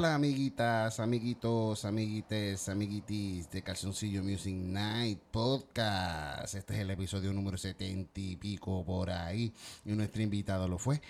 Hola 0.00 0.14
amiguitas, 0.14 0.98
amiguitos, 0.98 1.84
amiguites, 1.84 2.70
amiguitis 2.70 3.50
de 3.50 3.60
Calzoncillo 3.60 4.24
Music 4.24 4.54
Night 4.54 5.20
Podcast. 5.30 6.54
Este 6.54 6.72
es 6.72 6.80
el 6.80 6.90
episodio 6.90 7.34
número 7.34 7.58
setenta 7.58 8.18
y 8.18 8.34
pico 8.36 8.82
por 8.82 9.10
ahí. 9.10 9.52
Y 9.84 9.92
nuestro 9.92 10.22
invitado 10.22 10.66
lo 10.68 10.78
fue 10.78 11.02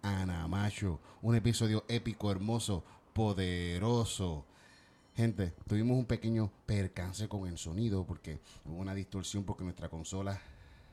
Ana 0.00 0.46
Macho. 0.46 1.00
Un 1.22 1.34
episodio 1.34 1.84
épico, 1.88 2.30
hermoso, 2.30 2.84
poderoso. 3.12 4.44
Gente, 5.16 5.52
tuvimos 5.66 5.98
un 5.98 6.06
pequeño 6.06 6.52
percance 6.66 7.28
con 7.28 7.48
el 7.48 7.58
sonido 7.58 8.06
porque 8.06 8.38
hubo 8.64 8.76
una 8.76 8.94
distorsión 8.94 9.42
porque 9.42 9.64
nuestra 9.64 9.88
consola 9.88 10.40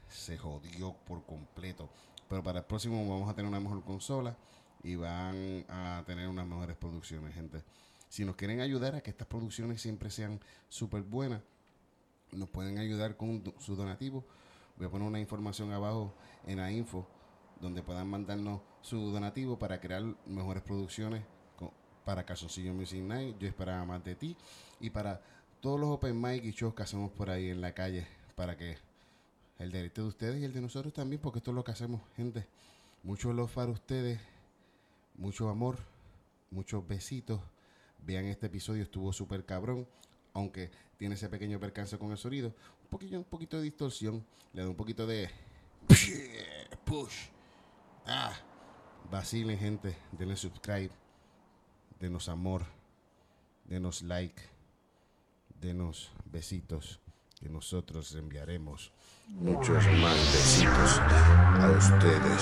se 0.09 0.39
jodió 0.39 0.95
por 1.05 1.23
completo. 1.23 1.87
Pero 2.27 2.41
para 2.41 2.61
el 2.61 2.65
próximo 2.65 3.07
vamos 3.07 3.29
a 3.29 3.35
tener 3.35 3.47
una 3.47 3.59
mejor 3.59 3.83
consola 3.83 4.35
y 4.83 4.95
van 4.95 5.65
a 5.69 6.03
tener 6.05 6.27
unas 6.27 6.45
mejores 6.45 6.75
producciones, 6.75 7.33
gente. 7.33 7.63
Si 8.09 8.25
nos 8.25 8.35
quieren 8.35 8.59
ayudar 8.59 8.95
a 8.95 9.01
que 9.01 9.09
estas 9.09 9.27
producciones 9.27 9.81
siempre 9.81 10.11
sean 10.11 10.39
súper 10.69 11.01
buenas, 11.01 11.41
nos 12.31 12.49
pueden 12.49 12.77
ayudar 12.77 13.17
con 13.17 13.43
su 13.59 13.75
donativo. 13.75 14.25
Voy 14.77 14.87
a 14.87 14.89
poner 14.89 15.07
una 15.07 15.19
información 15.19 15.71
abajo 15.71 16.13
en 16.45 16.57
la 16.57 16.71
info 16.71 17.07
donde 17.59 17.81
puedan 17.81 18.07
mandarnos 18.07 18.61
su 18.81 19.11
donativo 19.11 19.57
para 19.57 19.79
crear 19.79 20.03
mejores 20.25 20.63
producciones 20.63 21.23
para 22.03 22.25
Calzoncillo 22.25 22.73
Music 22.73 23.01
Night. 23.01 23.37
Yo 23.39 23.47
esperaba 23.47 23.85
más 23.85 24.03
de 24.03 24.15
ti 24.15 24.35
y 24.79 24.89
para 24.89 25.21
todos 25.61 25.79
los 25.79 25.89
open 25.89 26.19
mic 26.19 26.43
y 26.43 26.51
shows 26.51 26.73
que 26.73 26.83
hacemos 26.83 27.11
por 27.11 27.29
ahí 27.29 27.49
en 27.49 27.61
la 27.61 27.73
calle 27.73 28.05
para 28.35 28.57
que 28.57 28.77
el 29.59 29.71
derecho 29.71 30.01
de 30.01 30.07
ustedes 30.09 30.41
y 30.41 30.43
el 30.43 30.51
de 30.51 30.61
nosotros 30.61 30.93
también, 30.93 31.21
porque 31.21 31.39
esto 31.39 31.51
es 31.51 31.55
lo 31.55 31.63
que 31.63 31.71
hacemos, 31.71 32.01
gente. 32.17 32.45
Muchos 33.03 33.33
los 33.33 33.49
para 33.51 33.71
ustedes 33.71 34.19
mucho 35.15 35.49
amor, 35.49 35.77
muchos 36.51 36.87
besitos. 36.87 37.41
Vean 37.99 38.25
este 38.25 38.47
episodio, 38.47 38.83
estuvo 38.83 39.13
súper 39.13 39.45
cabrón, 39.45 39.87
aunque 40.33 40.71
tiene 40.97 41.15
ese 41.15 41.29
pequeño 41.29 41.59
percance 41.59 41.97
con 41.97 42.11
el 42.11 42.17
sonido. 42.17 42.53
Un 42.83 42.89
poquito, 42.89 43.17
un 43.17 43.23
poquito 43.23 43.57
de 43.57 43.63
distorsión, 43.63 44.25
le 44.53 44.61
da 44.61 44.69
un 44.69 44.75
poquito 44.75 45.07
de 45.07 45.29
push. 46.85 47.29
Ah, 48.05 48.33
vacilen 49.09 49.57
gente, 49.57 49.95
denle 50.11 50.35
subscribe, 50.35 50.91
denos 51.99 52.27
amor, 52.27 52.65
denos 53.65 54.01
like, 54.01 54.41
denos 55.61 56.11
besitos 56.25 56.99
que 57.43 57.49
nosotros 57.49 58.15
enviaremos 58.15 58.93
muchos 59.27 59.83
más 59.99 60.63
a 61.59 61.69
ustedes. 61.77 62.41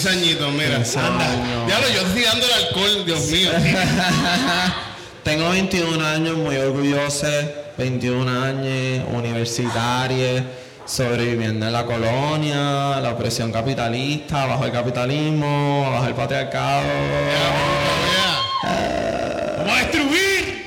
15 0.00 0.08
añitos, 0.08 0.52
mira. 0.52 0.76
15 0.76 0.98
años. 0.98 1.68
Ya 1.68 1.78
lo, 1.78 1.88
yo 1.90 2.00
estoy 2.00 2.22
dando 2.22 2.46
el 2.46 2.52
alcohol, 2.52 3.04
Dios 3.04 3.26
mío. 3.26 3.50
tengo 5.24 5.50
21 5.50 6.06
años, 6.06 6.36
muy 6.38 6.56
orgulloso. 6.56 7.26
21 7.76 8.42
años, 8.42 9.06
universitaria 9.12 10.44
sobreviviendo 10.86 11.66
en 11.66 11.72
la 11.72 11.84
colonia, 11.84 12.98
la 13.00 13.10
opresión 13.12 13.52
capitalista, 13.52 14.46
bajo 14.46 14.64
el 14.64 14.72
capitalismo, 14.72 15.88
bajo 15.92 16.06
el 16.06 16.14
patriarcado. 16.14 16.82
¡Vamos 19.58 19.72
a 19.72 19.78
destruir! 19.78 20.66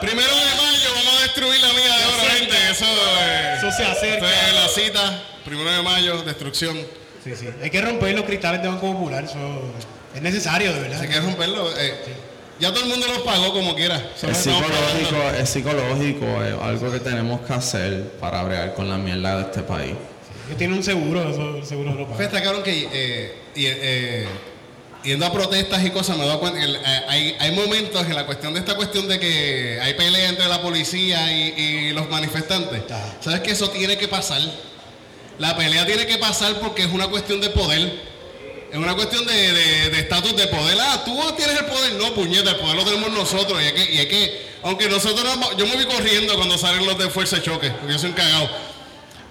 Primero 0.00 0.34
de 0.34 0.54
mayo 0.56 0.88
vamos 0.94 1.18
a 1.18 1.22
destruir 1.24 1.60
la 1.60 1.68
mina 1.68 1.98
de 1.98 2.04
oro, 2.06 2.30
gente. 2.38 2.56
Eso, 2.70 2.86
eh, 2.86 3.54
Eso 3.58 3.72
se 3.72 3.84
acerca. 3.84 4.26
es 4.48 4.54
la 4.54 4.68
cita. 4.68 5.22
Primero 5.44 5.70
de 5.70 5.82
mayo, 5.82 6.22
destrucción. 6.22 6.78
Sí, 7.22 7.32
sí. 7.38 7.48
Hay 7.62 7.70
que 7.70 7.80
romper 7.80 8.14
los 8.14 8.24
cristales 8.24 8.62
de 8.62 8.68
Banco 8.68 8.92
Popular. 8.92 9.24
Eso 9.24 9.38
es 10.14 10.22
necesario, 10.22 10.72
de 10.72 10.80
verdad. 10.80 11.00
Si 11.00 11.06
quieres 11.06 11.24
romperlo, 11.24 11.68
eh, 11.78 11.94
ya 12.58 12.70
todo 12.72 12.82
el 12.84 12.88
mundo 12.90 13.06
los 13.08 13.18
pagó 13.18 13.52
como 13.52 13.74
quiera. 13.74 13.96
Es 14.22 14.36
psicológico, 14.38 15.30
es 15.38 15.48
psicológico, 15.50 16.42
es 16.44 16.54
algo 16.62 16.90
que 16.92 17.00
tenemos 17.00 17.40
que 17.42 17.52
hacer 17.52 18.04
para 18.20 18.42
bregar 18.44 18.74
con 18.74 18.88
la 18.88 18.96
mierda 18.98 19.36
de 19.36 19.42
este 19.42 19.62
país. 19.62 19.94
Tienen 20.58 20.78
un 20.78 20.82
seguro, 20.82 21.30
eso 21.30 21.56
el 21.58 21.64
seguro 21.64 21.90
lo 21.94 22.06
Fue 22.06 22.14
paga. 22.16 22.24
está 22.24 22.42
cabrón 22.42 22.62
que 22.64 22.88
eh, 22.92 23.34
y, 23.54 23.66
eh, 23.66 24.26
yendo 25.04 25.24
a 25.24 25.32
protestas 25.32 25.84
y 25.84 25.90
cosas 25.90 26.16
me 26.18 26.24
he 26.24 26.26
dado 26.26 26.40
cuenta 26.40 26.58
que 26.58 26.64
el- 26.64 26.78
hay, 27.08 27.36
hay 27.38 27.52
momentos 27.54 28.04
en 28.04 28.16
la 28.16 28.26
cuestión 28.26 28.52
de 28.54 28.58
esta 28.60 28.74
cuestión 28.74 29.06
de 29.06 29.20
que 29.20 29.78
hay 29.80 29.94
pelea 29.94 30.28
entre 30.28 30.48
la 30.48 30.60
policía 30.60 31.32
y, 31.32 31.54
y 31.56 31.92
los 31.92 32.10
manifestantes. 32.10 32.82
Ajá. 32.90 33.14
¿Sabes 33.20 33.40
que 33.40 33.52
eso 33.52 33.70
tiene 33.70 33.96
que 33.96 34.08
pasar? 34.08 34.40
La 35.40 35.56
pelea 35.56 35.84
tiene 35.86 36.06
que 36.06 36.18
pasar 36.18 36.60
porque 36.60 36.82
es 36.84 36.92
una 36.92 37.08
cuestión 37.08 37.40
de 37.40 37.50
poder. 37.50 38.08
Es 38.70 38.76
una 38.76 38.94
cuestión 38.94 39.26
de 39.26 39.52
de- 39.52 39.90
de 39.90 39.98
estatus 39.98 40.36
de, 40.36 40.46
poder. 40.46 40.78
Ah, 40.80 41.02
tú 41.04 41.18
tienes 41.36 41.58
el 41.58 41.64
poder. 41.66 41.94
No, 41.94 42.14
puñeta, 42.14 42.50
el 42.50 42.56
poder 42.56 42.76
lo 42.76 42.84
tenemos 42.84 43.10
nosotros. 43.10 43.60
Y 43.60 43.64
es 43.66 43.72
que, 43.72 43.92
y 43.94 43.98
es 43.98 44.06
que 44.06 44.46
aunque 44.62 44.88
nosotros, 44.88 45.36
no- 45.38 45.56
yo 45.56 45.66
me 45.66 45.74
voy 45.74 45.86
corriendo 45.86 46.36
cuando 46.36 46.56
salen 46.56 46.86
los 46.86 46.96
de 46.98 47.10
fuerza 47.10 47.36
de 47.36 47.42
choque, 47.42 47.70
porque 47.70 47.94
yo 47.94 47.98
soy 47.98 48.10
un 48.10 48.14
cagado. 48.16 48.48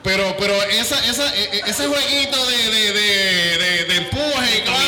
Pero, 0.02 0.36
pero 0.40 0.54
esa, 0.64 0.98
esa, 1.06 1.28
e- 1.36 1.58
e- 1.58 1.62
ese 1.68 1.86
jueguito 1.88 2.46
de, 2.46 2.58
de, 2.58 2.94
de, 2.94 3.58
de, 3.58 3.86
de 3.86 3.96
empuje 3.98 4.58
y 4.58 4.62
claro, 4.62 4.80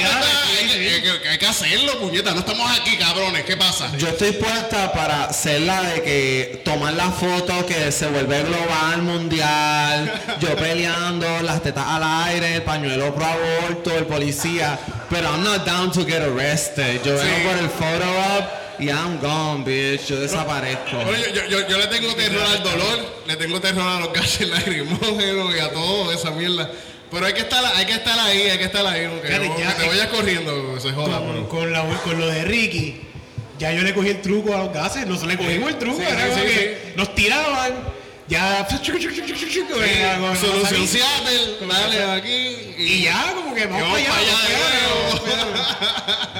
que- 0.58 0.90
hay 0.90 1.02
que- 1.02 1.30
hay 1.30 1.38
que 1.38 1.48
hacerlo, 1.48 2.00
puñeta. 2.00 2.32
No 2.32 2.40
estamos 2.40 2.72
aquí, 2.80 2.96
cabrones. 2.98 3.44
¿Qué 3.44 3.58
pasa? 3.58 3.92
Yo 3.98 4.08
estoy 4.08 4.32
puesta 4.32 4.94
para 4.94 5.32
ser 5.34 5.62
la 5.62 5.82
de 5.82 6.02
que 6.02 6.62
tomar 6.64 6.94
la 6.94 7.12
foto 7.12 7.66
que 7.66 7.92
se 7.92 8.08
vuelve 8.08 8.42
global, 8.44 9.02
mundial, 9.02 10.14
yo 10.40 10.56
peleando, 10.56 11.42
las 11.42 11.62
tetas 11.62 11.86
al 11.88 12.04
aire, 12.30 12.56
el 12.56 12.62
pañuelo 12.64 13.14
pro 13.14 13.26
aborto, 13.26 13.96
el 13.98 14.06
policía. 14.06 14.80
Pero 15.10 15.30
I'm 15.30 15.44
not 15.44 15.66
down 15.66 15.92
to 15.92 16.06
get 16.06 16.22
arrested. 16.22 17.02
Yo 17.04 17.16
vengo 17.16 17.36
Sí. 17.38 17.48
por 17.48 17.58
el 17.58 17.70
photo 17.70 18.10
op 18.38 18.61
y 18.82 18.90
I'm 18.90 19.20
gone, 19.22 19.64
bitch. 19.64 20.08
Yo 20.08 20.20
desaparezco. 20.20 20.98
Yo, 21.34 21.46
yo, 21.48 21.68
yo 21.68 21.78
le 21.78 21.88
tengo 21.88 22.14
terror 22.16 22.44
al 22.44 22.64
dolor, 22.64 23.24
le 23.28 23.36
tengo 23.38 23.62
terror 23.62 23.88
a 23.88 24.00
los 24.00 24.12
gases 24.14 24.50
lacrimógenos 24.86 25.56
y 25.56 25.60
a 25.60 25.72
todo 25.72 26.12
esa 26.12 26.32
mierda. 26.32 26.70
Pero 27.12 27.26
hay 27.26 27.34
que 27.34 27.42
estar, 27.42 27.64
hay 27.76 27.86
que 27.86 27.94
estar 27.94 28.18
ahí, 28.20 28.42
hay 28.44 28.58
que 28.58 28.64
estar 28.66 28.86
ahí, 28.86 29.06
aunque 29.06 29.28
Fíjate, 29.28 29.48
no- 29.50 29.60
ya- 29.60 29.76
que 29.76 29.84
te 29.84 29.90
vayas 29.90 30.08
corriendo, 30.08 30.80
se 30.80 30.92
joda. 30.92 31.20
Con, 31.20 31.28
pero- 31.28 31.50
con, 31.50 31.72
la- 31.72 31.84
con 32.04 32.20
lo 32.20 32.28
de 32.28 32.44
Ricky, 32.46 33.02
ya 33.60 33.72
yo 33.74 33.84
le 33.84 33.94
cogí 33.94 34.10
el 34.10 34.22
truco 34.22 34.56
a 34.56 34.60
los 34.60 34.74
gases. 34.74 35.06
Nosotros 35.06 35.34
le 35.34 35.38
cogimos 35.38 35.70
el 35.70 35.78
truco. 35.78 35.98
Sí, 35.98 36.04
era 36.10 36.24
sí, 36.24 36.30
como 36.32 36.44
sí, 36.44 36.50
que 36.54 36.94
Nos 36.96 37.14
tiraban. 37.16 38.01
Ya. 38.32 38.66
Solución 40.40 40.88
Seattle, 40.88 41.58
dale 41.68 42.04
aquí. 42.14 42.74
Y 42.78 43.04
ya, 43.04 43.34
como 43.36 43.54
que 43.54 43.66
vamos 43.66 44.00
para 44.00 44.18
allá. 44.18 44.38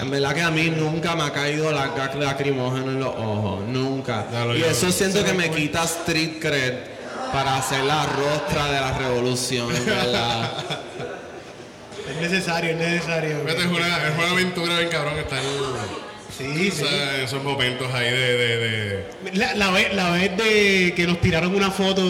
En 0.02 0.10
verdad 0.10 0.34
que 0.34 0.42
a 0.42 0.52
mí 0.52 0.70
nunca 0.70 1.18
me 1.18 1.24
ha 1.24 1.34
caído 1.34 1.70
la 1.70 1.88
gas 1.90 2.16
lacrimógeno 2.16 2.92
en 2.92 3.00
los 3.02 3.14
ojos, 3.14 3.68
nunca. 3.68 4.26
Lo 4.32 4.56
y 4.56 4.64
eso 4.64 4.90
siento 4.90 5.22
que 5.26 5.34
me 5.34 5.52
quita 5.52 5.84
street 5.84 6.40
cred 6.40 6.76
para 7.34 7.58
hacer 7.58 7.84
la 7.84 8.06
rostra 8.06 8.72
de 8.72 8.80
la 8.80 8.98
revolución, 8.98 9.76
en 9.76 9.86
verdad. 9.86 10.50
Es 12.10 12.18
necesario, 12.30 12.72
es 12.72 12.78
necesario. 12.78 13.48
Es 13.48 13.66
una, 13.66 14.08
es 14.08 14.18
una 14.18 14.32
aventura 14.32 14.80
bien 14.80 14.90
cabrón 14.90 15.18
estar 15.18 15.40
Sí, 16.38 16.70
o 16.70 16.76
sí. 16.76 16.84
sea, 16.84 17.22
esos 17.24 17.44
momentos 17.44 17.94
ahí 17.94 18.10
de, 18.10 18.38
de, 18.38 18.58
de- 18.58 19.06
La, 19.34 19.54
la 19.56 19.70
vez, 19.72 19.94
la 19.94 20.12
vez 20.12 20.36
de 20.38 20.94
que 20.96 21.06
nos 21.08 21.20
tiraron 21.22 21.54
una 21.56 21.72
foto, 21.72 22.02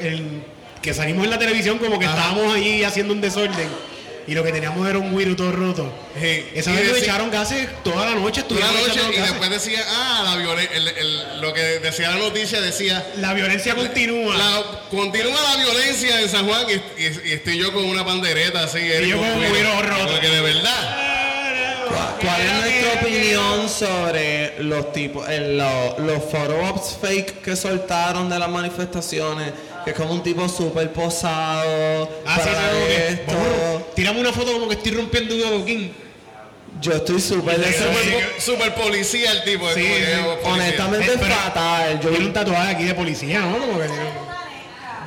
en- 0.00 0.44
que 0.82 0.92
salimos 0.94 1.24
en 1.24 1.30
la 1.30 1.38
televisión 1.38 1.78
como 1.78 1.98
que 1.98 2.04
Ajá. 2.06 2.14
estábamos 2.16 2.54
allí 2.54 2.84
haciendo 2.84 3.12
un 3.14 3.20
desorden 3.20 3.68
y 4.26 4.32
lo 4.32 4.42
que 4.42 4.52
teníamos 4.52 4.88
era 4.88 4.98
un 4.98 5.12
wiru 5.14 5.34
todo 5.36 5.52
roto. 5.52 5.92
Sí, 6.18 6.46
Esa 6.54 6.72
y 6.72 6.76
vez 6.76 6.88
nos 6.88 6.98
echaron 6.98 7.30
gases 7.30 7.68
toda 7.82 8.06
la 8.06 8.14
noche. 8.14 8.42
toda 8.44 8.60
la 8.60 8.72
noche 8.72 9.00
y 9.10 9.16
gases. 9.16 9.30
después 9.32 9.50
decía, 9.50 9.80
ah, 9.86 10.22
la 10.24 10.36
violen- 10.42 10.68
el- 10.72 10.88
el- 10.88 11.40
lo 11.42 11.52
que 11.52 11.60
decía 11.60 12.10
la 12.10 12.16
noticia 12.16 12.60
decía, 12.62 13.04
La 13.16 13.34
violencia 13.34 13.74
continúa. 13.74 14.34
la, 14.36 14.62
continúa 14.90 15.36
la 15.56 15.62
violencia 15.62 16.20
en 16.22 16.28
San 16.30 16.46
Juan 16.46 16.64
y, 16.70 17.02
y- 17.02 17.20
y 17.30 17.32
estoy 17.32 17.58
yo 17.58 17.72
con 17.72 17.84
una 17.84 18.04
pandereta 18.04 18.64
así. 18.64 18.78
Y 18.78 19.08
yo 19.08 19.18
con 19.18 19.28
un 19.28 19.48
güiro 19.50 19.82
roto. 19.82 20.12
Porque 20.12 20.28
de 20.28 20.40
verdad. 20.40 21.03
¿Cuál 22.20 22.40
es 22.40 22.52
nuestra 22.52 23.00
opinión 23.02 23.68
sobre 23.68 24.54
los 24.62 24.92
tipos, 24.92 25.28
el- 25.28 25.56
los 25.58 26.22
photo 26.30 26.56
ops 26.70 26.96
fake 27.00 27.42
que 27.42 27.56
soltaron 27.56 28.28
de 28.28 28.38
las 28.38 28.48
manifestaciones? 28.48 29.52
Que 29.84 29.90
es 29.90 29.96
como 29.96 30.12
un 30.14 30.22
tipo 30.22 30.48
súper 30.48 30.90
posado 30.92 32.08
Ah, 32.26 32.36
para 32.38 32.44
sí, 32.44 32.92
esto. 33.10 33.32
vamos, 33.34 33.94
tirame 33.94 34.20
una 34.20 34.32
foto 34.32 34.52
como 34.52 34.68
que 34.68 34.74
estoy 34.76 34.92
rompiendo 34.92 35.34
un 35.34 35.58
boquín. 35.60 35.92
Yo 36.80 36.92
estoy 36.92 37.20
súper 37.20 37.56
sí, 37.64 37.72
Super, 37.74 38.40
super 38.40 38.74
policía 38.74 39.30
el 39.32 39.44
tipo. 39.44 39.68
es 39.68 39.74
Sí, 39.74 39.82
sí. 39.82 39.88
policía. 39.88 40.38
Honestamente 40.44 41.12
Eh, 41.12 41.16
pero- 41.20 41.34
fatal. 41.34 42.00
Yo, 42.00 42.10
Tiene 42.10 42.26
un 42.26 42.32
tatuaje 42.32 42.70
aquí 42.72 42.84
de 42.84 42.94
policía, 42.94 43.40
¿no? 43.40 43.58
Como 43.58 43.78
que 43.78 43.86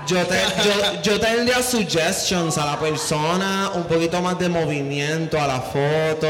yo, 0.07 0.25
te- 0.25 0.35
yo, 0.63 1.01
yo 1.03 1.19
tendría 1.19 1.61
suggestions 1.61 2.57
a 2.57 2.65
la 2.65 2.79
persona, 2.79 3.71
un 3.75 3.83
poquito 3.83 4.21
más 4.21 4.37
de 4.39 4.49
movimiento 4.49 5.39
a 5.39 5.47
la 5.47 5.59
foto, 5.61 6.27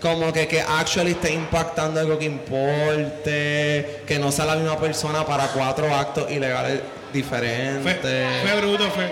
como 0.00 0.32
que 0.32 0.46
que 0.48 0.60
actually 0.60 1.12
esté 1.12 1.32
impactando 1.32 2.00
algo 2.00 2.18
que 2.18 2.24
importe, 2.26 4.02
que 4.06 4.18
no 4.18 4.30
sea 4.32 4.46
la 4.46 4.56
misma 4.56 4.78
persona 4.78 5.24
para 5.24 5.48
cuatro 5.48 5.94
actos 5.94 6.30
ilegales 6.30 6.80
diferentes. 7.12 7.82
fue 8.42 8.60
bruto, 8.60 8.90
fue. 8.90 9.10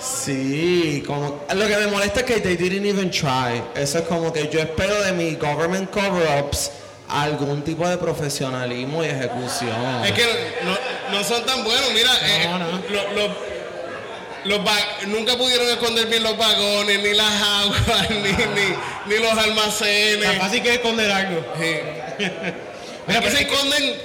Sí, 0.00 1.02
como 1.06 1.40
lo 1.54 1.66
que 1.66 1.76
me 1.76 1.86
molesta 1.86 2.20
es 2.20 2.26
que 2.26 2.40
they 2.40 2.56
didn't 2.56 2.84
even 2.86 3.10
try. 3.10 3.62
Eso 3.74 3.98
es 3.98 4.04
como 4.04 4.32
que 4.32 4.48
yo 4.48 4.60
espero 4.60 5.00
de 5.02 5.12
mi 5.12 5.34
government 5.36 5.90
cover-ups 5.90 6.70
algún 7.08 7.62
tipo 7.62 7.86
de 7.88 7.96
profesionalismo 7.98 9.02
y 9.04 9.08
ejecución. 9.08 10.04
Es 10.04 10.12
que 10.12 10.24
no, 10.64 10.76
no 11.18 11.24
son 11.24 11.44
tan 11.44 11.62
buenos. 11.64 11.90
Mira, 11.92 12.10
eh, 12.22 12.48
No, 12.48 12.58
lo- 12.58 13.12
lo- 13.12 13.54
los 14.44 14.60
nunca 15.06 15.36
pudieron 15.38 15.66
esconder 15.70 16.06
bien 16.06 16.22
los 16.22 16.36
vagones, 16.36 16.98
ni 17.02 17.14
las 17.14 17.42
aguas, 17.42 18.10
ni, 18.10 18.16
ni, 18.32 18.76
ni 19.06 19.18
los 19.22 19.32
almacenes. 19.38 20.38
fácil 20.38 20.62
que 20.62 20.68
es 20.70 20.74
esconder 20.76 21.10
algo. 21.10 21.44
Sí. 21.58 21.76
Mira, 23.06 23.20
pero 23.20 23.22
se 23.22 23.28
es 23.28 23.46
que- 23.46 23.54
esconden 23.54 23.96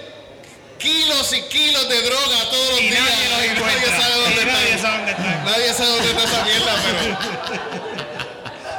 kilos 0.78 1.34
y 1.34 1.42
kilos 1.44 1.90
de 1.90 2.02
droga 2.04 2.38
todos 2.50 2.70
los 2.72 2.82
Y 2.82 2.88
días. 2.90 3.02
nadie 3.02 3.30
los 3.30 3.46
y. 3.46 3.50
Nadie 3.60 3.90
sabe 4.02 4.16
Y 4.16 4.22
dónde 4.24 4.46
nadie 4.46 4.74
están. 4.76 4.82
sabe 4.82 4.98
dónde 4.98 5.12
están. 5.12 5.46
Nadie 5.46 5.74
sabe 5.74 5.90
dónde 5.90 6.10
está 6.10 6.24
esa 6.24 6.44
mierda, 6.44 6.76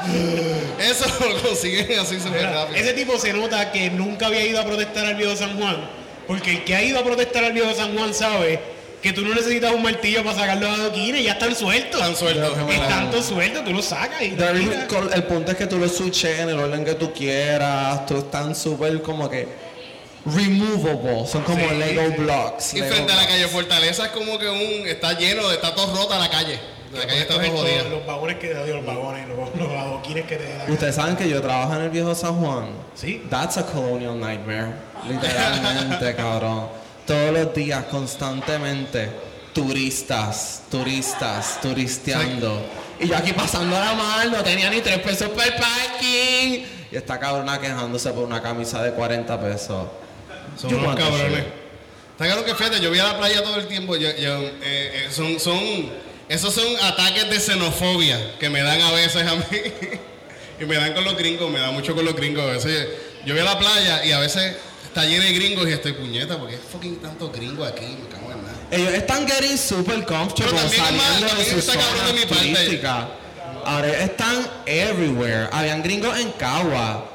pero. 0.06 0.49
Eso 0.80 1.04
lo 1.28 1.42
consiguen 1.42 1.98
así 1.98 2.18
súper 2.20 2.42
rápido. 2.50 2.76
ese 2.76 2.92
tipo 2.94 3.18
se 3.18 3.32
nota 3.32 3.70
que 3.72 3.90
nunca 3.90 4.26
había 4.26 4.44
ido 4.44 4.60
a 4.60 4.64
protestar 4.64 5.04
al 5.06 5.14
viejo 5.16 5.36
San 5.36 5.58
Juan. 5.58 5.88
Porque 6.26 6.50
el 6.52 6.64
que 6.64 6.74
ha 6.76 6.82
ido 6.82 6.98
a 6.98 7.04
protestar 7.04 7.44
al 7.44 7.52
viejo 7.52 7.74
San 7.74 7.96
Juan 7.96 8.14
sabe 8.14 8.60
que 9.02 9.12
tú 9.12 9.22
no 9.22 9.34
necesitas 9.34 9.72
un 9.72 9.82
martillo 9.82 10.22
para 10.22 10.38
sacar 10.38 10.58
los 10.58 10.78
adoquines, 10.78 11.24
ya 11.24 11.32
están 11.32 11.56
sueltos. 11.56 12.00
Están 12.00 12.16
sueltos. 12.16 12.56
Están 12.70 13.10
todos 13.10 13.24
sueltos, 13.26 13.64
tú 13.64 13.72
los 13.72 13.84
sacas 13.86 14.20
y 14.22 14.30
con- 14.88 15.12
el 15.12 15.22
punto 15.24 15.52
es 15.52 15.56
que 15.56 15.66
tú 15.66 15.78
lo 15.78 15.88
switches 15.88 16.38
en 16.40 16.50
el 16.50 16.58
orden 16.58 16.84
que 16.84 16.94
tú 16.94 17.12
quieras. 17.12 18.04
Tú 18.06 18.18
están 18.18 18.54
súper 18.54 19.00
como 19.02 19.28
que 19.30 19.48
removable. 20.26 21.26
Son 21.26 21.42
como 21.42 21.68
Sí, 21.68 21.74
Lego 21.76 22.02
sí. 22.08 22.14
blocks. 22.22 22.74
Y 22.74 22.80
Lego 22.80 22.94
frente 22.94 23.12
a 23.12 23.16
la 23.16 23.26
calle 23.26 23.48
Fortaleza 23.48 24.04
es 24.06 24.10
como 24.10 24.38
que 24.38 24.48
un. 24.48 24.86
Está 24.86 25.18
lleno, 25.18 25.48
de- 25.48 25.54
está 25.54 25.74
todo 25.74 25.94
rota 25.96 26.18
la 26.18 26.28
calle. 26.30 26.58
La 26.92 27.06
calle 27.06 27.20
está 27.20 27.34
todo 27.34 27.42
Coger 27.42 27.56
jodida. 27.56 27.78
todos 27.78 27.90
Los 27.92 28.06
vagones 28.06 28.36
que 28.36 28.48
te 28.48 28.66
los 28.66 28.86
vagones, 28.86 29.28
los, 29.28 29.38
los 29.56 29.70
adoquines 29.70 30.26
que 30.26 30.36
te 30.36 30.56
dan. 30.56 30.70
Ustedes 30.70 30.94
saben 30.94 31.16
que 31.16 31.28
yo 31.28 31.40
trabajo 31.40 31.74
en 31.76 31.82
el 31.82 31.90
viejo 31.90 32.14
San 32.14 32.34
Juan. 32.40 32.70
Sí. 32.94 33.24
That's 33.30 33.58
a 33.58 33.66
colonial 33.66 34.18
nightmare. 34.18 34.72
Literalmente, 35.08 36.14
cabrón. 36.16 36.68
Todos 37.06 37.32
los 37.32 37.54
días, 37.54 37.84
constantemente, 37.84 39.08
turistas, 39.52 40.62
turistas, 40.70 41.60
turisteando. 41.60 42.60
Y 42.98 43.08
yo 43.08 43.16
aquí 43.16 43.32
pasando 43.32 43.78
la 43.78 43.94
mal, 43.94 44.30
no 44.30 44.42
tenía 44.42 44.68
ni 44.70 44.80
tres 44.80 44.98
pesos 44.98 45.28
para 45.30 45.46
el 45.46 45.54
parking. 45.54 46.64
Y 46.90 46.96
esta 46.96 47.18
cabrona 47.18 47.60
quejándose 47.60 48.10
por 48.10 48.24
una 48.24 48.42
camisa 48.42 48.82
de 48.82 48.92
40 48.92 49.40
pesos. 49.40 49.86
Son 50.56 50.70
You 50.70 50.78
unos 50.78 50.96
cabrones. 50.96 51.44
Está 52.12 52.26
claro 52.26 52.44
que 52.44 52.54
fíjate, 52.54 52.80
yo 52.80 52.90
voy 52.90 52.98
a 52.98 53.04
la 53.04 53.18
playa 53.18 53.42
todo 53.42 53.56
el 53.56 53.66
tiempo. 53.66 53.96
Yo, 53.96 54.10
yo, 54.16 54.40
eh, 54.42 54.52
eh, 54.62 55.06
son, 55.10 55.40
son, 55.40 55.58
esos 56.30 56.54
son 56.54 56.64
ataques 56.82 57.28
de 57.28 57.38
xenofobia 57.40 58.18
que 58.38 58.48
me 58.48 58.62
dan 58.62 58.80
a 58.80 58.92
veces 58.92 59.26
a 59.26 59.34
mí. 59.34 59.44
y 60.60 60.64
me 60.64 60.76
dan 60.76 60.92
con 60.94 61.04
los 61.04 61.16
gringos, 61.16 61.50
me 61.50 61.58
da 61.58 61.70
mucho 61.70 61.94
con 61.94 62.04
los 62.04 62.14
gringos. 62.14 62.44
A 62.44 62.52
veces 62.52 62.88
yo 63.26 63.34
voy 63.34 63.42
a 63.42 63.44
la 63.44 63.58
playa 63.58 64.04
y 64.04 64.12
a 64.12 64.18
veces 64.20 64.56
está 64.84 65.04
lleno 65.04 65.24
de 65.24 65.32
gringos 65.32 65.68
y 65.68 65.72
estoy 65.72 65.92
puñeta 65.92 66.38
porque 66.38 66.54
es 66.54 66.60
fucking 66.72 66.96
tanto 67.02 67.30
gringo 67.30 67.64
aquí, 67.64 67.84
me 68.00 68.08
cago 68.08 68.32
en 68.32 68.42
nada. 68.42 68.54
Ellos 68.70 68.92
están 68.94 69.26
getting 69.26 69.58
super 69.58 70.04
comfortable 70.04 70.52
Pero 70.52 70.62
también 70.62 70.96
más- 70.96 71.06
saliendo 71.20 71.34
de 71.34 71.62
zonas 71.62 72.06
de 72.06 72.12
mi 72.12 72.20
parte. 72.26 72.34
turísticas. 72.54 73.04
Ahora 73.64 73.88
están 73.88 74.46
everywhere. 74.66 75.48
Habían 75.52 75.82
gringos 75.82 76.18
en 76.18 76.30
Cagua. 76.32 77.06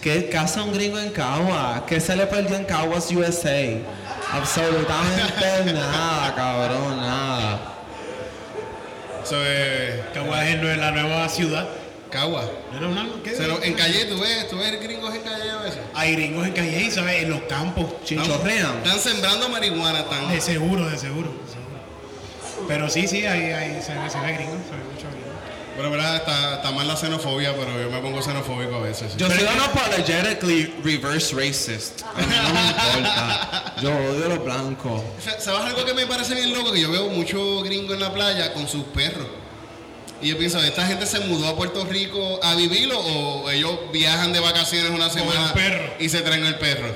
¿Qué 0.00 0.28
casa 0.30 0.62
un 0.62 0.72
gringo 0.72 0.98
en 0.98 1.10
Cagua? 1.10 1.84
¿Qué 1.86 2.00
se 2.00 2.16
le 2.16 2.26
perdió 2.26 2.56
en 2.56 2.64
Caguas, 2.64 3.10
USA? 3.10 3.78
Absolutamente 4.32 5.72
nada, 5.74 6.34
cabrón, 6.34 6.96
nada. 6.96 7.74
Eso 9.28 9.44
es 9.44 10.00
Caguas 10.14 10.46
es 10.46 10.78
la 10.78 10.90
nueva 10.90 11.28
ciudad. 11.28 11.68
Cagua. 12.10 12.50
¿No 12.72 12.78
era 12.78 12.88
una- 12.88 13.06
qué? 13.22 13.36
Se 13.36 13.46
lo- 13.46 13.62
en 13.62 13.74
calle, 13.74 14.06
tú 14.06 14.18
ves, 14.18 14.48
tú 14.48 14.56
ves 14.56 14.80
gringos 14.80 15.14
en 15.14 15.20
calle 15.20 15.50
a 15.50 15.58
veces. 15.58 15.80
Hay 15.92 16.12
gringos 16.12 16.46
en 16.46 16.52
Calle, 16.54 16.90
¿sabes? 16.90 17.22
En 17.24 17.28
los 17.30 17.42
campos. 17.42 17.84
Chichorrean. 18.04 18.78
Están 18.82 18.98
sembrando 18.98 19.50
marihuana, 19.50 19.98
están. 20.00 20.30
De 20.30 20.40
seguro, 20.40 20.88
de 20.88 20.96
seguro. 20.96 21.28
de 21.28 21.52
seguro. 21.52 22.66
Pero 22.66 22.88
sí, 22.88 23.06
sí, 23.06 23.26
ahí, 23.26 23.52
ahí 23.52 23.82
se, 23.82 23.92
ve, 23.92 24.08
se 24.08 24.18
ve 24.20 24.32
gringo, 24.32 24.52
se 24.52 24.74
ve 24.76 24.87
Pero 25.78 25.90
verdad, 25.92 26.16
está, 26.16 26.56
está 26.56 26.70
mal 26.72 26.88
la 26.88 26.96
xenofobia, 26.96 27.54
pero 27.56 27.80
yo 27.80 27.88
me 27.88 28.00
pongo 28.00 28.20
xenofóbico 28.20 28.74
a 28.74 28.80
veces. 28.80 29.16
Yo 29.16 29.28
soy 29.28 29.44
unapologetically 29.44 30.74
reverse 30.82 31.34
racist. 31.36 32.02
A 32.02 32.20
mí 32.20 32.26
no 32.26 32.52
me 32.52 32.66
importa. 32.68 33.74
Yo 33.80 33.90
odio 33.90 34.24
a 34.26 34.28
los 34.28 34.44
blancos. 34.44 35.02
Sa- 35.24 35.40
¿Sabes 35.40 35.60
algo 35.66 35.84
que 35.84 35.94
me 35.94 36.04
parece 36.06 36.34
bien 36.34 36.52
loco? 36.52 36.72
Que 36.72 36.80
yo 36.80 36.90
veo 36.90 37.08
mucho 37.10 37.62
gringo 37.62 37.94
en 37.94 38.00
la 38.00 38.12
playa 38.12 38.52
con 38.52 38.66
sus 38.68 38.82
perros. 38.86 39.28
Y 40.20 40.30
yo 40.30 40.36
pienso, 40.36 40.60
¿esta 40.60 40.84
gente 40.84 41.06
se 41.06 41.20
mudó 41.20 41.46
a 41.46 41.54
Puerto 41.56 41.84
Rico 41.84 42.40
a 42.42 42.56
vivirlo 42.56 42.98
o 42.98 43.48
ellos 43.48 43.78
viajan 43.92 44.32
de 44.32 44.40
vacaciones 44.40 44.90
una 44.90 45.08
semana 45.10 45.52
perro. 45.54 45.94
y 46.00 46.08
se 46.08 46.22
traen 46.22 46.44
el 46.44 46.56
perro? 46.56 46.92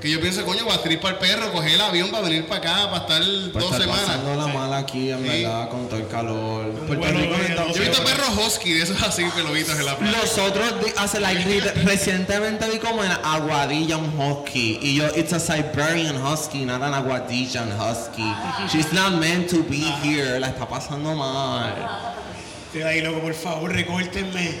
Que 0.00 0.08
yo 0.10 0.20
pienso, 0.20 0.44
coño, 0.44 0.64
va 0.64 0.74
a 0.76 0.88
ir 0.92 1.00
para 1.00 1.14
el 1.14 1.18
perro, 1.20 1.50
coger 1.52 1.72
el 1.72 1.80
avión 1.80 2.10
para 2.10 2.22
venir 2.22 2.46
para 2.46 2.60
acá, 2.60 2.90
para 2.90 3.02
estar 3.02 3.22
Pues 3.52 3.64
dos 3.64 3.76
semanas. 3.76 4.04
pasando 4.04 4.36
la 4.36 4.46
mala 4.46 4.78
aquí, 4.78 5.10
en 5.10 5.18
Sí. 5.22 5.28
verdad, 5.28 5.68
con 5.70 5.88
todo 5.88 5.98
el 5.98 6.06
calor. 6.06 6.70
Puerto 6.86 7.06
Rico 7.08 7.34
Yo 7.74 7.82
he 7.82 7.88
visto 7.88 8.04
perros 8.04 8.28
husky, 8.46 8.74
de 8.74 8.82
esos 8.84 9.02
así, 9.02 9.24
pelovitos 9.34 9.76
en 9.76 9.84
la 9.86 9.96
playa. 9.98 10.16
Los 10.22 10.38
otros 10.38 10.72
hace 10.96 11.18
like 11.18 11.42
re- 11.44 11.72
recientemente 11.82 12.70
vi 12.70 12.78
como 12.78 13.02
en 13.02 13.10
Aguadilla 13.10 13.96
un 13.96 14.16
husky 14.16 14.78
y 14.80 14.94
yo 14.94 15.06
it's 15.16 15.32
a 15.32 15.40
Siberian 15.40 16.16
husky, 16.24 16.64
not 16.64 16.80
an 16.80 16.94
Aguadillan 16.94 17.72
husky. 17.76 18.22
She's 18.70 18.92
not 18.92 19.14
meant 19.14 19.50
to 19.50 19.64
be 19.64 19.80
here, 20.04 20.38
la 20.38 20.48
está 20.50 20.68
pasando 20.68 21.16
mal. 21.16 21.74
Estoy 22.68 22.82
ahí, 22.82 23.00
loco, 23.00 23.20
por 23.20 23.34
favor, 23.34 23.72
recórtenme. 23.72 24.52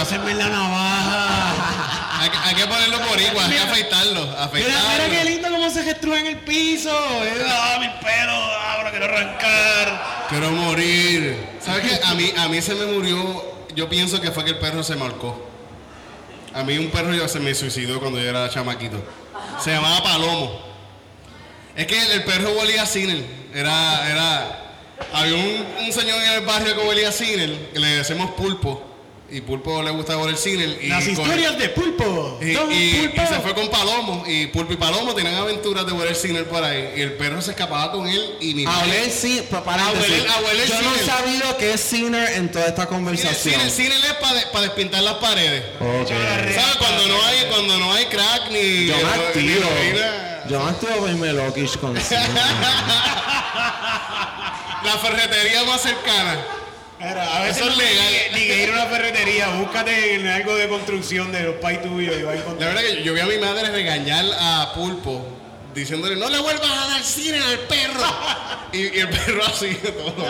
Hácenme 0.00 0.34
la 0.34 0.48
navaja. 0.48 2.20
Hay, 2.22 2.30
que- 2.30 2.36
hay 2.38 2.54
que 2.54 2.66
ponerlo 2.66 2.98
por 3.00 3.20
igual, 3.20 3.46
hay 3.46 3.52
que 3.52 3.58
afeitarlo, 3.62 4.26
Mira, 4.26 4.44
afeitarlo. 4.44 4.88
mira 4.90 5.08
qué 5.18 5.24
lindo 5.24 5.50
cómo 5.50 5.70
se 5.70 5.82
gestrúa 5.84 6.18
en 6.20 6.26
el 6.26 6.36
piso. 6.38 6.90
Ah, 6.92 7.76
mis 7.80 7.90
pelos, 7.90 8.34
ahora 8.70 8.90
quiero 8.90 9.04
arrancar. 9.06 10.26
Quiero 10.28 10.50
morir. 10.52 11.36
¿Sabes 11.64 11.82
qué? 11.88 12.00
A 12.04 12.14
mí, 12.14 12.32
a 12.36 12.48
mí 12.48 12.60
se 12.62 12.74
me 12.74 12.86
murió, 12.86 13.66
yo 13.74 13.88
pienso 13.88 14.20
que 14.20 14.30
fue 14.30 14.44
que 14.44 14.50
el 14.50 14.58
perro 14.58 14.82
se 14.82 14.94
marcó. 14.96 15.46
A 16.54 16.62
mí 16.64 16.76
un 16.78 16.90
perro 16.90 17.28
se 17.28 17.40
me 17.40 17.54
suicidó 17.54 18.00
cuando 18.00 18.18
yo 18.20 18.28
era 18.28 18.48
chamaquito. 18.50 19.02
Se 19.62 19.72
llamaba 19.72 20.02
Palomo. 20.02 20.60
Es 21.76 21.86
que 21.86 22.00
el, 22.00 22.10
el 22.12 22.24
perro 22.24 22.52
olía 22.58 22.82
a 22.82 22.86
Ciner. 22.86 23.24
Era, 23.54 24.10
era. 24.10 24.64
Había 25.12 25.34
un, 25.36 25.66
un 25.86 25.92
señor 25.92 26.20
en 26.22 26.32
el 26.32 26.40
barrio 26.46 26.74
que 26.74 26.80
olía 26.88 27.08
a 27.08 27.12
Ciner, 27.12 27.70
que 27.72 27.78
le 27.78 27.88
decimos 27.88 28.30
pulpo. 28.32 28.84
Y 29.30 29.42
pulpo 29.42 29.82
le 29.82 29.90
gustaba 29.90 30.22
oler 30.22 30.38
Ciner. 30.38 30.78
Y 30.82 30.88
Las 30.88 31.04
con- 31.04 31.12
historias 31.12 31.58
de 31.58 31.68
pulpo. 31.68 32.38
y, 32.40 32.52
Don 32.52 32.72
y- 32.72 32.94
Pulpo. 33.08 33.22
y 33.22 33.26
se 33.26 33.40
fue 33.40 33.54
con 33.54 33.68
Palomo. 33.68 34.24
Y 34.26 34.46
Pulpo 34.46 34.72
y 34.72 34.76
Palomo 34.76 35.14
tenían 35.14 35.34
aventuras 35.34 35.84
de 35.84 35.92
oler 35.92 36.16
Ciner 36.16 36.48
por 36.48 36.64
ahí. 36.64 36.94
Y 36.96 37.02
el 37.02 37.12
perro 37.12 37.42
se 37.42 37.50
escapaba 37.50 37.92
con 37.92 38.08
él 38.08 38.36
y 38.40 38.54
mi 38.54 38.64
A 38.64 38.78
oler 38.84 39.10
sí, 39.10 39.46
pa- 39.50 39.58
A 39.58 39.64
paréntesis. 39.64 40.24
oler- 40.24 40.30
a 40.30 40.36
oler 40.38 40.66
Yo 40.66 40.80
no 40.80 40.94
he 40.94 41.04
sabido 41.04 41.56
que 41.58 41.72
es 41.74 41.80
Sinner 41.82 42.32
en 42.38 42.50
toda 42.50 42.68
esta 42.68 42.86
conversación. 42.86 43.54
Cine, 43.60 43.70
cine 43.70 43.94
es 43.96 44.14
para 44.50 44.62
despintar 44.64 45.02
las 45.02 45.14
paredes. 45.16 45.62
Ok. 45.78 46.08
¿Sabes? 46.08 46.76
Cuando 46.78 47.06
no 47.08 47.22
hay, 47.26 47.44
cuando 47.50 47.78
no 47.80 47.92
hay 47.92 48.06
crack 48.06 48.50
ni. 48.50 48.86
Yo 48.86 48.96
me 48.96 49.42
ni 49.42 49.52
activo. 49.52 49.68
Yo 50.48 50.64
me 50.64 50.70
activo 50.70 50.96
para 51.00 51.12
irme 51.12 51.32
loquish 51.34 51.76
con 51.76 52.00
Sinner. 52.00 52.26
La 54.84 54.92
ferretería 54.98 55.64
más 55.64 55.80
cercana. 55.82 56.36
Mira, 56.98 57.36
a 57.36 57.40
veces 57.42 57.58
Eso 57.58 57.70
es 57.70 57.76
no 57.76 57.82
legal. 57.82 58.12
Ni, 58.32 58.40
ni 58.40 58.46
que 58.46 58.62
ir 58.64 58.70
a 58.70 58.72
una 58.72 58.86
ferretería, 58.86 59.48
búscate 59.50 60.14
en 60.14 60.26
algo 60.26 60.56
de 60.56 60.68
construcción 60.68 61.30
de 61.30 61.42
los 61.44 61.54
pais 61.56 61.80
tuyos 61.82 62.16
y 62.18 62.22
vas 62.22 62.36
a 62.36 62.52
La 62.60 62.66
verdad 62.66 62.80
que 62.82 62.96
yo, 62.96 63.02
yo 63.02 63.14
vi 63.14 63.20
a 63.20 63.26
mi 63.26 63.38
madre 63.38 63.70
regañar 63.70 64.24
a 64.38 64.72
Pulpo 64.74 65.24
diciéndole 65.74 66.16
no 66.16 66.28
le 66.28 66.38
vuelvas 66.40 66.70
a 66.70 66.88
dar 66.88 67.02
cine 67.04 67.38
al 67.38 67.58
perro. 67.60 68.02
y, 68.72 68.78
y 68.96 69.00
el 69.00 69.08
perro 69.10 69.44
así 69.46 69.74
todo. 69.82 70.26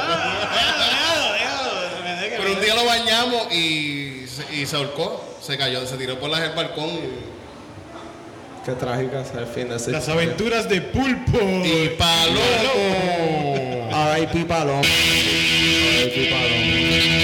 Pero 2.37 2.52
un 2.52 2.61
día 2.61 2.75
lo 2.75 2.85
bañamos 2.85 3.52
y 3.52 4.26
se, 4.26 4.55
y 4.55 4.67
se 4.67 4.76
ahorcó. 4.76 5.25
Se 5.40 5.57
cayó, 5.57 5.87
se 5.87 5.97
tiró 5.97 6.19
por 6.21 6.28
la- 6.31 6.45
el 6.45 6.52
balcón. 6.52 6.90
y- 6.90 7.38
Qué 8.67 8.73
trágica 8.73 9.23
es 9.23 9.31
el 9.35 9.47
fin 9.47 9.71
de 9.71 9.76
ese 9.76 9.90
Las 9.90 10.09
aventuras 10.11 10.69
de 10.69 10.83
pulpo. 10.83 11.38
Y 11.64 11.88
palomo. 11.97 13.77
R.I.P. 13.99 14.45
Paloma. 14.45 14.78
R.I.P. 14.78 16.31
Paloma. 16.31 17.17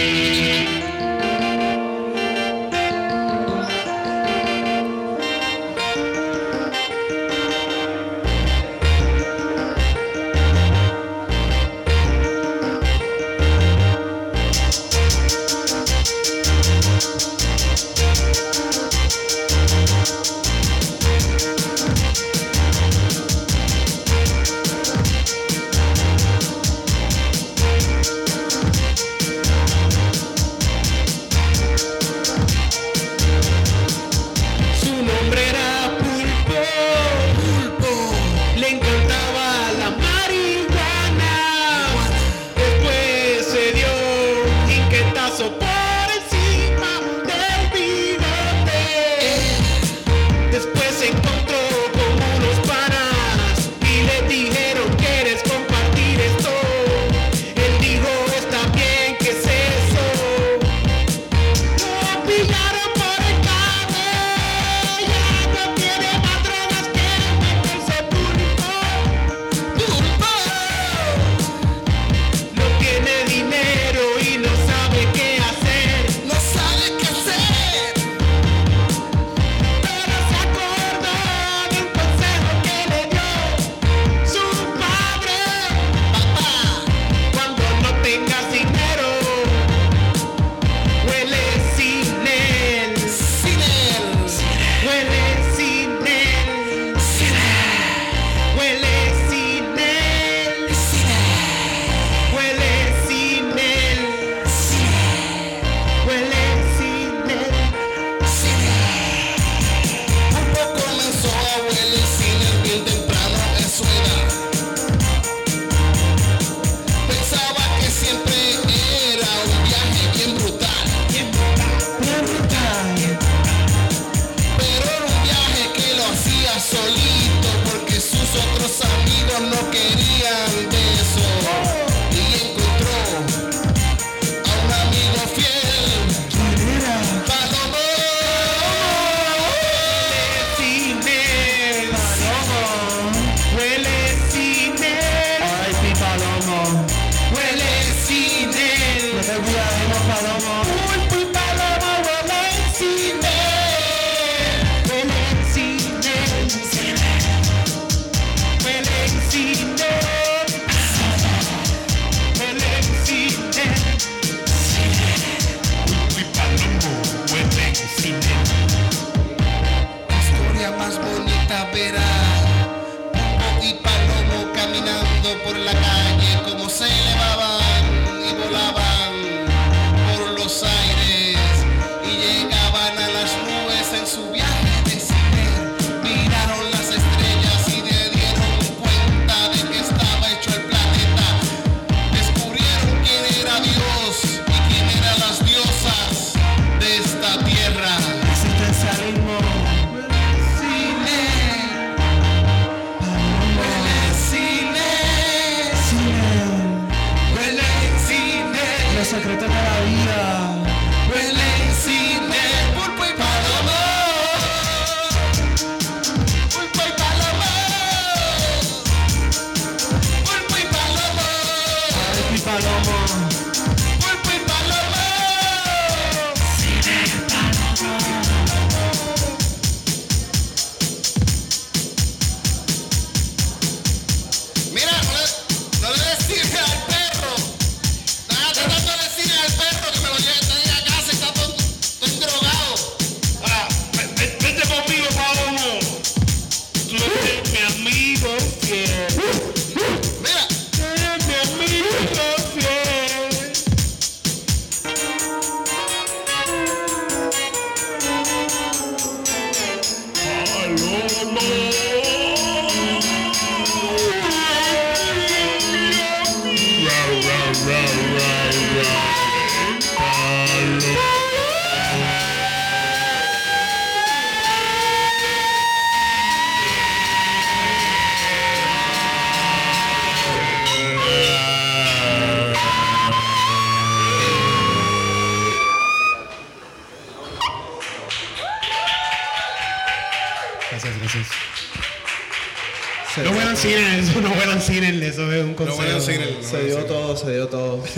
Todo, 297.14 297.24
se 297.26 297.32
dio 297.32 297.48
todo. 297.48 297.82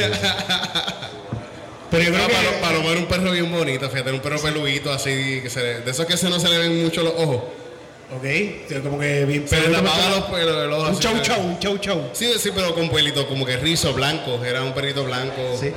Pero 1.90 2.02
yo 2.02 2.12
creo 2.12 2.26
que... 2.26 2.33
Palo- 2.35 2.61
Paloma 2.61 2.90
era 2.90 3.00
un 3.00 3.07
perro 3.07 3.31
bien 3.33 3.50
bonito, 3.52 3.88
fíjate, 3.88 4.11
un 4.12 4.20
perro 4.20 4.40
peludito 4.40 4.92
así, 4.92 5.40
que 5.42 5.48
se 5.50 5.62
le- 5.62 5.81
de 5.81 5.90
esos 5.90 6.05
que 6.07 6.16
se 6.16 6.29
no 6.29 6.40
se 6.40 6.48
le 6.48 6.59
ven 6.59 6.83
mucho 6.83 7.02
los 7.02 7.12
ojos. 7.16 7.37
Ok, 8.16 8.24
sí, 8.68 8.74
como 8.83 8.98
que 8.98 9.24
bien... 9.24 9.48
Se 9.48 9.57
le 9.57 9.68
pero- 9.68 9.83
tapaban 9.83 10.11
los 10.12 10.24
pelos 10.24 10.57
de 10.61 10.66
los 10.66 10.79
ojos. 10.79 10.88
Un 10.90 10.94
así, 10.94 11.02
chau 11.02 11.22
chau, 11.22 11.40
un 11.40 11.59
chau 11.61 11.79
chau. 11.79 12.11
Sí, 12.12 12.33
sí, 12.38 12.50
pero 12.55 12.74
con 12.74 12.88
pelito, 12.90 13.26
como 13.29 13.46
que 13.46 13.57
rizo, 13.57 13.92
blanco. 13.94 14.44
Era 14.44 14.62
un 14.62 14.72
perrito 14.74 15.05
blanco. 15.05 15.40
Sí. 15.61 15.72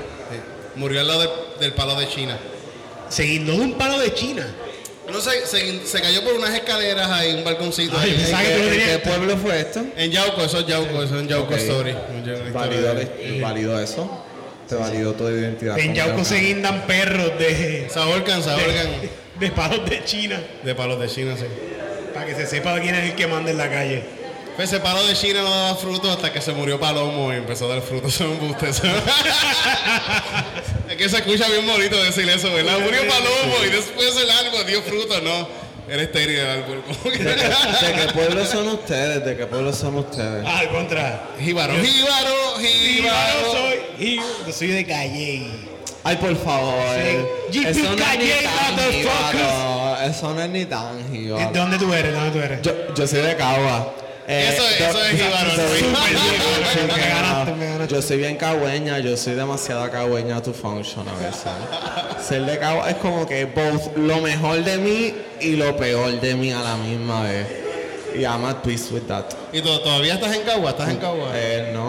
Murió 0.75 1.01
al 1.01 1.07
lado 1.07 1.19
del, 1.21 1.29
del 1.59 1.73
palo 1.73 1.95
de 1.95 2.07
China. 2.07 2.37
Se 3.09 3.23
guindó 3.23 3.53
de 3.53 3.59
un 3.61 3.73
palo 3.73 3.99
de 3.99 4.13
China. 4.13 4.47
No 5.11 5.19
sé, 5.21 5.45
se, 5.45 5.85
se 5.85 6.01
cayó 6.01 6.23
por 6.23 6.33
unas 6.33 6.53
escaleras 6.53 7.09
ahí, 7.09 7.33
un 7.35 7.43
balconcito. 7.43 7.97
Ay, 7.97 8.11
ahí. 8.33 8.69
¿En 8.79 8.85
qué 8.85 8.99
pueblo 9.03 9.37
fue 9.37 9.59
esto? 9.59 9.83
En 9.95 10.11
Yauco, 10.11 10.43
eso 10.43 10.59
es 10.59 10.67
Yauco, 10.67 11.03
eso 11.03 11.15
es 11.15 11.21
en 11.21 11.27
Yauco 11.27 11.53
Ok. 11.53 11.59
Story. 11.59 11.95
¿Válido, 12.53 12.93
válido 13.41 13.79
eso? 13.81 14.25
¿Te 14.67 14.75
validó 14.75 15.13
tu 15.13 15.27
identidad? 15.29 15.79
En 15.79 15.93
Yauco 15.95 16.23
se 16.23 16.37
guindan 16.37 16.85
perros 16.85 17.37
de, 17.39 17.87
Se 17.91 17.99
ahorcan, 17.99 18.43
se 18.43 18.49
ahorcan. 18.51 18.87
de, 19.01 19.09
de 19.39 19.51
palos 19.51 19.89
de 19.89 20.03
China. 20.05 20.39
De 20.63 20.75
palos 20.75 20.99
de 20.99 21.07
China, 21.07 21.35
sí. 21.37 21.45
Para 22.13 22.25
que 22.25 22.35
se 22.35 22.45
sepa 22.45 22.79
quién 22.79 22.95
es 22.95 23.09
el 23.09 23.15
que 23.15 23.25
manda 23.27 23.49
en 23.51 23.57
la 23.57 23.69
calle. 23.69 24.03
Pues 24.59 24.73
ese 24.73 24.81
palo 24.81 25.07
de 25.07 25.13
China 25.13 25.41
no 25.41 25.49
daba 25.49 25.75
frutos 25.75 26.11
hasta 26.11 26.33
que 26.33 26.41
se 26.41 26.51
murió 26.51 26.77
Palomo 26.77 27.31
y 27.31 27.37
empezó 27.37 27.71
a 27.71 27.75
dar 27.75 27.81
frutos. 27.81 28.13
Son 28.15 28.29
embustes. 28.29 28.81
es 30.89 30.97
que 30.97 31.07
se 31.07 31.15
escucha 31.15 31.47
bien 31.47 31.65
bonito 31.65 31.95
decir 32.03 32.27
eso, 32.27 32.51
¿verdad? 32.51 32.77
Murió 32.81 32.99
Palomo 33.07 33.63
y 33.65 33.69
después 33.69 34.17
el 34.17 34.29
árbol 34.29 34.65
dio 34.67 34.81
frutos. 34.81 35.23
No, 35.23 35.47
era 35.87 36.03
estéril 36.03 36.39
el 36.39 36.49
árbol. 36.49 36.83
¿De 37.05 37.13
qué 37.15 38.13
pueblo 38.13 38.45
son 38.45 38.67
ustedes? 38.67 39.23
¿De 39.23 39.37
qué 39.37 39.45
pueblo 39.45 39.71
son 39.71 39.95
ustedes? 39.95 40.43
Ah, 40.45 40.59
al 40.59 40.69
contra. 40.71 41.29
Jíbaro, 41.39 41.75
jíbaro, 41.75 42.57
Jíbaro 42.57 42.59
jíbaro. 42.59 43.51
soy. 43.53 43.79
Jíbaro. 43.97 44.29
Yo 44.45 44.51
soy 44.51 44.67
de 44.67 44.85
Calle. 44.85 45.51
Ay, 46.03 46.17
por 46.17 46.35
favor. 46.35 46.73
Sí. 47.49 47.65
Eso 47.65 47.83
no 47.83 47.95
es 47.95 48.01
Calle, 48.03 48.33
jíbaro. 48.91 50.01
Eso 50.03 50.33
no 50.33 50.41
es 50.41 50.49
ni 50.49 50.65
tan 50.65 50.97
¿De 51.13 51.17
jíbaro. 51.17 51.49
dónde 51.53 51.77
tú 51.77 51.93
eres? 51.93 52.11
¿De 52.11 52.19
dónde 52.19 52.31
tú 52.37 52.39
eres? 52.43 52.61
Yo, 52.61 52.73
yo 52.93 53.07
soy 53.07 53.21
de 53.21 53.37
Cagua. 53.37 53.93
Eh, 54.31 54.49
Eso- 54.53 54.61
yo- 54.77 54.85
eso 54.89 55.03
es 55.05 55.11
jíbaro, 55.21 55.49
yo- 57.87 58.01
soy 58.01 58.17
bien 58.19 58.35
cagüeña, 58.37 58.99
yo 58.99 59.17
soy 59.17 59.33
demasiado 59.33 59.89
cagüeña 59.89 60.39
to 60.41 60.53
function 60.53 61.07
a 61.09 61.13
veces. 61.13 61.51
Ser 62.27 62.45
de 62.45 62.59
Cagua 62.59 62.89
es 62.91 62.97
como 62.97 63.25
que 63.25 63.45
both 63.45 63.97
lo 63.97 64.17
mejor 64.21 64.63
de 64.63 64.77
mí 64.77 65.15
y 65.41 65.55
lo 65.55 65.75
peor 65.75 66.19
de 66.21 66.35
mí 66.35 66.51
a 66.51 66.61
la 66.61 66.75
misma 66.77 67.23
vez. 67.23 67.47
Y 68.15 68.21
I'm 68.23 68.45
at 68.45 68.57
peace 68.63 68.91
with 68.93 69.07
that. 69.07 69.25
¿Y 69.51 69.61
to- 69.61 69.81
todavía 69.81 70.13
estás 70.15 70.35
en 70.35 70.41
Cagua? 70.43 70.71
¿Estás 70.71 70.89
en 70.89 70.97
Cagua? 70.97 71.31
Eh, 71.33 71.71
no. 71.73 71.88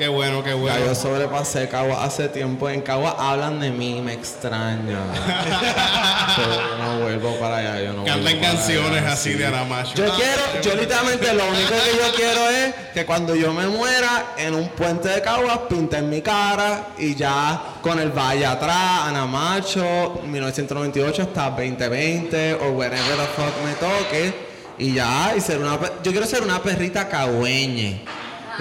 Qué 0.00 0.08
bueno, 0.08 0.42
qué 0.42 0.48
Ya 0.48 0.56
bueno. 0.56 0.86
yo 0.86 0.94
sobrepasé 0.94 1.68
Cagua 1.68 2.02
hace 2.02 2.30
tiempo. 2.30 2.70
En 2.70 2.80
Cagua 2.80 3.16
hablan 3.18 3.60
de 3.60 3.70
mí 3.70 4.00
me 4.00 4.14
extraña. 4.14 4.98
Pero 6.36 6.54
yo 6.54 6.78
no 6.82 7.00
vuelvo 7.00 7.38
para 7.38 7.58
allá. 7.58 7.82
Yo 7.82 7.92
no 7.92 8.06
Cantan 8.06 8.40
canciones 8.40 9.02
allá, 9.02 9.12
así 9.12 9.32
sí. 9.32 9.38
de 9.38 9.44
Aramacho. 9.44 9.92
Yo 9.96 10.06
quiero, 10.14 10.42
yo 10.62 10.74
literalmente 10.74 11.34
lo 11.34 11.44
único 11.46 11.68
que 11.68 11.98
yo 11.98 12.14
quiero 12.16 12.48
es 12.48 12.74
que 12.94 13.04
cuando 13.04 13.34
yo 13.34 13.52
me 13.52 13.66
muera 13.66 14.28
en 14.38 14.54
un 14.54 14.68
puente 14.70 15.10
de 15.10 15.20
Caguas 15.20 15.58
pinten 15.68 16.08
mi 16.08 16.22
cara 16.22 16.92
y 16.96 17.14
ya 17.14 17.60
con 17.82 18.00
el 18.00 18.08
valle 18.10 18.46
atrás, 18.46 19.02
Anamacho, 19.04 20.22
1998 20.24 21.22
hasta 21.24 21.50
2020 21.50 22.54
o 22.54 22.70
wherever 22.70 23.16
the 23.18 23.26
fuck 23.36 23.54
me 23.66 23.74
toque 23.74 24.48
y 24.78 24.94
ya 24.94 25.34
y 25.36 25.42
ser 25.42 25.58
una 25.58 25.78
yo 26.02 26.10
quiero 26.10 26.26
ser 26.26 26.40
una 26.42 26.62
perrita 26.62 27.06
cagüeñe 27.06 28.02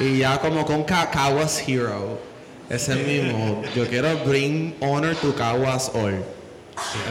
y 0.02 0.20
ya 0.20 0.40
como 0.40 0.66
con 0.66 0.84
Ca- 0.84 1.10
Caguas 1.12 1.62
Hero. 1.68 2.20
Ese 2.70 2.94
es 2.94 3.08
mi 3.26 3.32
mood. 3.32 3.66
Yo 3.76 3.88
quiero 3.88 4.16
bring 4.26 4.76
honor 4.80 5.16
to 5.16 5.34
Caguas 5.36 5.92
all. 5.94 6.24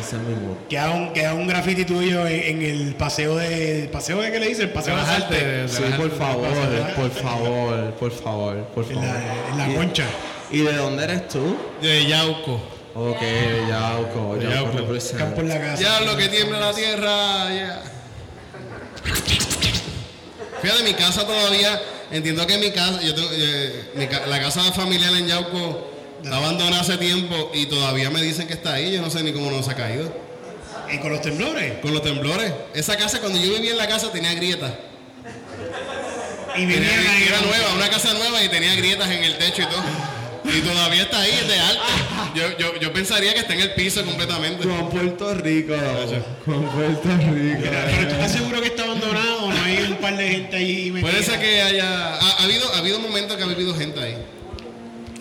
Ese 0.00 0.16
es 0.16 0.22
mi 0.22 0.34
mood. 0.34 0.56
Queda 0.68 0.90
un, 0.92 1.12
queda 1.12 1.34
un 1.34 1.46
graffiti 1.46 1.84
tuyo 1.84 2.26
en, 2.26 2.40
en 2.40 2.62
el 2.62 2.94
paseo 2.94 3.36
de. 3.36 3.88
¿Paseo 3.92 4.20
de 4.22 4.30
qué 4.32 4.40
le 4.40 4.48
dice? 4.48 4.62
El 4.62 4.70
paseo 4.70 4.94
de 4.96 5.02
las 5.02 5.10
artes. 5.10 5.40
de- 5.40 5.68
Sí, 5.68 5.82
por 5.96 6.10
favor, 6.16 6.48
por 6.96 7.10
favor, 7.10 7.92
por 7.94 8.10
favor, 8.12 8.64
por 8.74 8.84
En 8.84 8.90
favor. 8.94 9.04
la, 9.04 9.48
en 9.52 9.58
la 9.58 9.68
Y- 9.70 9.74
concha. 9.74 10.04
¿Y 10.50 10.60
de 10.60 10.72
dónde 10.76 11.04
eres 11.04 11.28
tú? 11.28 11.56
De 11.82 12.06
Yauco. 12.06 12.60
Ok, 12.94 13.20
Yauco, 13.68 14.36
De 14.36 14.44
Yauco 14.48 14.72
Yauco. 14.94 15.18
Campo 15.18 15.40
en 15.42 15.48
la 15.50 15.60
casa. 15.60 15.82
Ya 15.82 16.00
lo 16.00 16.16
que 16.16 16.28
tiembla 16.28 16.58
la 16.60 16.72
tierra, 16.72 17.54
ya. 17.54 17.82
Fíjate, 20.62 20.82
mi 20.82 20.94
casa 20.94 21.24
todavía, 21.26 21.80
entiendo 22.10 22.46
que 22.46 22.58
mi 22.58 22.70
casa, 22.70 23.00
yo 23.02 23.14
tengo, 23.14 23.28
eh, 23.32 23.90
mi 23.94 24.06
ca- 24.06 24.26
la 24.26 24.40
casa 24.40 24.62
familiar 24.72 25.12
en 25.14 25.26
Yauco 25.26 25.90
está 26.22 26.36
abandonada 26.36 26.80
hace 26.82 26.96
tiempo 26.98 27.50
y 27.54 27.66
todavía 27.66 28.10
me 28.10 28.20
dicen 28.22 28.46
que 28.46 28.54
está 28.54 28.74
ahí, 28.74 28.92
yo 28.92 29.00
no 29.02 29.10
sé 29.10 29.22
ni 29.22 29.32
cómo 29.32 29.50
nos 29.50 29.68
ha 29.68 29.74
caído. 29.74 30.12
Y 30.92 30.98
con 30.98 31.12
los 31.12 31.20
temblores. 31.20 31.74
Con 31.82 31.92
los 31.92 32.02
temblores. 32.02 32.52
Esa 32.74 32.96
casa, 32.96 33.20
cuando 33.20 33.38
yo 33.38 33.52
vivía 33.52 33.72
en 33.72 33.76
la 33.76 33.86
casa, 33.88 34.10
tenía 34.10 34.32
grietas. 34.34 34.72
Y 36.56 36.60
Tenía, 36.60 36.76
vivían 36.78 37.06
ahí. 37.06 37.22
era 37.28 37.40
nueva, 37.42 37.74
una 37.74 37.88
casa 37.90 38.12
nueva 38.14 38.42
y 38.42 38.48
tenía 38.48 38.74
grietas 38.74 39.08
en 39.10 39.22
el 39.22 39.36
techo 39.38 39.62
y 39.62 39.66
todo. 39.66 39.82
Y 40.56 40.60
todavía 40.60 41.02
está 41.02 41.20
ahí, 41.20 41.30
es 41.30 41.48
de 41.48 41.58
alto. 41.58 41.82
Yo, 42.34 42.58
yo, 42.58 42.80
yo 42.80 42.92
pensaría 42.92 43.34
que 43.34 43.40
está 43.40 43.54
en 43.54 43.60
el 43.60 43.74
piso 43.74 44.04
completamente. 44.04 44.66
Con 44.66 44.88
Puerto 44.90 45.34
Rico. 45.34 45.74
Con 46.44 46.64
Puerto 46.70 47.08
Rico. 47.16 47.60
Pero 47.62 48.08
¿tú 48.08 48.14
estás 48.14 48.32
seguro 48.32 48.60
que 48.60 48.68
está 48.68 48.84
abandonado 48.84 49.44
o 49.44 49.52
no 49.52 49.62
hay 49.64 49.78
un 49.90 49.96
par 49.96 50.16
de 50.16 50.28
gente 50.28 50.56
ahí 50.56 50.90
metida? 50.90 51.10
Puede 51.10 51.22
ser 51.22 51.40
que 51.40 51.60
haya. 51.62 52.14
Ha, 52.14 52.18
ha 52.40 52.44
habido, 52.44 52.72
ha 52.74 52.78
habido 52.78 52.98
momentos 53.00 53.36
que 53.36 53.42
ha 53.42 53.46
vivido 53.46 53.74
gente 53.74 54.00
ahí. 54.00 54.16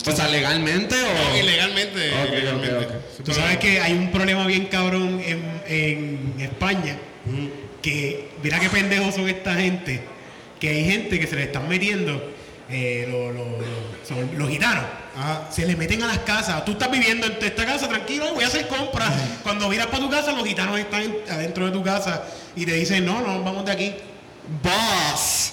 O 0.06 0.12
sea, 0.12 0.28
legalmente 0.28 0.94
o. 0.94 1.36
Ilegalmente. 1.36 2.10
Ok, 2.22 2.28
ilegalmente. 2.32 2.86
Tú 3.24 3.32
sabes 3.34 3.58
que 3.58 3.80
hay 3.80 3.92
un 3.92 4.10
problema 4.10 4.46
bien 4.46 4.66
cabrón 4.66 5.20
en, 5.24 5.42
en 5.66 6.40
España. 6.40 6.96
Que 7.82 8.28
mira 8.42 8.58
qué 8.58 8.68
pendejos 8.70 9.14
son 9.14 9.28
esta 9.28 9.54
gente. 9.54 10.00
Que 10.58 10.70
hay 10.70 10.84
gente 10.84 11.20
que 11.20 11.26
se 11.26 11.36
le 11.36 11.42
están 11.44 11.68
metiendo. 11.68 12.32
eh, 12.70 13.06
lo- 13.10 13.32
lo- 13.32 13.44
lo- 13.58 14.06
son 14.06 14.30
los 14.38 14.48
gitanos. 14.50 14.84
Ajá. 15.18 15.48
Se 15.50 15.66
le 15.66 15.74
meten 15.74 16.02
a 16.04 16.06
las 16.06 16.18
casas. 16.18 16.64
Tú 16.64 16.72
estás 16.72 16.90
viviendo 16.90 17.26
en 17.26 17.36
esta 17.42 17.64
casa 17.66 17.88
tranquilo, 17.88 18.32
voy 18.34 18.44
a 18.44 18.46
hacer 18.46 18.68
compras. 18.68 19.10
Cuando 19.42 19.68
miras 19.68 19.86
para 19.88 19.98
tu 20.00 20.08
casa, 20.10 20.32
los 20.32 20.46
gitanos 20.46 20.78
están 20.78 21.02
en- 21.02 21.16
adentro 21.28 21.66
de 21.66 21.72
tu 21.72 21.82
casa 21.82 22.22
y 22.54 22.64
te 22.64 22.72
dicen, 22.74 23.04
no, 23.04 23.20
no, 23.20 23.42
vamos 23.42 23.64
de 23.64 23.72
aquí. 23.72 23.94
Boss. 24.62 25.52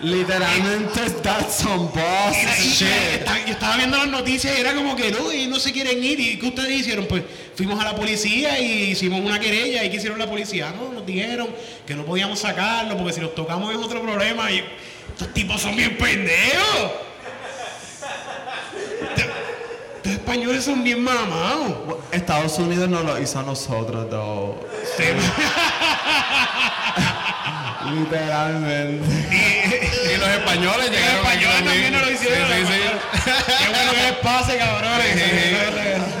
Literalmente, 0.00 1.10
that's 1.22 1.54
some 1.56 1.88
boss 1.92 2.36
shit. 2.60 3.24
yo 3.46 3.52
estaba 3.52 3.76
viendo 3.76 3.96
las 3.96 4.06
noticias 4.06 4.56
y 4.56 4.60
era 4.60 4.72
como 4.72 4.94
que 4.94 5.10
no, 5.10 5.32
y 5.32 5.48
no 5.48 5.58
se 5.58 5.72
quieren 5.72 6.02
ir. 6.04 6.20
¿Y 6.20 6.38
qué 6.38 6.46
ustedes 6.46 6.70
hicieron? 6.70 7.06
Pues 7.06 7.24
fuimos 7.56 7.80
a 7.80 7.84
la 7.84 7.96
policía 7.96 8.60
y 8.60 8.90
hicimos 8.92 9.20
una 9.20 9.40
querella. 9.40 9.82
¿Y 9.84 9.90
qué 9.90 9.96
hicieron 9.96 10.18
la 10.20 10.28
policía? 10.28 10.72
No, 10.76 10.92
nos 10.92 11.04
dijeron 11.04 11.48
que 11.84 11.94
no 11.96 12.04
podíamos 12.04 12.38
sacarlo 12.38 12.96
porque 12.96 13.12
si 13.12 13.20
los 13.20 13.34
tocamos 13.34 13.72
es 13.72 13.76
otro 13.78 14.00
problema. 14.02 14.48
Y 14.52 14.62
estos 15.10 15.34
tipos 15.34 15.60
son 15.60 15.74
bien 15.74 15.96
pendejos. 15.96 16.92
Estos- 19.16 19.24
Estos 20.04 20.12
españoles 20.28 20.64
son 20.64 20.84
bien 20.84 21.02
mamados. 21.02 21.72
Estados 22.12 22.58
Unidos 22.58 22.88
no 22.88 23.02
lo 23.02 23.18
hizo 23.18 23.38
a 23.40 23.42
nosotros, 23.44 24.08
though. 24.10 24.56
Se- 24.96 25.14
Literalmente. 27.90 29.06
Y 30.12 30.16
los 30.18 30.28
españoles 30.28 30.90
Los 30.90 30.90
llegaron 30.90 31.26
aquí 31.26 31.44
españoles 31.44 31.64
también 31.64 31.92
no 31.92 32.00
lo 32.00 32.10
hicieron. 32.10 32.48
Sí, 32.48 32.66
sí, 32.66 32.72
sí. 32.74 33.32
Qué 33.58 33.68
bueno 33.70 33.90
que 33.92 34.02
les 34.02 34.12
pase, 34.18 34.58
cabrones. 34.58 36.17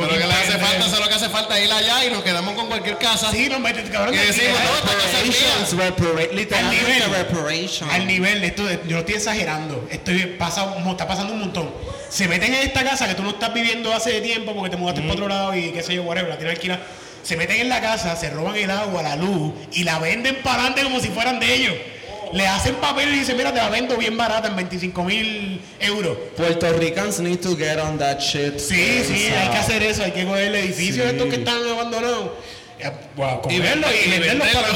Solo 0.00 0.12
que 0.18 0.26
le 0.26 0.32
hace 0.34 0.58
falta, 0.58 0.88
solo 0.88 1.08
que 1.08 1.14
hace 1.14 1.28
falta 1.28 1.60
ir 1.60 1.72
allá 1.72 2.04
y 2.04 2.10
nos 2.10 2.22
quedamos 2.22 2.54
con 2.54 2.66
cualquier 2.66 2.98
casa. 2.98 3.30
Sí, 3.30 3.48
nos 3.48 3.60
meten, 3.60 3.86
cabrón. 3.88 4.14
Y 4.14 4.18
decimos, 4.18 4.58
no, 4.64 4.74
esta 4.76 4.92
casa 5.04 5.20
es 5.22 5.72
Reparations, 5.72 6.32
literalmente. 6.34 7.04
Al 7.90 8.06
nivel, 8.06 8.44
esto, 8.44 8.64
de- 8.64 8.80
yo 8.86 8.92
no 8.94 8.98
estoy 9.00 9.14
exagerando, 9.16 9.88
estoy, 9.90 10.18
pasa, 10.38 10.74
está 10.90 11.06
pasando 11.08 11.32
un 11.32 11.40
montón. 11.40 11.70
Se 12.08 12.26
meten 12.28 12.54
en 12.54 12.62
esta 12.66 12.84
casa 12.84 13.06
que 13.08 13.14
tú 13.14 13.22
no 13.22 13.30
estás 13.30 13.52
viviendo 13.52 13.92
hace 13.92 14.20
tiempo 14.20 14.54
porque 14.54 14.70
te 14.70 14.76
mudaste 14.76 15.00
para 15.02 15.12
otro 15.12 15.28
lado 15.28 15.54
y 15.54 15.70
qué 15.72 15.82
sé 15.82 15.94
yo, 15.94 16.02
whatever, 16.04 16.30
la 16.30 16.36
tienes 16.38 16.54
alquilada. 16.56 16.80
Se 17.22 17.36
meten 17.36 17.60
en 17.60 17.68
la 17.68 17.80
casa, 17.80 18.16
se 18.16 18.30
roban 18.30 18.56
el 18.56 18.70
agua, 18.70 19.02
la 19.02 19.16
luz 19.16 19.52
y 19.72 19.84
la 19.84 19.98
venden 19.98 20.36
para 20.42 20.56
adelante 20.62 20.82
como 20.84 21.00
si 21.00 21.08
fueran 21.08 21.38
de 21.40 21.54
ellos. 21.54 21.74
Le 22.32 22.46
hacen 22.46 22.74
papel 22.76 23.14
y 23.14 23.18
dicen, 23.20 23.36
mira, 23.36 23.52
te 23.52 23.58
la 23.58 23.68
vendo 23.70 23.96
bien 23.96 24.16
barata 24.16 24.48
en 24.48 24.56
25 24.56 25.04
mil 25.04 25.60
euros. 25.80 26.16
Puerto 26.36 26.72
Ricans 26.74 27.20
need 27.20 27.38
to 27.40 27.56
get 27.56 27.78
on 27.78 27.98
that 27.98 28.18
shit. 28.20 28.58
Sí, 28.58 29.02
sí, 29.04 29.26
hay 29.28 29.48
que 29.50 29.56
hacer 29.56 29.82
eso, 29.82 30.02
hay 30.04 30.12
que 30.12 30.24
coger 30.24 30.46
el 30.48 30.54
edificio 30.56 31.04
Sí. 31.04 31.10
estos 31.10 31.28
que 31.28 31.36
están 31.36 31.66
abandonados. 31.66 32.30
eh, 32.80 32.90
bueno, 33.16 33.40
Y 33.48 33.58
venderlo, 33.60 33.86
y, 33.92 34.08
y 34.08 34.18
venderlo 34.18 34.44
para. 34.44 34.68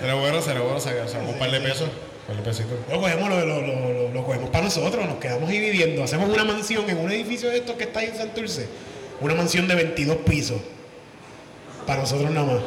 Será 0.00 0.14
bueno, 0.14 0.42
será 0.42 0.60
bueno, 0.60 0.80
sacamos 0.80 1.32
un 1.32 1.38
par 1.38 1.50
de 1.50 1.60
pesos. 1.60 1.88
Un 1.88 2.26
par 2.26 2.36
de 2.36 2.42
pesitos. 2.42 2.78
Lo 2.90 3.00
cogemos, 3.00 3.28
lo, 3.28 3.40
lo, 3.44 3.60
lo, 3.60 3.92
lo- 3.92 4.08
lo 4.12 4.24
cogemos 4.24 4.50
para 4.50 4.64
nosotros, 4.64 5.06
nos 5.06 5.18
quedamos 5.18 5.48
ahí 5.50 5.60
viviendo. 5.60 6.02
Hacemos 6.02 6.28
una 6.30 6.44
mansión 6.44 6.88
en 6.88 6.98
un 6.98 7.10
edificio 7.10 7.50
de 7.50 7.58
estos 7.58 7.76
que 7.76 7.84
está 7.84 8.00
ahí 8.00 8.06
en 8.06 8.16
Santurce. 8.16 8.66
Una 9.20 9.34
mansión 9.34 9.68
de 9.68 9.74
22 9.74 10.18
pisos. 10.18 10.60
Para 11.86 12.00
nosotros 12.00 12.30
nada 12.30 12.46
más. 12.46 12.62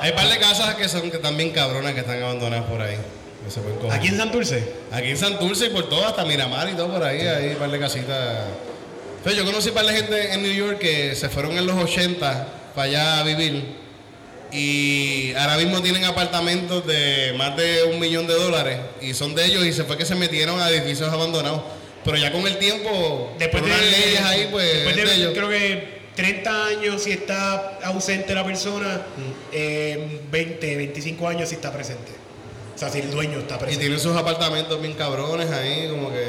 Hay 0.00 0.10
un 0.10 0.16
par 0.16 0.28
de 0.28 0.38
casas 0.38 0.74
que 0.76 0.88
son 0.88 1.10
que 1.10 1.18
también 1.18 1.50
cabronas 1.50 1.92
que 1.94 2.00
están 2.00 2.22
abandonadas 2.22 2.64
por 2.66 2.80
ahí. 2.80 2.96
que 3.44 3.50
se 3.50 3.60
pueden 3.60 3.78
coger. 3.78 3.98
Aquí 3.98 4.08
en 4.08 4.16
Santurce. 4.16 4.72
Aquí 4.92 5.10
en 5.10 5.16
Santurce 5.16 5.66
y 5.66 5.70
por 5.70 5.88
todo, 5.88 6.06
hasta 6.06 6.24
Miramar 6.24 6.68
y 6.68 6.72
todo 6.74 6.92
por 6.92 7.02
ahí, 7.02 7.20
hay 7.20 7.48
un 7.50 7.56
par 7.56 7.70
de 7.70 7.78
casitas. 7.78 8.44
Pero 9.22 9.36
yo 9.36 9.44
conocí 9.44 9.68
un 9.68 9.74
par 9.74 9.86
de 9.86 9.92
gente 9.92 10.32
en 10.32 10.42
New 10.42 10.52
York 10.52 10.78
que 10.78 11.14
se 11.14 11.28
fueron 11.28 11.56
en 11.58 11.66
los 11.66 11.76
80 11.76 12.48
para 12.74 12.88
allá 12.88 13.20
a 13.20 13.22
vivir 13.24 13.80
y 14.52 15.32
ahora 15.34 15.56
mismo 15.58 15.80
tienen 15.80 16.04
apartamentos 16.04 16.86
de 16.86 17.34
más 17.36 17.56
de 17.56 17.84
un 17.84 18.00
millón 18.00 18.26
de 18.26 18.34
dólares 18.34 18.78
y 19.00 19.14
son 19.14 19.34
de 19.34 19.44
ellos 19.44 19.64
y 19.64 19.72
se 19.72 19.84
fue 19.84 19.96
que 19.96 20.04
se 20.04 20.14
metieron 20.14 20.60
a 20.60 20.70
edificios 20.70 21.12
abandonados. 21.12 21.62
Pero 22.04 22.16
ya 22.16 22.32
con 22.32 22.46
el 22.46 22.56
tiempo, 22.56 23.34
Después 23.38 23.62
por 23.62 23.70
de, 23.70 23.76
unas 23.76 23.90
leyes 23.90 24.20
ahí, 24.22 24.48
pues 24.50 24.72
después 24.72 24.96
es 24.96 25.04
de, 25.04 25.10
de 25.10 25.16
ellos. 25.16 25.32
creo 25.34 25.48
que 25.50 25.99
30 26.20 26.66
años 26.66 27.02
si 27.02 27.12
está 27.12 27.78
ausente 27.82 28.34
la 28.34 28.44
persona, 28.44 29.00
eh, 29.52 30.20
20, 30.30 30.76
25 30.76 31.26
años 31.26 31.48
si 31.48 31.54
está 31.54 31.72
presente. 31.72 32.12
O 32.74 32.78
sea, 32.78 32.90
si 32.90 32.98
el 32.98 33.10
dueño 33.10 33.38
está 33.38 33.54
Y 33.54 33.58
presente. 33.58 33.80
tienen 33.80 33.98
sus 33.98 34.14
apartamentos 34.14 34.78
bien 34.82 34.92
cabrones 34.94 35.50
ahí, 35.50 35.88
como 35.88 36.10
que 36.10 36.26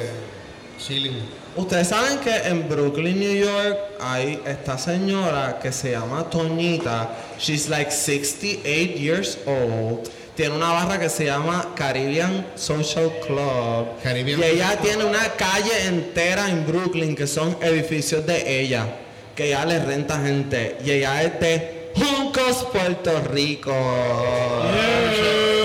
chilling. 0.79 1.17
Ustedes 1.57 1.89
saben 1.89 2.19
que 2.19 2.33
en 2.33 2.69
Brooklyn, 2.69 3.19
New 3.19 3.35
York, 3.35 3.77
hay 3.99 4.41
esta 4.45 4.77
señora 4.77 5.59
que 5.61 5.73
se 5.73 5.91
llama 5.91 6.29
Toñita. 6.29 7.09
She's 7.37 7.67
like 7.67 7.91
68 7.91 8.97
years 8.97 9.39
old. 9.45 10.09
Tiene 10.37 10.55
una 10.55 10.71
barra 10.71 10.97
que 10.97 11.09
se 11.09 11.25
llama 11.25 11.73
Caribbean 11.75 12.47
Social 12.55 13.11
Club. 13.27 13.87
Caribbean 14.01 14.39
y 14.39 14.43
ella 14.43 14.69
Social 14.69 14.81
tiene 14.81 15.03
una 15.03 15.33
calle 15.33 15.85
entera 15.87 16.49
en 16.49 16.65
Brooklyn 16.65 17.13
que 17.13 17.27
son 17.27 17.57
edificios 17.61 18.25
de 18.25 18.61
ella. 18.61 18.87
Que 19.35 19.47
ella 19.47 19.65
le 19.65 19.79
renta 19.79 20.19
gente. 20.21 20.77
Y 20.85 20.91
ella 20.91 21.23
es 21.23 21.39
de 21.39 21.91
Juncos, 21.95 22.65
Puerto 22.71 23.21
Rico. 23.31 23.71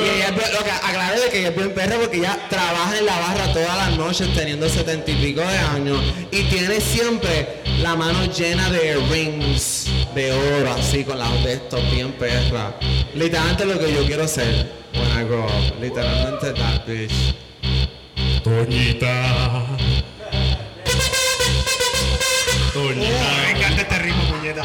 Y 0.04 0.08
ella 0.16 0.28
es 0.28 0.34
bien- 0.34 0.52
lo 0.52 0.64
que 0.64 0.70
aclaré 0.70 1.20
de 1.20 1.28
que 1.30 1.38
ella 1.40 1.48
es 1.48 1.56
bien 1.56 1.70
perra 1.74 1.96
porque 2.00 2.18
ella 2.18 2.38
trabaja 2.48 2.98
en 2.98 3.06
la 3.06 3.18
barra 3.18 3.52
todas 3.52 3.76
las 3.76 3.96
noches 3.96 4.28
teniendo 4.34 4.68
setenta 4.68 5.10
y 5.10 5.14
pico 5.14 5.40
de 5.40 5.58
años 5.58 5.98
y 6.30 6.42
tiene 6.44 6.80
siempre 6.80 7.62
la 7.80 7.94
mano 7.96 8.24
llena 8.32 8.70
de 8.70 8.96
rings 9.10 9.86
de 10.14 10.32
oro 10.32 10.72
así 10.72 11.04
con 11.04 11.18
las 11.18 11.44
de 11.44 11.54
estos 11.54 11.80
bien 11.92 12.12
perra. 12.12 12.74
Literalmente 13.14 13.64
lo 13.66 13.78
que 13.78 13.92
yo 13.92 14.04
quiero 14.06 14.26
ser 14.28 14.70
when 14.94 15.10
I 15.20 15.24
grow 15.24 15.44
up. 15.44 15.80
Literalmente 15.80 16.52
that 16.52 16.86
bitch. 16.86 17.34
Toñita. 18.42 19.66
Toñita. 22.76 23.36
me 23.42 23.50
encanta 23.52 23.82
este 23.82 23.98
ritmo, 24.00 24.22
puñeta. 24.28 24.62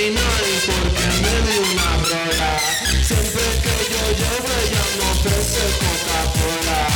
Y 0.00 0.14
porque 0.14 1.06
me 1.22 1.34
di 1.42 1.58
una 1.58 1.96
rola. 2.06 2.58
Siempre 3.02 3.42
que 3.62 3.74
yo 3.90 4.02
llevo 4.20 4.48
ella 4.62 4.84
me 4.96 5.10
ofrece 5.10 5.62
Coca-Cola. 5.80 6.86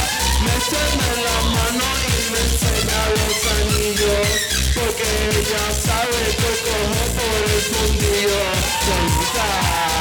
Me 0.44 0.54
tiene 0.70 1.08
la 1.26 1.38
mano 1.50 1.84
y 2.06 2.30
me 2.30 2.38
enseña 2.38 3.00
los 3.10 3.40
anillos. 3.58 4.28
Porque 4.74 5.06
ella 5.36 5.64
sabe 5.82 6.20
que 6.40 6.50
coge 6.62 7.04
por 7.18 7.42
el 7.50 7.60
fundillo. 7.72 8.42
Solita. 8.86 9.91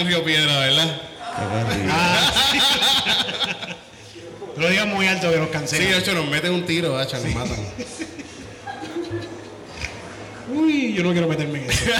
En 0.00 0.06
Río 0.08 0.24
Piedra, 0.24 0.58
¿verdad? 0.58 1.00
No 4.56 4.62
lo 4.62 4.68
digas 4.68 4.86
muy 4.86 5.06
alto 5.06 5.30
que 5.30 5.36
nos 5.38 5.46
Sí, 5.46 5.52
cancelan. 5.52 5.88
de 5.92 5.98
hecho 5.98 6.14
nos 6.14 6.26
meten 6.28 6.52
un 6.52 6.66
tiro, 6.66 6.98
hacha, 6.98 7.18
nos 7.18 7.34
matan. 7.34 7.56
Uy, 10.52 10.92
yo 10.94 11.02
no 11.04 11.12
quiero 11.12 11.28
meterme 11.28 11.64
en 11.64 11.70
eso. 11.70 11.84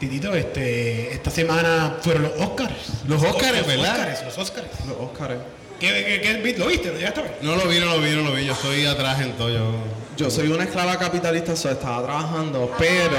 Titito, 0.00 0.34
este, 0.34 1.12
esta 1.14 1.30
semana 1.30 1.96
fueron 2.02 2.24
los 2.24 2.32
Oscars. 2.38 2.74
Los 3.08 3.22
Óscares, 3.22 3.58
Los 3.60 3.66
¿verdad? 3.66 3.92
Óscares, 3.96 4.22
los 4.24 4.38
Oscars. 4.38 4.66
Los 4.86 4.96
Óscares. 4.98 5.38
¿Qué, 5.80 5.88
qué, 6.22 6.42
qué- 6.42 6.58
¿Lo 6.58 6.66
viste? 6.66 6.88
¿Lo 6.88 6.96
llegaste 6.98 7.20
a 7.20 7.22
ver? 7.24 7.38
No 7.42 7.56
lo 7.56 7.66
vi, 7.66 7.78
no 7.80 7.86
lo 7.86 7.98
vi, 8.00 8.10
no 8.10 8.22
lo 8.22 8.32
vi. 8.34 8.44
Yo 8.46 8.52
estoy 8.52 8.86
atrás 8.86 9.20
en 9.20 9.32
todo. 9.32 9.50
Yo... 9.50 9.72
Yo 10.16 10.30
soy 10.30 10.48
una 10.48 10.64
esclava 10.64 10.96
capitalista, 10.98 11.54
so 11.56 11.70
estaba 11.70 12.02
trabajando, 12.04 12.74
pero 12.78 13.18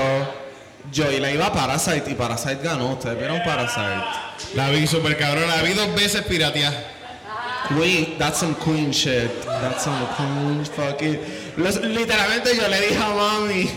Yo 0.91 1.11
y 1.11 1.19
le 1.19 1.33
iba 1.33 1.47
a 1.47 1.53
Parasite 1.53 2.09
y 2.09 2.13
Parasite 2.13 2.59
ganó. 2.63 2.93
¿Ustedes 2.93 3.17
vieron 3.17 3.41
Parasite? 3.43 4.03
La 4.55 4.69
vi 4.69 4.87
super 4.87 5.17
cabrón, 5.17 5.47
la 5.47 5.61
vi 5.61 5.73
dos 5.73 5.93
veces 5.95 6.21
pirateada. 6.23 6.93
Queen, 7.67 8.17
that's 8.17 8.39
some 8.39 8.55
queen 8.55 8.91
shit. 8.91 9.29
That's 9.43 9.83
some 9.83 10.07
queen 10.15 10.65
fucking. 10.65 11.19
Los- 11.57 11.81
literalmente 11.81 12.55
yo 12.55 12.67
le 12.67 12.79
dije 12.79 12.97
a 13.03 13.09
mami 13.09 13.69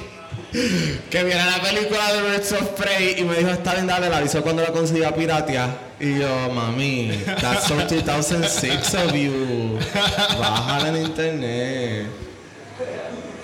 que 1.11 1.25
viera 1.25 1.47
la 1.47 1.61
película 1.61 2.13
de 2.13 2.23
Birds 2.23 2.53
of 2.53 2.69
Prey 2.81 3.17
y 3.19 3.25
me 3.25 3.37
dijo, 3.37 3.51
está 3.51 3.75
bien, 3.75 3.87
dale, 3.87 4.09
la 4.09 4.19
avisó 4.19 4.43
cuando 4.43 4.63
la 4.63 4.71
consiga 4.71 5.13
piratea. 5.15 5.77
Y 5.99 6.19
yo, 6.21 6.51
mami, 6.53 7.11
that's 7.41 7.67
so 7.67 7.75
2006 7.77 8.95
of 8.95 9.13
you. 9.15 9.79
Bájala 10.41 10.89
en 10.89 10.97
internet. 10.97 12.07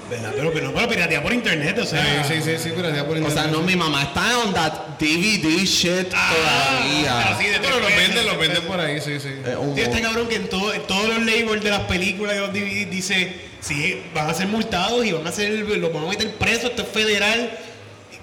¿Verdad? 0.08 0.32
Pero, 0.36 0.52
pero 0.52 0.66
no 0.68 0.72
para 0.74 0.88
piratear 0.88 1.22
por 1.22 1.32
internet, 1.32 1.78
o 1.78 1.84
sea. 1.84 2.24
Sí, 2.24 2.34
sí, 2.34 2.42
sí, 2.44 2.56
sí, 2.62 2.70
pirateada 2.70 3.06
por 3.06 3.16
O 3.16 3.20
sea, 3.22 3.28
internet. 3.28 3.52
no, 3.52 3.62
mi 3.62 3.74
mamá 3.74 4.02
está 4.04 4.38
on 4.38 4.54
that 4.54 4.72
DVD 5.00 5.64
shit 5.64 6.12
Ah, 6.14 6.32
todavía. 6.32 7.36
de 7.52 7.58
Pero 7.60 7.76
tres 7.78 7.96
venden, 7.96 8.26
los 8.26 8.38
venden 8.38 8.62
por 8.64 8.78
ahí, 8.80 9.00
sí, 9.00 9.18
sí. 9.18 9.30
Sí, 9.74 9.80
este 9.80 10.00
cabrón 10.00 10.28
que 10.28 10.36
en, 10.36 10.48
todo- 10.48 10.72
en 10.72 10.82
todos 10.86 11.08
los 11.08 11.18
labels 11.26 11.62
de 11.64 11.70
las 11.70 11.80
películas 11.82 12.34
de 12.36 12.40
los 12.40 12.52
DVD 12.52 12.86
dice, 12.88 13.34
sí, 13.60 14.00
van 14.14 14.30
a 14.30 14.34
ser 14.34 14.46
multados 14.46 15.04
y 15.04 15.10
van 15.12 15.26
a 15.26 15.32
ser, 15.32 15.50
los 15.50 15.92
van 15.92 16.04
a 16.04 16.08
meter 16.08 16.30
presos, 16.36 16.70
esto 16.70 16.82
es 16.82 16.88
federal, 16.88 17.50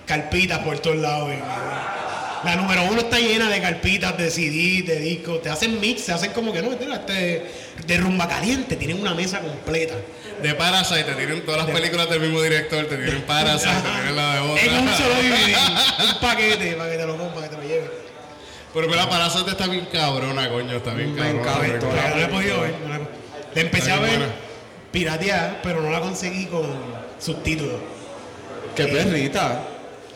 carpitas 0.06 0.60
por 0.60 0.80
todos 0.80 0.98
lados. 0.98 1.32
eh. 1.32 1.40
La 2.46 2.58
número 2.58 2.84
uno 2.92 3.00
está 3.00 3.20
llena 3.20 3.50
de 3.50 3.62
carpitas, 3.62 4.18
de 4.18 4.30
CD, 4.30 4.82
de 4.86 5.00
discos, 5.00 5.42
te 5.42 5.50
hacen 5.50 5.80
mix, 5.80 6.06
te 6.06 6.12
hacen 6.12 6.32
como 6.34 6.52
que 6.52 6.62
no, 6.62 6.74
este, 6.74 7.46
de 7.88 7.98
rumba 7.98 8.28
caliente, 8.28 8.76
tienen 8.76 9.00
una 9.00 9.14
mesa 9.14 9.40
completa. 9.40 9.96
De 10.42 10.54
Parasite, 10.56 11.04
te 11.04 11.14
tienen 11.14 11.46
todas 11.46 11.66
las 11.66 11.76
películas 11.76 12.10
del 12.10 12.20
mismo 12.20 12.42
director, 12.42 12.86
te 12.86 12.98
tienen 12.98 13.22
Parasite, 13.24 13.70
te 13.76 13.90
tienen 13.90 14.16
la 14.16 14.34
de 14.36 14.40
otra. 14.42 14.64
En 14.64 14.74
un 14.80 14.94
solo 14.94 15.16
DVD, 15.16 15.56
un 16.14 16.20
paquete 16.20 16.74
para 16.74 16.92
que 16.92 16.98
te 16.98 17.06
lo 17.06 17.18
compres, 17.18 17.34
para 17.34 17.50
que 17.50 17.56
te 17.56 17.62
lo 17.62 17.68
lleves. 17.68 17.90
Pero 18.74 18.88
mira, 18.88 19.10
Parasite 19.10 19.52
está 19.52 19.68
bien 19.68 19.88
cabrona, 19.92 20.50
coño, 20.50 20.76
está 20.78 20.94
bien 20.94 21.14
Me 21.16 21.42
cabrona. 21.42 21.80
no 21.80 22.16
la 22.18 22.22
he 22.24 22.28
podido 22.28 22.62
ver. 22.62 22.76
no 22.84 22.90
la 22.90 22.96
he- 22.96 23.56
La 23.56 23.62
empecé 23.62 23.92
a 23.92 24.00
ver 24.00 24.18
buena. 24.18 24.34
piratear, 24.92 25.60
pero 25.64 25.82
no 25.82 25.90
la 25.92 26.00
conseguí 26.02 26.48
con 26.48 26.66
subtítulos. 27.20 27.80
Qué 28.76 28.86
perrita. 28.88 29.62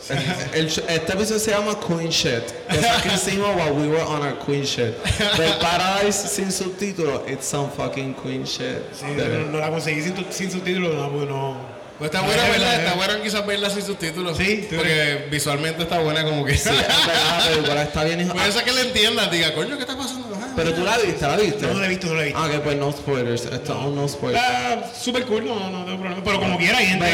El 0.09 0.67
este 0.67 1.13
episodio 1.13 1.39
se 1.39 1.51
llama 1.51 1.77
Queen 1.79 2.09
Shit. 2.09 2.43
Cosa 2.69 3.01
que 3.01 3.09
hicimos 3.09 3.55
while 3.55 3.73
we 3.73 3.87
were 3.87 4.03
on 4.03 4.21
our 4.21 4.37
Queen 4.45 4.63
Shit. 4.63 4.95
Pero 5.35 5.59
Paradise 5.59 6.29
sin 6.29 6.51
subtítulos, 6.51 7.27
it's 7.27 7.45
some 7.45 7.69
fucking 7.71 8.13
Queen 8.15 8.43
Shit. 8.45 8.93
Sí, 8.93 9.05
no, 9.15 9.51
no 9.51 9.59
la 9.59 9.69
conseguí 9.69 10.01
sin, 10.01 10.15
sin 10.31 10.51
subtítulos, 10.51 10.95
no, 10.95 11.09
porque 11.09 11.25
no. 11.27 11.76
Pues 11.97 12.09
está 12.11 12.21
No, 12.21 12.27
buena, 12.27 12.43
verdad, 12.43 12.75
Está 12.75 12.89
es 12.91 12.95
buena 12.95 13.21
quizás 13.23 13.45
verla 13.47 13.69
sin 13.71 13.81
subtítulos. 13.83 14.37
Sí, 14.37 14.67
Porque 14.75 15.27
visualmente 15.31 15.81
está 15.83 15.97
buena 15.99 16.23
como 16.23 16.45
que... 16.45 16.55
Sí, 16.55 16.69
película 17.49 17.81
está 17.83 18.03
bien. 18.03 18.21
hijo- 18.21 18.33
Puede 18.33 18.51
ser 18.51 18.63
que 18.63 18.71
le 18.71 18.81
entiendas, 18.81 19.31
diga, 19.31 19.53
coño, 19.55 19.75
¿qué 19.77 19.81
está 19.81 19.97
pasando? 19.97 20.37
Ah, 20.39 20.53
Pero 20.55 20.73
tú 20.75 20.83
la 20.83 20.97
viste, 20.99 21.25
la 21.27 21.35
viste. 21.37 21.65
No, 21.65 21.73
no 21.73 21.79
la 21.79 21.85
he 21.87 21.89
visto, 21.89 22.07
no 22.07 22.13
la 22.15 22.21
he 22.21 22.25
visto. 22.25 22.39
Ah, 22.39 22.49
que 22.51 22.59
pues 22.59 22.75
no 22.77 22.91
spoilers. 22.91 23.45
Esto 23.45 23.79
es 23.79 23.85
un 23.85 23.95
no 23.95 24.07
spoilers. 24.07 24.43
Ah, 24.47 24.75
super 24.99 25.25
cool, 25.25 25.45
no, 25.45 25.69
no 25.71 25.85
tengo 25.85 25.97
problema. 25.99 26.21
Pero 26.23 26.39
como 26.39 26.57
quiera, 26.59 26.77
hay 26.77 26.85
gente. 26.85 27.05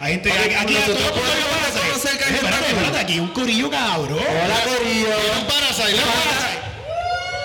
Hay 0.00 0.12
gente. 0.12 0.30
Aquí 0.32 0.76
Espérate, 0.76 2.66
espérate, 2.68 2.98
aquí 2.98 3.18
un 3.20 3.28
corillo 3.28 3.70
cabrón. 3.70 4.18
Hola, 4.18 4.56
Corillo. 4.64 5.06
¿Vieron 5.06 5.46
Parasite? 5.46 5.88
¿Vieron 5.92 6.08
Parasite? 6.08 6.58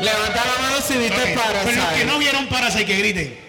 Levanta 0.01 0.41
la 0.45 0.61
mano 0.61 0.81
si 0.85 0.97
viste 0.97 1.13
Ok, 1.15 1.21
Pero 1.23 1.53
los 1.53 1.63
que 1.63 1.79
Parasite. 1.79 2.05
no 2.05 2.17
vieron 2.19 2.47
Parasite, 2.47 2.85
que 2.85 2.97
griten. 2.97 3.42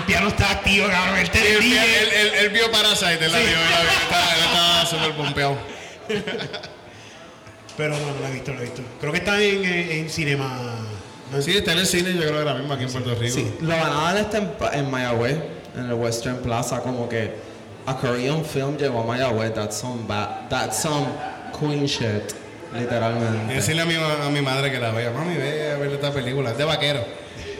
El 0.00 0.06
piano 0.06 0.28
está 0.28 0.50
activo, 0.50 0.86
cabrón. 0.88 1.16
El 1.18 1.24
Él, 1.26 1.30
televideo. 1.30 1.82
él, 1.82 2.08
él- 2.14 2.32
él 2.40 2.48
vio 2.50 2.70
Parasite, 2.70 3.28
la 3.28 3.38
vio, 3.38 3.48
él 3.48 3.54
la 3.70 3.80
vio, 3.80 3.90
estaba- 4.02 4.34
él 4.34 4.44
estaba 4.44 4.86
súper 4.86 5.12
pompeado. 5.12 5.56
Pero 7.76 7.90
no, 7.98 8.12
no 8.14 8.20
la 8.20 8.28
he 8.30 8.32
visto, 8.32 8.52
la 8.52 8.58
he 8.60 8.62
visto. 8.64 8.82
Creo 9.00 9.12
que 9.12 9.18
está 9.18 9.40
en, 9.40 9.64
en, 9.64 9.90
en 9.90 10.10
cinema. 10.10 10.58
¿no? 11.32 11.40
Sí, 11.42 11.56
está 11.56 11.72
en 11.72 11.78
el 11.78 11.86
cine, 11.86 12.12
yo 12.14 12.20
creo 12.20 12.32
que 12.32 12.38
ahora 12.38 12.54
mismo 12.54 12.72
aquí 12.74 12.84
en 12.84 12.92
Puerto 12.92 13.14
Rico. 13.14 13.34
Sí, 13.34 13.54
lo 13.60 13.68
van 13.68 13.92
a 13.92 14.02
dar 14.12 14.16
este 14.18 14.38
en, 14.38 14.50
en 14.72 14.90
Mayagüez, 14.90 15.36
en 15.76 15.84
el 15.86 15.94
Western 15.94 16.38
Plaza, 16.38 16.80
como 16.80 17.08
que 17.08 17.32
a 17.86 17.96
Korean 17.96 18.44
film 18.44 18.76
llegó 18.76 19.02
a 19.02 19.04
Mayagüez. 19.06 19.54
That's 19.54 19.76
some 19.78 20.06
bad, 20.06 20.48
that's 20.48 20.78
some 20.82 21.06
queen 21.58 21.86
shit, 21.86 22.32
literalmente. 22.74 23.54
decirle 23.54 23.82
a 23.82 23.86
mi, 23.86 23.94
a 23.94 24.28
mi 24.30 24.40
madre 24.40 24.70
que 24.72 24.78
la 24.78 24.90
vea, 24.90 25.10
mami, 25.10 25.36
ve 25.36 25.72
a 25.72 25.76
ver 25.78 25.92
esta 25.92 26.10
película, 26.12 26.50
es 26.50 26.58
de 26.58 26.64
vaquero. 26.64 27.04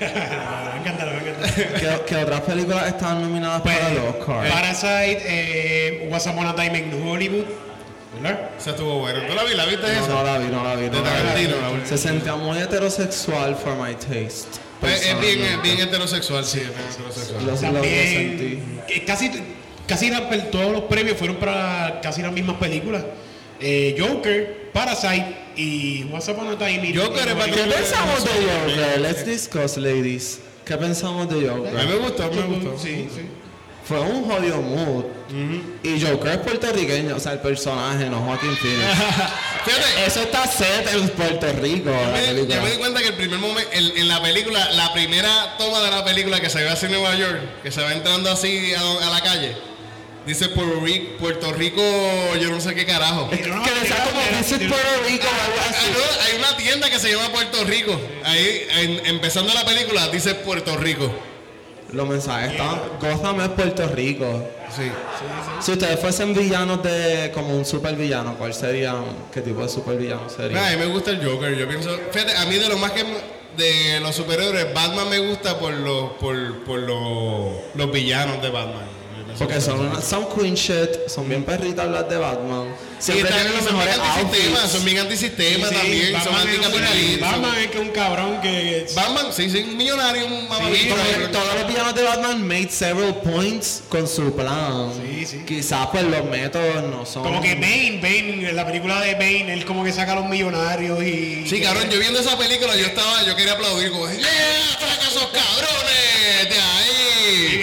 Me 0.00 0.80
encanta, 0.80 1.04
me 1.06 1.30
encanta. 1.30 1.54
¿Qué, 1.54 2.00
qué 2.06 2.16
otras 2.16 2.40
películas 2.42 2.86
están 2.88 3.20
nominadas 3.22 3.62
Pues, 3.62 3.76
para 3.78 3.94
los 3.94 4.04
Oscars? 4.16 4.50
Parasite, 4.52 5.22
eh, 5.26 6.08
Once 6.10 6.28
Upon 6.30 6.46
a 6.46 6.54
Time 6.54 6.78
in 6.78 7.06
Hollywood. 7.06 7.44
¿Verdad? 8.20 8.50
Esa 8.58 8.70
estuvo 8.70 8.98
buena. 8.98 9.26
¿Tú 9.26 9.34
la 9.34 9.44
vi? 9.44 9.54
¿La 9.54 9.64
viste 9.66 9.82
No, 9.86 9.92
esa? 9.92 10.08
no 10.08 10.22
la 10.24 10.38
vi, 10.38 10.46
no 10.48 10.64
la 10.64 10.74
vi. 10.74 10.82
De 10.84 10.90
No 10.90 11.02
la 11.02 11.10
vi. 11.10 11.16
Tarantino, 11.18 11.60
la 11.60 11.68
última. 11.70 11.86
Se 11.86 11.98
sentía 11.98 12.34
muy 12.34 12.58
heterosexual 12.58 13.54
for 13.56 13.74
my 13.76 13.94
taste. 13.94 14.48
Pues 14.80 15.06
es 15.06 15.20
bien, 15.20 15.40
es 15.42 15.62
bien 15.62 15.78
heterosexual, 15.80 16.44
sí, 16.44 16.58
es 16.60 16.68
bien 16.68 16.88
heterosexual. 16.90 17.40
Lo, 17.40 17.46
lo- 17.46 17.52
lo 17.52 17.56
sentí. 17.56 17.76
También, 18.56 18.82
que 18.88 19.04
casi, 19.04 19.30
casi 19.86 20.10
la- 20.10 20.28
todos 20.50 20.72
los 20.72 20.82
premios 20.82 21.16
fueron 21.18 21.36
para 21.36 22.00
casi 22.02 22.22
las 22.22 22.32
mismas 22.32 22.56
películas. 22.56 23.04
Eh, 23.60 23.94
Joker, 23.98 24.70
Parasite 24.72 25.36
y 25.56 26.04
Once 26.12 26.30
Upon 26.32 26.48
a 26.48 26.58
Time 26.58 26.86
in 26.88 26.96
Joker 26.98 27.28
es 27.28 27.34
¿Qué 27.34 27.62
pensamos 27.64 28.24
de 28.24 28.30
Joker? 28.30 29.00
Let's 29.00 29.24
discuss, 29.26 29.76
ladies. 29.76 30.40
¿Qué 30.64 30.76
pensamos 30.76 31.28
de 31.28 31.48
A 31.50 31.54
mí 31.54 31.60
Joker? 31.64 31.86
me 31.88 31.96
gustó, 31.96 32.30
me 32.30 32.42
gustó. 32.42 32.78
Sí, 32.78 33.08
sí. 33.14 33.22
Fue 33.84 33.98
un 34.00 34.22
jodido 34.24 34.60
mood. 34.62 35.04
Y 35.82 36.00
Joker 36.00 36.32
es 36.32 36.38
puertorriqueño, 36.38 37.16
o 37.16 37.20
sea, 37.20 37.32
el 37.32 37.40
personaje, 37.40 38.08
no 38.08 38.20
Joaquin 38.20 38.56
Phoenix. 38.56 38.84
Fíjate, 39.64 40.06
Eso 40.06 40.20
está 40.22 40.46
set 40.46 40.88
en 40.94 41.08
Puerto 41.10 41.46
Rico, 41.60 41.90
la 41.90 42.32
me- 42.32 42.46
yo 42.46 42.62
me 42.62 42.70
di 42.70 42.76
cuenta 42.78 43.00
que 43.00 43.08
el 43.08 43.14
primer 43.14 43.38
momento, 43.40 43.68
en, 43.72 43.96
en 43.98 44.08
la 44.08 44.22
película, 44.22 44.70
la 44.72 44.92
primera 44.92 45.56
toma 45.58 45.80
de 45.80 45.90
la 45.90 46.04
película 46.04 46.40
que 46.40 46.48
se 46.48 46.62
ve 46.62 46.68
así 46.68 46.86
en 46.86 46.92
Nueva 46.92 47.14
York, 47.16 47.40
que 47.62 47.70
se 47.72 47.82
va 47.82 47.92
entrando 47.92 48.30
así 48.30 48.72
a, 48.74 48.80
a 49.08 49.10
la 49.10 49.20
calle, 49.22 49.56
dice 50.30 50.48
Puerto 50.48 50.80
Rico, 50.80 51.16
Puerto 51.18 51.52
Rico, 51.52 51.82
yo 52.40 52.50
no 52.50 52.60
sé 52.60 52.74
qué 52.74 52.86
carajo. 52.86 53.28
que 53.30 53.36
decía 53.36 54.04
como 54.04 54.20
This 54.38 54.52
is 54.52 54.58
Puerto 54.68 55.02
Rico 55.06 55.26
Ah, 55.28 55.72
no, 55.92 56.24
hay 56.24 56.38
una 56.38 56.56
tienda 56.56 56.88
que 56.90 56.98
se 56.98 57.10
llama 57.12 57.28
Puerto 57.30 57.64
Rico. 57.64 57.98
Ahí, 58.24 58.66
en- 58.78 59.06
empezando 59.06 59.52
la 59.54 59.64
película, 59.64 60.08
dice 60.08 60.34
Puerto 60.36 60.76
Rico. 60.76 61.10
Los 61.92 62.08
mensajes 62.08 62.52
están. 62.52 62.80
Gotham 63.00 63.40
es 63.40 63.48
Puerto 63.48 63.88
Rico. 63.88 64.48
Sí. 64.74 64.84
Si 65.60 65.72
ustedes 65.72 65.98
fuesen 65.98 66.32
villanos 66.32 66.80
de. 66.84 67.32
como 67.34 67.56
un 67.56 67.64
supervillano, 67.64 68.36
¿cuál 68.38 68.54
sería? 68.54 68.94
¿Qué 69.34 69.40
tipo 69.40 69.60
de 69.62 69.68
supervillano 69.68 70.30
sería? 70.30 70.68
a 70.68 70.70
mí 70.70 70.76
me 70.76 70.86
gusta 70.86 71.10
el 71.10 71.24
Joker. 71.26 71.52
Yo 71.56 71.66
pienso, 71.68 71.90
fíjate, 72.12 72.36
a 72.36 72.46
mí 72.46 72.54
de 72.56 72.68
lo 72.68 72.78
más 72.78 72.92
que 72.92 73.04
de 73.56 73.98
los 73.98 74.14
superhéroes, 74.14 74.72
Batman 74.72 75.10
me 75.10 75.18
gusta 75.18 75.58
por 75.58 75.72
los 75.72 76.12
por, 76.12 76.62
por 76.64 76.78
los, 76.78 77.56
los 77.74 77.90
villanos 77.92 78.40
de 78.40 78.50
Batman. 78.50 78.99
Porque 79.38 79.60
son, 79.60 79.80
una- 79.80 80.00
son 80.00 80.26
queen 80.34 80.54
shit, 80.54 81.08
son 81.08 81.28
bien 81.28 81.44
perritas 81.44 81.86
las 81.88 82.08
de 82.08 82.16
Batman. 82.18 82.74
Siempre 82.98 83.32
tienen 83.32 83.52
los 83.54 83.64
mejores 83.64 83.96
outfits. 83.98 84.70
son 84.70 84.84
bien 84.84 84.98
antisistema 84.98 85.68
también, 85.70 86.22
son 86.22 86.34
anticapitalistas. 86.34 87.30
Batman 87.32 87.58
es 87.58 87.70
que 87.70 87.78
un 87.78 87.88
cabrón 87.90 88.40
que. 88.42 88.86
Batman, 88.94 89.26
sí, 89.32 89.48
sí, 89.48 89.58
un 89.60 89.76
millonario, 89.76 90.26
un 90.26 90.48
que 90.48 91.28
todos 91.32 91.54
los 91.58 91.66
villanos 91.66 91.94
de 91.94 92.02
Batman 92.02 92.46
made 92.46 92.68
several 92.70 93.14
points 93.22 93.82
con 93.88 94.06
su 94.06 94.34
plan. 94.36 94.92
Sí, 95.02 95.24
sí. 95.24 95.44
Quizás 95.46 95.86
pues 95.90 96.04
los 96.04 96.24
métodos 96.26 96.82
no 96.84 97.06
son. 97.06 97.22
Como 97.22 97.40
que 97.40 97.54
Bane, 97.54 98.00
Bane, 98.02 98.50
en 98.50 98.56
la 98.56 98.66
película 98.66 99.00
de 99.00 99.14
Bane, 99.14 99.52
él 99.54 99.64
como 99.64 99.82
que 99.82 99.92
saca 99.92 100.12
a 100.12 100.16
los 100.16 100.26
millonarios 100.26 101.02
y. 101.02 101.46
Sí, 101.48 101.60
cabrón, 101.62 101.88
yo 101.90 101.98
viendo 101.98 102.20
esa 102.20 102.36
película, 102.36 102.76
yo 102.76 102.84
estaba, 102.86 103.24
yo 103.24 103.34
quería 103.34 103.54
aplaudir, 103.54 103.90
como, 103.92 104.10
¡Yeah! 104.10 104.26
¡Saca 104.78 105.08
esos 105.08 105.26
cabrones 105.28 106.48
de 106.50 106.60
ahí! 106.60 107.60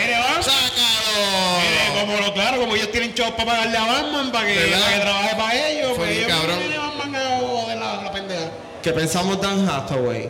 Lo 2.25 2.33
claro, 2.33 2.59
como 2.59 2.75
ellos 2.75 2.91
tienen 2.91 3.13
chavos 3.13 3.33
para 3.33 3.51
pagarle 3.51 3.77
a 3.77 3.85
Batman 3.85 4.31
para 4.31 4.47
que, 4.47 4.53
¿Verdad? 4.55 4.79
para 4.81 4.93
que 4.95 5.01
trabaje 5.01 5.35
para 5.35 5.67
ellos, 5.67 5.87
Fue 5.95 6.05
pues 6.05 6.09
ellos 6.17 6.27
cabrón. 6.27 6.59
viene 6.59 6.77
Batman 6.77 7.15
a 7.15 7.39
joder 7.39 7.77
la, 7.77 8.01
la 8.03 8.11
pendeja. 8.11 8.51
¿Qué 8.83 8.91
pensamos 8.93 9.41
de 9.41 9.47
Anne 9.47 9.69
Hathaway? 9.71 10.29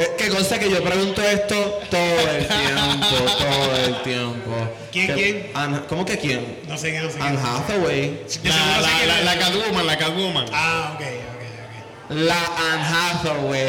Eh, 0.00 0.14
que 0.16 0.28
consta 0.28 0.58
que 0.58 0.70
yo 0.70 0.82
pregunto 0.82 1.20
esto 1.22 1.80
todo 1.90 2.30
el 2.30 2.46
tiempo, 2.48 3.16
todo 3.38 3.76
el 3.76 4.02
tiempo. 4.02 4.68
¿Quién, 4.92 5.06
Que- 5.08 5.14
quién? 5.14 5.82
¿Cómo 5.88 6.04
que 6.04 6.18
quién? 6.18 6.58
No 6.68 6.78
sé 6.78 6.92
qué, 6.92 7.00
no 7.00 7.10
sé. 7.10 7.18
Anne 7.20 7.38
Hathaway. 7.42 8.20
La, 8.44 8.80
la, 8.80 8.88
que- 9.00 9.06
la, 9.06 9.20
la 9.22 9.38
Catwoman, 9.38 9.86
la 9.86 9.98
Catwoman. 9.98 10.46
Ah, 10.52 10.92
ok, 10.94 11.00
ok, 11.02 12.10
La 12.16 12.34
Anne 12.38 12.84
Hathaway. 12.88 13.66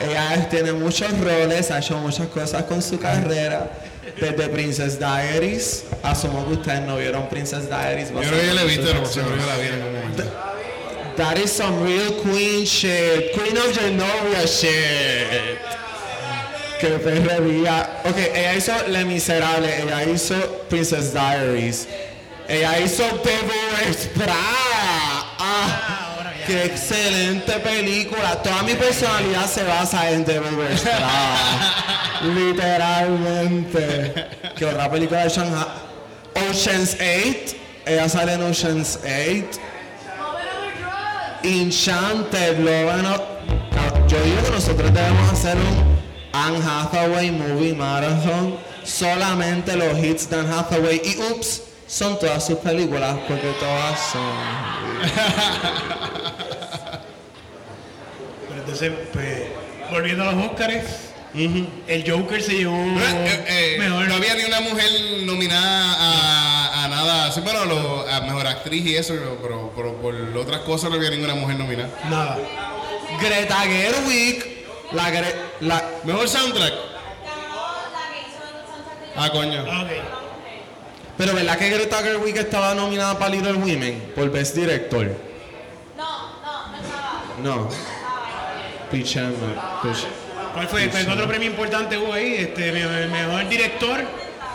Ella 0.00 0.48
tiene 0.50 0.72
muchos 0.72 1.10
roles, 1.20 1.70
ha 1.70 1.78
hecho 1.78 1.96
muchas 1.98 2.26
cosas 2.28 2.64
con 2.64 2.82
su 2.82 2.98
carrera. 2.98 3.70
Desde 4.20 4.48
Princess 4.48 4.98
Diaries. 4.98 5.84
Asumo 6.02 6.46
que 6.46 6.54
ustedes 6.54 6.82
no 6.82 6.96
vieron 6.96 7.28
Princess 7.28 7.68
Diaries. 7.68 8.10
Yo 8.10 8.20
creo 8.20 8.40
que 8.40 8.54
la 8.54 8.62
he 8.62 8.66
visto, 8.66 8.86
pero 8.86 9.36
que 9.36 9.46
la 9.46 9.56
vi 9.56 9.66
en 9.66 9.74
algún 9.74 9.92
momento. 9.94 10.24
That 11.16 11.38
is 11.38 11.50
some 11.50 11.82
real 11.82 12.12
queen 12.22 12.64
shit. 12.64 13.32
Queen 13.32 13.56
of 13.56 13.72
Genovia 13.72 14.46
shit. 14.46 15.58
Qué 16.78 16.88
perrería. 17.02 18.02
Ok, 18.04 18.18
ella 18.34 18.54
hizo 18.54 18.72
Le 18.88 19.04
Miserable, 19.06 19.82
ella 19.82 20.04
hizo 20.04 20.34
Princess 20.68 21.14
Diaries, 21.14 21.88
ella 22.48 22.78
hizo 22.80 23.02
Devil. 23.24 24.28
Ah, 24.28 25.15
qué 26.46 26.64
excelente 26.64 27.52
película. 27.58 28.40
Toda 28.42 28.62
mi 28.62 28.74
personalidad 28.74 29.46
se 29.46 29.64
basa 29.64 30.10
en 30.10 30.24
Wears 30.26 30.80
Prada. 30.82 31.36
Literalmente. 32.22 34.14
Qué 34.56 34.64
otra 34.64 34.90
película 34.90 35.24
de 35.24 35.28
Shanghai. 35.30 35.66
Ocean's 36.50 36.94
8. 36.94 37.56
Ella 37.86 38.08
sale 38.08 38.34
en 38.34 38.42
Ocean's 38.42 38.98
8. 39.02 39.60
Enchanted, 41.42 42.58
lo 42.58 42.84
bueno. 42.84 43.36
Yo 44.08 44.20
digo 44.22 44.42
que 44.42 44.50
nosotros 44.50 44.92
debemos 44.92 45.32
hacer 45.32 45.56
un 45.56 45.96
Anne 46.32 46.58
Hathaway 46.64 47.30
Movie 47.30 47.74
Marathon. 47.74 48.56
Solamente 48.84 49.76
los 49.76 49.98
hits 49.98 50.30
de 50.30 50.36
Anne 50.36 50.52
Hathaway. 50.52 51.02
Y 51.04 51.16
ups, 51.32 51.62
son 51.86 52.18
todas 52.18 52.46
sus 52.46 52.58
películas, 52.58 53.16
porque 53.28 53.52
todas 53.60 54.00
son. 54.12 54.22
Entonces, 58.66 58.92
pues, 59.12 59.42
volviendo 59.92 60.24
a 60.28 60.32
los 60.32 60.46
Oscars, 60.46 60.84
el 61.34 62.04
Joker 62.10 62.42
se 62.42 62.54
llevó 62.56 62.74
Eh, 62.76 63.44
eh, 63.48 63.76
mejor. 63.78 64.08
no 64.08 64.14
había 64.14 64.34
ni 64.34 64.42
una 64.44 64.60
mujer 64.60 64.90
nominada 65.24 65.94
a, 65.94 66.84
a 66.84 66.88
nada. 66.88 67.30
Sí, 67.30 67.40
bueno, 67.42 67.64
lo- 67.64 68.08
a 68.08 68.20
mejor 68.22 68.44
actriz 68.48 68.84
y 68.84 68.96
eso, 68.96 69.14
pero, 69.40 69.72
pero 69.76 69.94
por 70.02 70.14
otras 70.36 70.62
cosas 70.62 70.90
no 70.90 70.96
había 70.96 71.10
ninguna 71.10 71.36
mujer 71.36 71.56
nominada. 71.58 71.90
Nada. 72.10 72.38
Greta 73.20 73.56
Gerwig. 73.60 74.56
La, 74.92 75.10
Gre- 75.12 75.34
la 75.60 75.84
Mejor 76.04 76.28
soundtrack. 76.28 76.72
Ah, 79.16 79.30
coño. 79.30 79.64
Ah, 79.70 79.82
ok. 79.82 79.90
Pero 81.18 81.34
¿verdad 81.34 81.56
que 81.56 81.70
Greta 81.70 81.98
Gerwig 82.02 82.36
estaba 82.36 82.74
nominada 82.74 83.16
para 83.18 83.30
Little 83.30 83.54
Women 83.54 84.12
por 84.14 84.28
Best 84.30 84.54
Director? 84.56 85.10
No. 87.42 87.68
Pich- 88.90 90.06
¿Cuál 90.54 90.68
fue? 90.68 90.88
Pues, 90.88 91.06
otro 91.08 91.26
premio 91.28 91.48
importante 91.50 91.98
hubo 91.98 92.12
ahí, 92.12 92.34
este, 92.36 92.72
me- 92.72 93.06
mejor 93.08 93.48
director, 93.48 94.04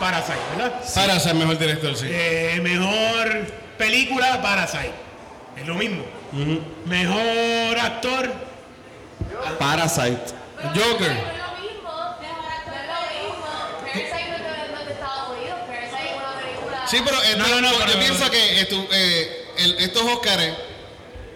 Parasite, 0.00 0.38
¿verdad? 0.56 0.80
Para 0.94 1.20
ser 1.20 1.34
mejor 1.34 1.58
director, 1.58 1.94
sí. 1.96 2.06
Eh, 2.10 2.58
mejor 2.62 3.46
película, 3.78 4.40
Parasite. 4.42 4.92
Es 5.56 5.66
lo 5.66 5.74
mismo. 5.74 6.02
Mejor 6.86 7.78
actor, 7.78 8.32
Parasite. 9.58 10.18
Joker. 10.74 11.42
Sí, 16.86 16.98
pero 17.04 17.16
eh, 17.22 17.36
No, 17.36 17.46
no, 17.48 17.60
no, 17.60 17.72
yo 17.72 17.78
pero- 17.86 17.98
pienso 17.98 18.30
que 18.30 18.60
eh, 18.60 19.46
el- 19.58 19.78
estos 19.78 20.02
Óscares 20.02 20.54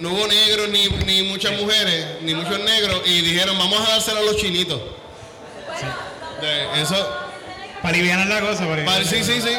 no 0.00 0.10
hubo 0.10 0.26
negros 0.26 0.68
ni, 0.68 0.88
ni 1.06 1.22
muchas 1.22 1.52
mujeres, 1.60 2.06
ni 2.22 2.34
muchos 2.34 2.58
negros, 2.60 3.02
y 3.06 3.20
dijeron, 3.22 3.58
vamos 3.58 3.80
a 3.86 3.92
dárselo 3.92 4.18
a 4.20 4.22
los 4.22 4.36
chinitos. 4.36 4.80
De- 6.40 6.82
eso, 6.82 7.08
para 7.82 7.94
aliviar 7.96 8.26
la 8.26 8.40
cosa. 8.40 8.66
Para 8.66 8.84
vale, 8.84 9.04
sí, 9.04 9.22
sí, 9.24 9.40
sí. 9.40 9.56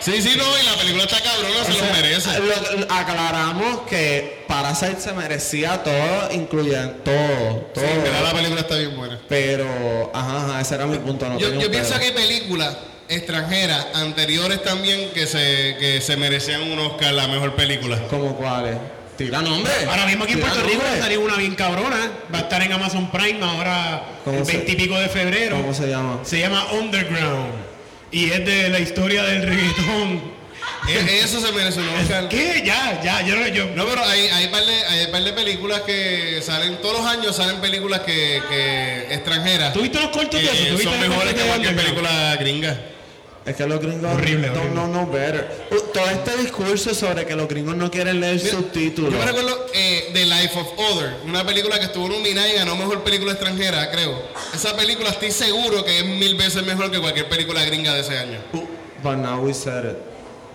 Sí, 0.00 0.20
sí, 0.20 0.34
no, 0.36 0.44
y 0.58 0.62
la 0.64 0.74
película 0.74 1.04
está 1.04 1.18
cabrona, 1.22 1.64
se 1.64 1.72
lo 1.72 1.84
merece. 1.94 2.28
Lo- 2.40 2.94
aclaramos 2.94 3.80
que 3.88 4.44
Parasite 4.46 5.00
se 5.00 5.12
merecía 5.14 5.82
todo, 5.82 6.30
incluyendo 6.30 6.92
todo, 7.02 7.56
todo. 7.74 7.84
Sí, 7.84 7.90
en 7.90 8.02
verdad 8.02 8.22
la 8.22 8.32
película 8.34 8.60
está 8.60 8.76
bien 8.76 8.94
buena. 8.96 9.18
Pero, 9.28 10.10
ajá, 10.12 10.44
ajá, 10.44 10.60
ese 10.60 10.74
era 10.74 10.86
mi 10.86 10.98
punto. 10.98 11.26
No 11.26 11.38
Yo, 11.38 11.54
yo 11.54 11.70
pienso 11.70 11.98
que 11.98 12.04
hay 12.04 12.12
películas 12.12 12.76
extranjeras 13.08 13.86
anteriores 13.94 14.62
también 14.62 15.10
que 15.10 15.26
se, 15.26 15.76
que 15.78 16.00
se 16.00 16.16
merecían 16.16 16.62
un 16.62 16.78
Oscar 16.78 17.12
la 17.14 17.28
mejor 17.28 17.54
película. 17.54 17.98
¿Cómo 18.08 18.34
cuáles? 18.36 18.76
Tira 19.16 19.40
nombre. 19.42 19.72
Ahora 19.88 20.06
mismo 20.06 20.24
aquí 20.24 20.32
en 20.32 20.40
Puerto 20.40 20.60
Rico 20.62 20.78
va 20.78 20.84
a 20.84 20.88
nombre. 20.88 21.02
salir 21.02 21.18
una 21.18 21.36
bien 21.36 21.54
cabrona. 21.54 22.10
Va 22.34 22.38
a 22.38 22.42
estar 22.42 22.60
en 22.62 22.72
Amazon 22.72 23.10
Prime 23.12 23.38
ahora 23.44 24.02
¿Cómo 24.24 24.38
el 24.40 24.46
se- 24.46 24.52
20 24.56 24.72
y 24.72 24.74
pico 24.76 24.98
de 24.98 25.08
febrero. 25.08 25.56
¿Cómo 25.56 25.72
se 25.72 25.86
llama? 25.86 26.20
Se 26.24 26.40
llama 26.40 26.66
Underground. 26.72 27.52
Y 28.10 28.30
es 28.30 28.44
de 28.44 28.68
la 28.70 28.80
historia 28.80 29.22
del 29.22 29.42
reggaetón. 29.42 30.34
E- 30.88 31.20
Eso 31.22 31.40
se 31.40 31.52
merece 31.52 31.80
un 31.80 31.88
Oscar. 31.90 32.28
¿Qué? 32.28 32.62
Ya, 32.64 33.00
ya, 33.02 33.22
yo 33.22 33.36
no. 33.36 33.46
Yo, 33.48 33.66
No, 33.76 33.86
pero 33.86 34.04
hay, 34.04 34.26
hay, 34.26 34.48
par 34.48 34.64
de, 34.64 34.74
hay 34.84 35.06
par 35.08 35.22
de 35.22 35.32
películas 35.32 35.80
que 35.82 36.40
salen, 36.42 36.76
todos 36.82 36.98
los 36.98 37.06
años 37.06 37.36
salen 37.36 37.60
películas 37.60 38.00
que, 38.00 38.42
que 38.48 39.14
extranjeras. 39.14 39.72
¿Tú 39.72 39.80
viste 39.82 40.00
los 40.00 40.08
cortos 40.10 40.40
de 40.40 40.46
eso? 40.46 40.64
¿Tú 40.70 40.76
viste 40.76 40.84
son 40.84 41.00
mejores 41.00 41.34
que 41.34 41.40
cualquier 41.42 41.76
película 41.76 42.36
gringa. 42.40 42.76
Es 43.46 43.56
que 43.56 43.66
los 43.66 43.78
gringos 43.78 44.10
Horrible, 44.14 44.48
don't 44.48 44.58
horrible. 44.58 44.74
know 44.74 44.86
no 44.86 45.06
better. 45.06 45.66
Uh, 45.70 45.76
Todo 45.92 46.06
este 46.08 46.36
discurso 46.38 46.94
sobre 46.94 47.26
que 47.26 47.36
los 47.36 47.46
gringos 47.46 47.76
no 47.76 47.90
quieren 47.90 48.18
leer 48.18 48.40
subtítulos. 48.40 49.12
Yo 49.12 49.18
me 49.18 49.26
recuerdo 49.26 49.66
eh, 49.74 50.08
The 50.14 50.24
Life 50.24 50.58
of 50.58 50.66
Other, 50.78 51.14
una 51.26 51.44
película 51.44 51.78
que 51.78 51.84
estuvo 51.84 52.08
nominada 52.08 52.48
y 52.48 52.54
ganó 52.54 52.74
mejor 52.74 53.04
película 53.04 53.32
extranjera, 53.32 53.90
creo. 53.90 54.18
Esa 54.54 54.74
película 54.74 55.10
estoy 55.10 55.30
seguro 55.30 55.84
que 55.84 55.98
es 55.98 56.04
mil 56.06 56.36
veces 56.36 56.64
mejor 56.64 56.90
que 56.90 56.98
cualquier 57.00 57.28
película 57.28 57.62
gringa 57.66 57.92
de 57.92 58.00
ese 58.00 58.16
año. 58.18 58.38
Uh, 58.54 58.60
But 59.02 59.18
now 59.18 59.38
we 59.42 59.52
said 59.52 59.84
it. 59.84 59.98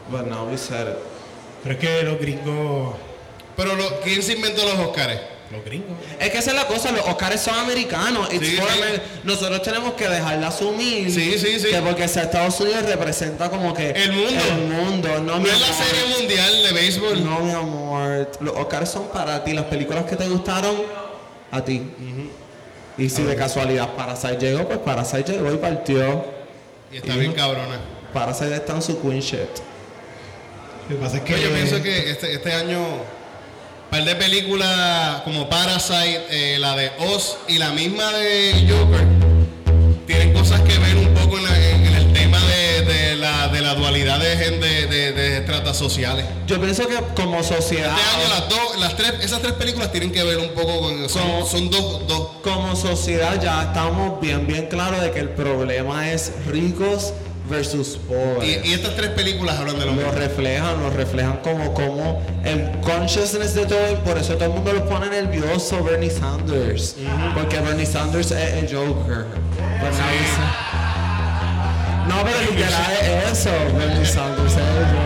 But 0.10 0.26
now 0.26 0.50
we 0.50 0.58
said 0.58 0.88
it. 0.88 0.98
Pero 1.62 1.76
es 1.76 1.80
que 1.82 2.04
los 2.04 2.20
gringos. 2.20 2.96
Pero 3.56 3.76
lo- 3.76 4.00
¿quién 4.02 4.24
se 4.24 4.34
inventó 4.34 4.64
los 4.64 4.80
Oscars? 4.80 5.20
Los 5.52 5.66
gringos. 5.66 5.98
Es 6.20 6.30
que 6.30 6.38
esa 6.38 6.52
es 6.52 6.56
la 6.58 6.68
cosa, 6.68 6.92
los 6.92 7.02
Oscars 7.08 7.42
son 7.42 7.56
americanos. 7.56 8.32
It's 8.32 8.48
Sí, 8.48 8.58
Nosotros 9.24 9.62
tenemos 9.64 9.94
que 9.94 10.08
dejar 10.08 10.40
de 10.40 10.46
asumir 10.46 11.12
Sí, 11.12 11.40
sí, 11.40 11.60
sí. 11.60 11.70
que 11.70 11.82
porque 11.82 12.08
sea 12.08 12.24
Estados 12.24 12.60
Unidos 12.60 12.84
representa 12.86 13.50
como 13.50 13.74
que 13.74 13.90
El 13.90 14.12
mundo. 14.12 14.44
El 14.48 14.62
mundo, 14.68 15.10
no, 15.20 15.36
No 15.36 15.40
mi 15.40 15.50
es 15.50 15.60
la 15.60 15.66
amor. 15.68 15.84
serie 15.86 16.18
mundial 16.20 16.64
de 16.64 16.72
béisbol. 16.72 17.24
No, 17.26 17.40
mi 17.40 17.52
amor. 17.52 18.30
Los 18.42 18.56
Oscars 18.58 18.92
son 18.92 19.08
para 19.08 19.44
ti. 19.44 19.54
Las 19.54 19.66
películas 19.66 20.06
que 20.06 20.16
te 20.16 20.28
gustaron, 20.28 20.76
a 21.52 21.66
ti. 21.66 21.82
Y 23.00 23.10
si 23.10 23.24
de 23.24 23.36
casualidad 23.36 23.96
Parasite 23.96 24.38
llegó, 24.38 24.68
pues 24.68 24.80
Parasite 24.80 25.32
llegó 25.32 25.52
y 25.52 25.58
partió. 25.58 26.26
Y 26.92 26.98
está 26.98 27.16
bien 27.16 27.34
cabrona. 27.34 27.80
Parasite 28.14 28.54
está 28.56 28.74
en 28.76 28.82
su 28.84 29.02
queen 29.02 29.20
shit. 29.22 29.40
Lo 30.90 30.96
que 30.96 31.02
pasa 31.02 31.18
es 31.18 31.24
que. 31.24 31.32
Pues 31.34 31.44
yo 31.44 31.54
pienso 31.54 31.82
que 31.82 32.12
este, 32.12 32.34
este 32.34 32.52
año, 32.54 32.80
par 33.90 34.04
de 34.06 34.16
películas 34.16 35.22
como 35.24 35.50
Parasite, 35.50 36.22
eh, 36.30 36.60
la 36.60 36.76
de 36.76 36.92
Oz 37.00 37.38
y 37.48 37.58
la 37.58 37.72
misma 37.72 38.12
de 38.14 38.66
Joker, 38.70 39.06
tienen 40.06 40.34
cosas 40.34 40.62
que 40.62 40.78
ver 40.78 40.96
un 40.98 41.14
poco 41.14 41.38
en, 41.38 41.44
la- 41.46 41.70
en- 41.70 41.86
en 41.86 41.94
el 41.96 42.14
tema 42.14 42.40
de, 42.46 42.82
de 42.84 43.16
la, 43.16 43.48
de 43.50 43.62
la 43.62 43.74
dualidad 43.76 44.20
de, 44.20 44.38
gen- 44.38 44.62
de, 44.62 44.88
de, 44.88 45.38
estratas 45.40 45.78
sociales. 45.78 46.26
Yo 46.48 46.60
pienso 46.62 46.88
que 46.88 46.96
como 47.16 47.42
sociedad. 47.44 47.96
Este 47.98 48.18
año 48.18 48.30
las 48.30 48.50
dos, 48.50 48.80
las 48.80 48.96
tres, 48.96 49.14
esas 49.22 49.42
tres 49.42 49.54
películas 49.54 49.92
tienen 49.92 50.12
que 50.12 50.24
ver 50.24 50.38
un 50.38 50.50
poco 50.50 50.82
con, 50.82 51.10
son, 51.10 51.22
Como- 51.24 51.46
son 51.48 51.70
dos, 51.70 52.08
dos. 52.08 52.28
como 52.44 52.76
sociedad 52.76 53.40
ya 53.42 53.64
estamos 53.64 54.20
bien 54.22 54.46
bien 54.48 54.68
claros 54.68 55.02
de 55.02 55.12
que 55.12 55.20
el 55.20 55.30
problema 55.30 56.12
es 56.12 56.32
ricos 56.48 57.14
versus 57.50 57.98
pobres. 58.08 58.66
Y, 58.66 58.70
y 58.70 58.74
estas 58.74 58.96
tres 58.96 59.10
películas 59.10 59.58
hablan 59.60 59.78
de 59.80 59.86
lo 59.86 59.92
lo 59.92 59.98
mismo. 59.98 60.12
reflejan, 60.12 60.80
lo 60.82 60.90
reflejan 60.92 61.38
como, 61.44 61.74
como 61.74 62.22
el 62.46 62.70
consciousness 62.82 63.54
de 63.56 63.66
todo, 63.66 63.92
y 63.92 63.96
por 63.98 64.18
eso 64.18 64.36
todo 64.36 64.46
el 64.46 64.52
mundo 64.52 64.72
lo 64.74 64.86
pone 64.88 65.10
nervioso 65.10 65.84
Bernie 65.84 66.10
Sanders, 66.10 66.96
porque 67.34 67.60
Bernie 67.60 67.86
Sanders 67.86 68.32
es 68.32 68.54
el 68.54 68.68
Joker. 68.76 69.26
But 69.82 69.92
now 69.92 69.98
say- 69.98 70.20
No, 72.08 72.16
pero 72.24 72.40
literal 72.52 72.92
es 73.02 73.40
eso, 73.40 73.50
Bernie 73.78 74.06
Sanders 74.06 74.54
es 74.54 74.58
el 74.58 74.64
Joker. 74.86 75.00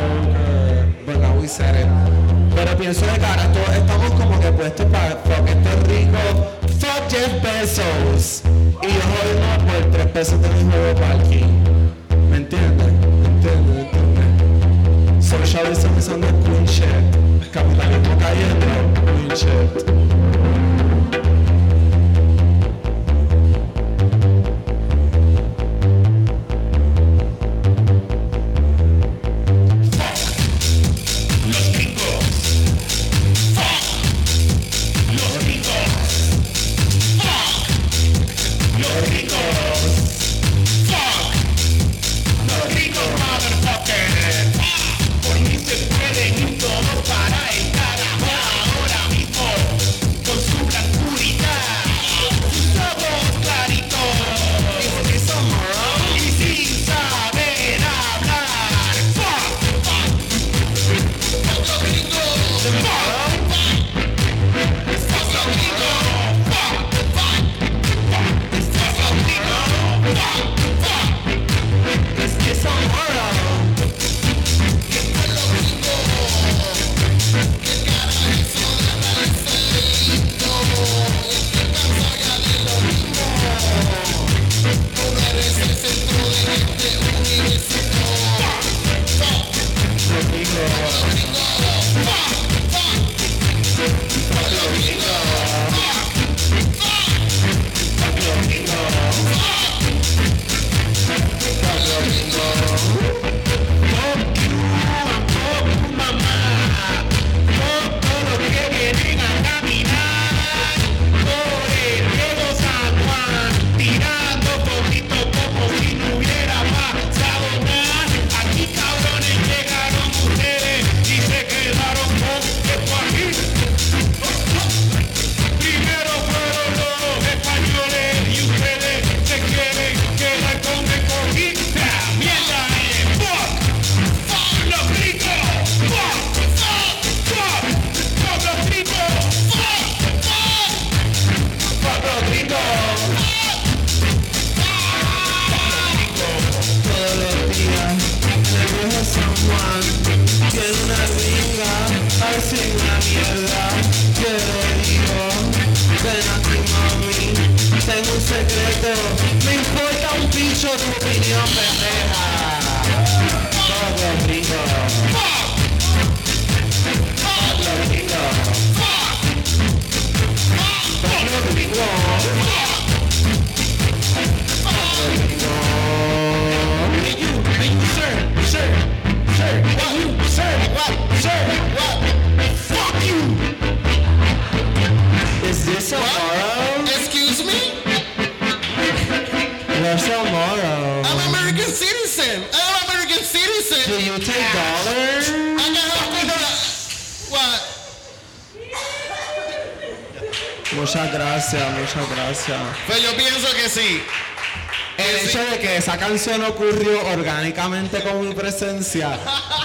But 1.06 1.18
now 1.22 1.34
we 1.40 1.48
said 1.48 1.76
it. 1.76 1.88
Pero 2.56 2.78
pienso 2.78 3.06
de 3.06 3.18
cara, 3.20 3.52
todos 3.52 3.76
estamos 3.76 4.12
como 4.12 4.40
que 4.40 4.52
puestos 4.52 4.86
para 4.88 5.16
fuck 5.18 5.48
este 5.48 5.76
rico, 5.92 6.20
fuck 6.80 7.10
Jeff 7.10 7.42
Bezos. 7.42 8.44
Y 8.82 8.88
yo 8.88 9.02
jodimos 9.02 9.58
por 9.82 9.92
tres 9.92 10.08
pesos 10.08 10.42
de 10.42 10.50
mi 10.50 10.64
juego 10.72 10.94
parking. 11.00 11.64
¿Me 12.34 12.40
entiendes? 12.40 12.92
¿Me 12.92 13.28
entiendes? 13.28 13.94
¿Me 13.94 14.00
entiendes? 14.00 15.24
Socialism 15.24 15.96
is 16.00 16.10
on 16.10 16.22
the 16.22 16.28
queen 16.44 16.66
shit. 16.66 17.52
Capitalismo 17.52 18.18
cayendo, 18.18 18.66
queen 19.06 19.30
shit. 19.36 20.33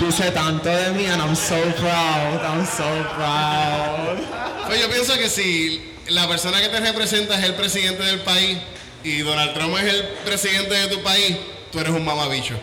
Dice 0.01 0.31
tanto 0.31 0.69
de 0.69 0.91
mí 0.93 1.07
and 1.07 1.21
I'm 1.21 1.35
so 1.35 1.57
proud, 1.77 2.41
I'm 2.43 2.65
so 2.65 2.85
proud. 3.17 4.19
Pues 4.67 4.81
yo 4.81 4.89
pienso 4.89 5.15
que 5.19 5.29
si 5.29 5.95
la 6.09 6.29
persona 6.29 6.61
que 6.61 6.69
te 6.69 6.81
representa 6.81 7.39
es 7.39 7.45
el 7.45 7.55
presidente 7.55 8.03
del 8.03 8.21
país 8.21 8.59
y 9.05 9.19
Donald 9.19 9.55
Trump 9.55 9.77
es 9.79 9.95
el 9.95 10.03
presidente 10.25 10.75
de 10.75 10.89
tu 10.89 11.03
país, 11.03 11.37
tú 11.73 11.81
eres 11.81 11.93
un 11.93 12.05
mamabicho. 12.05 12.55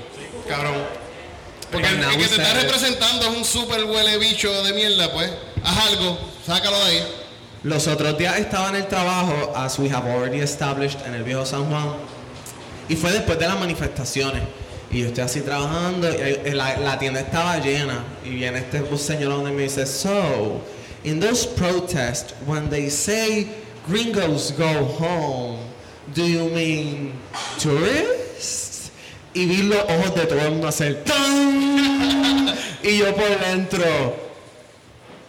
Cabrón. 0.48 0.76
Porque 1.72 1.88
el, 1.88 2.04
el 2.04 2.18
que 2.18 2.28
te 2.28 2.42
está 2.42 2.54
representando 2.54 3.28
es 3.28 3.38
un 3.38 3.44
super 3.44 3.84
huele 3.84 4.18
bicho 4.18 4.64
de 4.64 4.74
mierda, 4.74 5.12
pues. 5.12 5.32
Haz 5.64 5.88
algo, 5.88 6.18
sácalo 6.46 6.78
de 6.86 6.92
ahí. 6.92 7.08
Los 7.64 7.88
otros 7.88 8.18
días 8.18 8.38
estaba 8.38 8.70
en 8.70 8.76
el 8.76 8.88
trabajo, 8.88 9.52
as 9.56 9.80
we 9.80 9.90
have 9.90 10.08
already 10.08 10.40
established, 10.40 11.00
en 11.08 11.16
el 11.16 11.24
viejo 11.24 11.46
San 11.46 11.66
Juan. 11.66 11.96
Y 12.88 12.96
fue 12.96 13.12
después 13.12 13.40
de 13.40 13.48
las 13.48 13.60
manifestaciones. 13.60 14.44
Y 14.92 15.02
yo 15.02 15.08
estoy 15.08 15.24
así 15.24 15.42
trabajando, 15.42 16.10
y 16.10 16.52
la, 16.52 16.98
tienda 17.00 17.22
estaba 17.22 17.58
llena. 17.60 18.04
Y 18.24 18.30
viene 18.30 18.60
este 18.60 18.84
señor 18.98 19.32
donde 19.32 19.52
me 19.52 19.64
dice, 19.64 19.86
So, 19.86 20.62
in 21.04 21.20
those 21.20 21.46
protests, 21.46 22.34
when 22.46 22.70
they 22.70 22.90
say 22.90 23.48
gringos 23.88 24.52
go 24.52 24.86
home, 24.86 25.60
do 26.14 26.24
you 26.24 26.50
mean 26.50 27.14
tourists? 27.60 28.92
Y 29.34 29.46
vi 29.46 29.64
los 29.64 29.84
ojos 29.84 30.16
de 30.16 30.26
todo 30.28 30.40
el 30.40 30.52
mundo 30.52 30.68
hacer 30.68 31.04
¡tan! 31.04 32.56
Y 32.84 33.00
yo 33.00 33.14
por 33.16 33.40
dentro, 33.40 34.26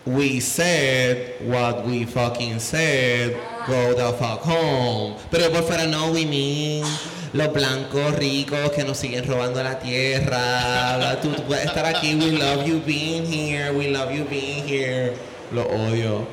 We 0.06 0.38
said 0.38 1.34
what 1.50 1.84
we 1.84 2.04
fucking 2.04 2.60
said. 2.60 3.32
Go 3.66 3.92
the 3.92 4.16
fuck 4.16 4.38
home. 4.38 5.16
Pero 5.32 5.50
por 5.50 5.62
fuera 5.62 5.90
no, 5.90 6.12
we 6.12 6.24
mean 6.24 6.84
los 7.32 7.52
blancos 7.52 8.14
ricos 8.16 8.70
que 8.70 8.84
nos 8.84 8.98
siguen 8.98 9.26
robando 9.26 9.62
la 9.62 9.78
tierra. 9.78 11.18
Tú, 11.20 11.32
puedes 11.46 11.66
estar 11.66 11.86
aquí. 11.86 12.14
We 12.14 12.32
love 12.32 12.64
you 12.66 12.80
being 12.84 13.26
here. 13.26 13.70
We 13.72 13.90
love 13.90 14.12
you 14.12 14.24
being 14.24 14.66
here. 14.66 15.14
Lo 15.52 15.62
odio. 15.62 16.26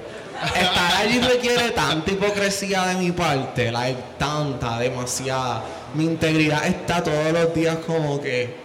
Estar 0.43 1.01
allí 1.01 1.19
requiere 1.19 1.71
tanta 1.71 2.11
hipocresía 2.11 2.85
de 2.87 2.95
mi 2.95 3.11
parte. 3.11 3.71
Like, 3.71 3.99
tanta, 4.17 4.79
demasiada. 4.79 5.63
Mi 5.93 6.05
integridad 6.05 6.65
está 6.67 7.03
todos 7.03 7.31
los 7.31 7.53
días 7.53 7.77
como 7.85 8.19
que 8.21 8.63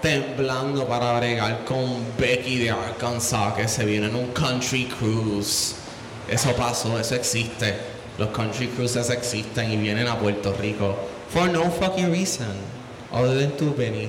temblando 0.00 0.86
para 0.86 1.18
bregar 1.18 1.64
con 1.64 2.04
Becky 2.18 2.58
de 2.58 2.70
Arkansas 2.70 3.54
que 3.54 3.68
se 3.68 3.84
viene 3.84 4.06
en 4.06 4.14
un 4.14 4.28
country 4.28 4.86
cruise. 4.86 5.74
Eso 6.28 6.52
pasó, 6.52 6.98
eso 6.98 7.14
existe. 7.14 7.74
Los 8.18 8.28
country 8.28 8.68
cruises 8.68 9.10
existen 9.10 9.70
y 9.70 9.76
vienen 9.76 10.06
a 10.06 10.18
Puerto 10.18 10.54
Rico. 10.54 10.96
For 11.32 11.48
no 11.48 11.70
fucking 11.70 12.10
reason. 12.10 12.48
Other 13.12 13.38
than 13.40 13.56
to 13.56 13.74
venir. 13.74 14.08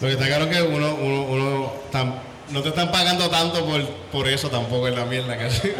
Lo 0.00 0.08
que 0.08 0.14
está 0.14 0.26
claro 0.26 0.44
es 0.46 0.56
que 0.56 0.62
uno, 0.62 0.94
uno, 0.94 1.22
uno 1.22 1.72
tam- 1.92 2.14
no 2.50 2.62
te 2.62 2.70
están 2.70 2.90
pagando 2.90 3.28
tanto 3.28 3.64
por, 3.64 3.84
por 4.10 4.26
eso 4.28 4.48
tampoco 4.48 4.88
es 4.88 4.96
la 4.96 5.04
mierda 5.04 5.36
casi. 5.36 5.70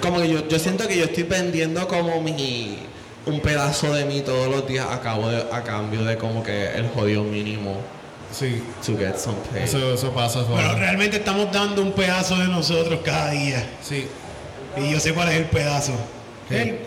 Como 0.00 0.20
que 0.20 0.28
yo, 0.28 0.48
yo 0.48 0.58
siento 0.58 0.86
que 0.88 0.96
yo 0.96 1.04
estoy 1.04 1.24
vendiendo 1.24 1.86
como 1.88 2.20
mi 2.22 2.78
un 3.26 3.40
pedazo 3.40 3.92
de 3.92 4.06
mí 4.06 4.22
todos 4.22 4.48
los 4.48 4.66
días 4.66 4.86
a, 4.90 5.00
cabo 5.00 5.28
de- 5.28 5.44
a 5.52 5.62
cambio 5.62 6.04
de 6.04 6.16
como 6.16 6.42
que 6.42 6.68
el 6.74 6.88
jodido 6.88 7.22
mínimo 7.24 7.76
Sí, 8.32 8.62
to 8.86 8.96
get 8.96 9.16
some 9.18 9.36
pay. 9.52 9.64
eso, 9.64 9.92
eso 9.94 10.10
pasa. 10.12 10.44
Pero 10.46 10.74
realmente 10.76 11.16
estamos 11.18 11.50
dando 11.52 11.82
un 11.82 11.92
pedazo 11.92 12.36
de 12.36 12.46
nosotros 12.46 13.00
cada 13.04 13.32
día. 13.32 13.68
Sí. 13.82 14.06
Y 14.76 14.92
yo 14.92 15.00
sé 15.00 15.12
cuál 15.12 15.28
es 15.30 15.34
el 15.34 15.46
pedazo. 15.46 15.92
El 16.48 16.78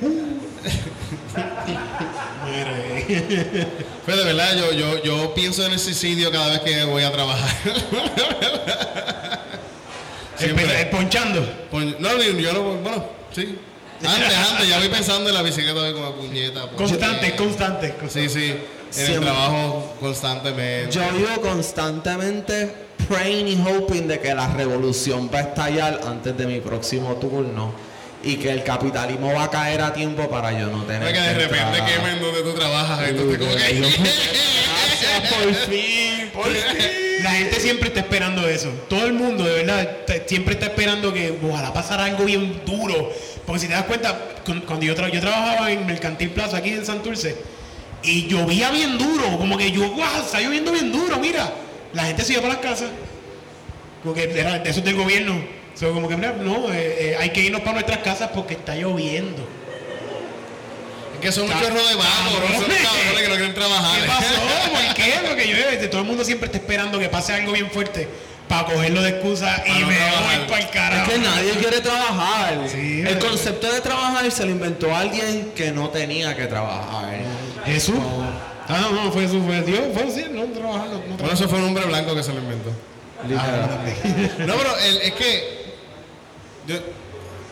Mire. 2.54 3.68
Pero 4.06 4.18
de 4.18 4.24
verdad, 4.26 4.56
yo, 4.58 4.72
yo, 4.74 5.04
yo 5.04 5.34
pienso 5.34 5.66
en 5.66 5.74
el 5.74 5.80
suicidio 5.80 6.32
cada 6.32 6.50
vez 6.52 6.60
que 6.62 6.84
voy 6.86 7.04
a 7.04 7.12
trabajar. 7.12 7.50
Siempre. 10.38 10.82
El 10.82 10.90
ponchando. 10.90 11.42
Pon- 11.72 11.96
No, 12.00 12.10
ni- 12.18 12.42
yo 12.42 12.54
no, 12.54 12.64
bueno, 12.78 13.06
sí. 13.34 13.58
Antes, 14.06 14.34
antes, 14.36 14.68
ya 14.68 14.80
voy 14.80 14.90
pensando 14.90 15.30
en 15.30 15.36
la 15.36 15.42
bicicleta 15.42 15.82
de 15.84 15.94
como 15.94 16.12
puñeta. 16.16 16.68
Constante, 16.76 17.36
constante. 17.36 17.94
Sí, 18.10 18.28
sí. 18.28 18.46
En 18.50 18.58
el 19.00 19.06
Siempre. 19.08 19.30
trabajo 19.30 19.96
constantemente. 20.00 20.92
Yo 20.92 21.02
vivo 21.14 21.42
constantemente 21.42 22.74
praying 23.08 23.48
y 23.48 23.62
hoping 23.66 24.08
de 24.08 24.20
que 24.20 24.34
la 24.36 24.48
revolución 24.54 25.30
va 25.34 25.40
a 25.40 25.42
estallar 25.44 26.02
antes 26.06 26.38
de 26.38 26.46
mi 26.48 26.60
próximo 26.60 27.16
turno 27.16 27.74
y 28.24 28.38
que 28.38 28.50
el 28.52 28.64
capitalismo 28.64 29.34
va 29.34 29.44
a 29.44 29.50
caer 29.52 29.82
a 29.82 29.94
tiempo 29.94 30.30
para 30.30 30.52
yo 30.58 30.68
no 30.68 30.84
tener 30.84 31.02
No 31.02 31.08
es 31.08 31.14
que 31.14 31.20
de 31.20 31.34
repente 31.34 31.78
entrar. 31.78 31.86
quemen 31.86 32.22
donde 32.22 32.42
tú 32.42 32.54
trabajas. 32.54 33.08
Entonces, 33.10 33.38
como 33.38 33.52
que. 33.52 33.82
Gracias, 33.82 35.34
por 35.34 35.54
fin, 35.70 36.30
por 36.34 36.46
fin. 36.52 37.24
La 37.24 37.32
gente 37.32 37.60
siempre 37.60 37.88
está 37.90 38.00
esperando 38.02 38.48
eso. 38.48 38.70
Todo 38.90 39.06
el 39.06 39.14
mundo, 39.14 39.44
de 39.44 39.64
verdad, 39.64 39.90
siempre 40.26 40.54
está 40.54 40.68
esperando 40.68 41.14
que 41.14 41.38
ojalá 41.48 41.74
pasara 41.74 42.06
algo 42.06 42.26
bien 42.26 42.62
duro. 42.66 43.12
Porque 43.46 43.60
si 43.62 43.68
te 43.68 43.74
das 43.74 43.84
cuenta, 43.86 44.18
cu- 44.46 44.62
cuando 44.66 44.86
yo, 44.86 44.96
tra- 44.96 45.12
yo 45.12 45.20
trabajaba 45.20 45.72
en 45.72 45.86
Mercantil 45.86 46.30
Plaza 46.32 46.58
aquí 46.58 46.70
en 46.70 46.86
Santurce, 46.86 47.36
y 48.04 48.28
llovía 48.28 48.72
bien 48.72 48.98
duro, 48.98 49.38
como 49.38 49.58
que 49.58 49.72
yo, 49.72 49.82
wow, 49.92 50.22
está 50.26 50.40
lloviendo 50.42 50.72
bien 50.72 50.92
duro, 50.92 51.18
mira. 51.20 51.52
La 51.94 52.06
gente 52.06 52.24
se 52.24 52.34
iba 52.34 52.42
para 52.42 52.56
las 52.56 52.64
casas. 52.64 52.90
Porque 54.04 54.24
era, 54.24 54.58
eso 54.58 54.80
es 54.80 54.86
del 54.86 54.96
gobierno. 54.96 55.36
So, 55.76 55.92
como 55.94 56.08
que, 56.08 56.16
mira, 56.16 56.34
no, 56.40 56.72
eh, 56.72 57.12
eh, 57.12 57.18
hay 57.20 57.32
que 57.32 57.42
irnos 57.42 57.62
para 57.62 57.74
nuestras 57.74 58.00
casas 58.00 58.30
porque 58.34 58.54
está 58.54 58.76
lloviendo. 58.76 59.42
Es 61.16 61.20
que 61.20 61.32
son 61.32 61.44
un 61.46 61.52
chorro 61.52 61.88
de 61.88 61.96
vagos, 61.96 62.34
Cabrón. 62.34 62.52
son 62.54 62.64
cabrones 62.66 63.22
que 63.22 63.28
no 63.30 63.36
quieren 63.36 63.54
trabajar. 63.54 64.02
¿Qué 64.02 64.08
pasó? 64.08 64.72
¿Por 64.72 64.94
qué? 64.96 65.14
Porque 65.28 65.48
yo, 65.48 65.90
todo 65.90 66.02
el 66.02 66.08
mundo 66.08 66.24
siempre 66.24 66.46
está 66.48 66.58
esperando 66.58 67.00
que 67.00 67.10
pase 67.10 67.34
algo 67.34 67.54
bien 67.54 67.72
fuerte 67.72 68.08
para 68.48 68.66
cogerlo 68.66 69.02
de 69.02 69.10
excusa 69.10 69.64
y 69.66 69.80
no 69.82 69.88
me 69.88 69.96
trabajar. 69.96 70.38
voy 70.40 70.48
para 70.48 70.60
el 70.60 70.66
Es 70.66 70.72
carajo. 70.72 71.12
que 71.12 71.18
nadie 71.18 71.52
quiere 71.54 71.80
trabajar. 71.82 72.60
Sí, 72.70 73.00
el 73.02 73.08
pero- 73.18 73.28
concepto 73.30 73.72
de 73.72 73.82
trabajar 73.82 74.32
se 74.32 74.46
lo 74.46 74.52
inventó 74.52 74.96
alguien 74.96 75.54
que 75.56 75.72
no 75.72 75.90
tenía 75.90 76.36
que 76.36 76.46
trabajar. 76.46 77.10
Jesús. 77.66 77.96
Ah, 78.68 78.80
no, 78.82 78.92
no, 78.92 79.12
fue 79.12 79.24
Jesús, 79.24 79.42
fue 79.46 79.62
Dios, 79.62 79.82
fue 79.94 80.04
así, 80.04 80.26
no 80.32 80.44
trabajar, 80.46 80.88
no, 80.88 80.94
no 81.00 81.18
Bueno, 81.18 81.34
eso 81.34 81.50
fue 81.50 81.60
un 81.60 81.66
hombre 81.66 81.86
blanco 81.86 82.16
que 82.16 82.24
se 82.24 82.32
lo 82.34 82.40
inventó. 82.40 82.70
Literal. 83.28 83.70
No, 84.40 84.54
pero 84.56 84.78
el- 84.80 84.98
es 85.02 85.14
que. 85.14 85.63
Yo, 86.68 86.76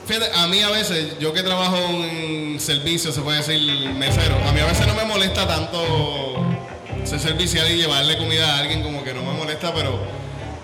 fíjate, 0.08 0.32
a 0.36 0.48
mí 0.48 0.62
a 0.62 0.70
veces, 0.70 1.20
yo 1.20 1.34
que 1.34 1.44
trabajo 1.44 1.78
en 1.78 2.60
servicio, 2.60 3.12
se 3.12 3.22
puede 3.22 3.40
decir 3.40 3.90
mesero, 3.96 4.36
a 4.48 4.52
mí 4.52 4.60
a 4.60 4.66
veces 4.66 4.88
no 4.88 4.94
me 4.96 5.04
molesta 5.06 5.48
tanto 5.48 6.36
ser 7.04 7.20
servicial 7.20 7.70
y 7.72 7.76
llevarle 7.78 8.18
comida 8.18 8.56
a 8.56 8.60
alguien, 8.60 8.84
como 8.84 9.04
que 9.04 9.14
no 9.14 9.22
me 9.24 9.34
molesta, 9.34 9.74
pero 9.74 10.00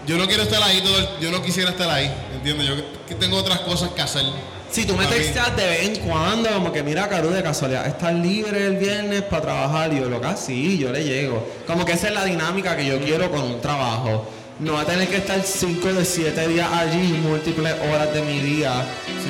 yo 0.06 0.18
no 0.18 0.28
quiero 0.28 0.44
estar 0.44 0.62
ahí 0.64 0.80
todo 0.82 0.98
el- 0.98 1.08
yo 1.20 1.32
no 1.32 1.42
quisiera 1.42 1.72
estar 1.72 1.90
ahí, 1.90 2.10
¿entiendes? 2.36 2.68
Yo 2.68 2.76
que- 3.08 3.16
tengo 3.16 3.38
otras 3.38 3.60
cosas 3.62 3.90
que 3.90 4.02
hacer. 4.02 4.24
Si 4.70 4.86
tú 4.86 4.96
me 4.96 5.06
texteas 5.08 5.56
de 5.56 5.66
vez 5.66 5.82
en 5.88 5.96
cuando, 6.08 6.50
como 6.52 6.72
que 6.74 6.84
mira, 6.84 7.08
Caru, 7.08 7.30
de 7.30 7.42
casualidad, 7.42 7.88
¿estás 7.88 8.14
libre 8.14 8.66
el 8.68 8.76
viernes 8.78 9.22
para 9.24 9.42
trabajar? 9.42 9.94
Y 9.94 10.00
yo, 10.02 10.10
loca, 10.10 10.36
sí, 10.36 10.78
yo 10.78 10.92
le 10.92 11.04
llego. 11.06 11.48
Como 11.66 11.84
que 11.86 11.94
esa 11.94 12.08
es 12.10 12.14
la 12.14 12.26
dinámica 12.26 12.76
que 12.76 12.86
yo 12.86 13.00
quiero 13.00 13.32
con 13.32 13.44
un 13.44 13.62
trabajo. 13.62 14.30
No 14.60 14.74
va 14.74 14.82
a 14.82 14.86
tener 14.86 15.08
que 15.08 15.18
estar 15.18 15.40
5 15.44 15.94
de 15.94 16.04
7 16.04 16.48
días 16.48 16.68
allí, 16.72 17.14
múltiples 17.22 17.74
horas 17.92 18.12
de 18.14 18.22
mi 18.24 18.40
día, 18.40 18.74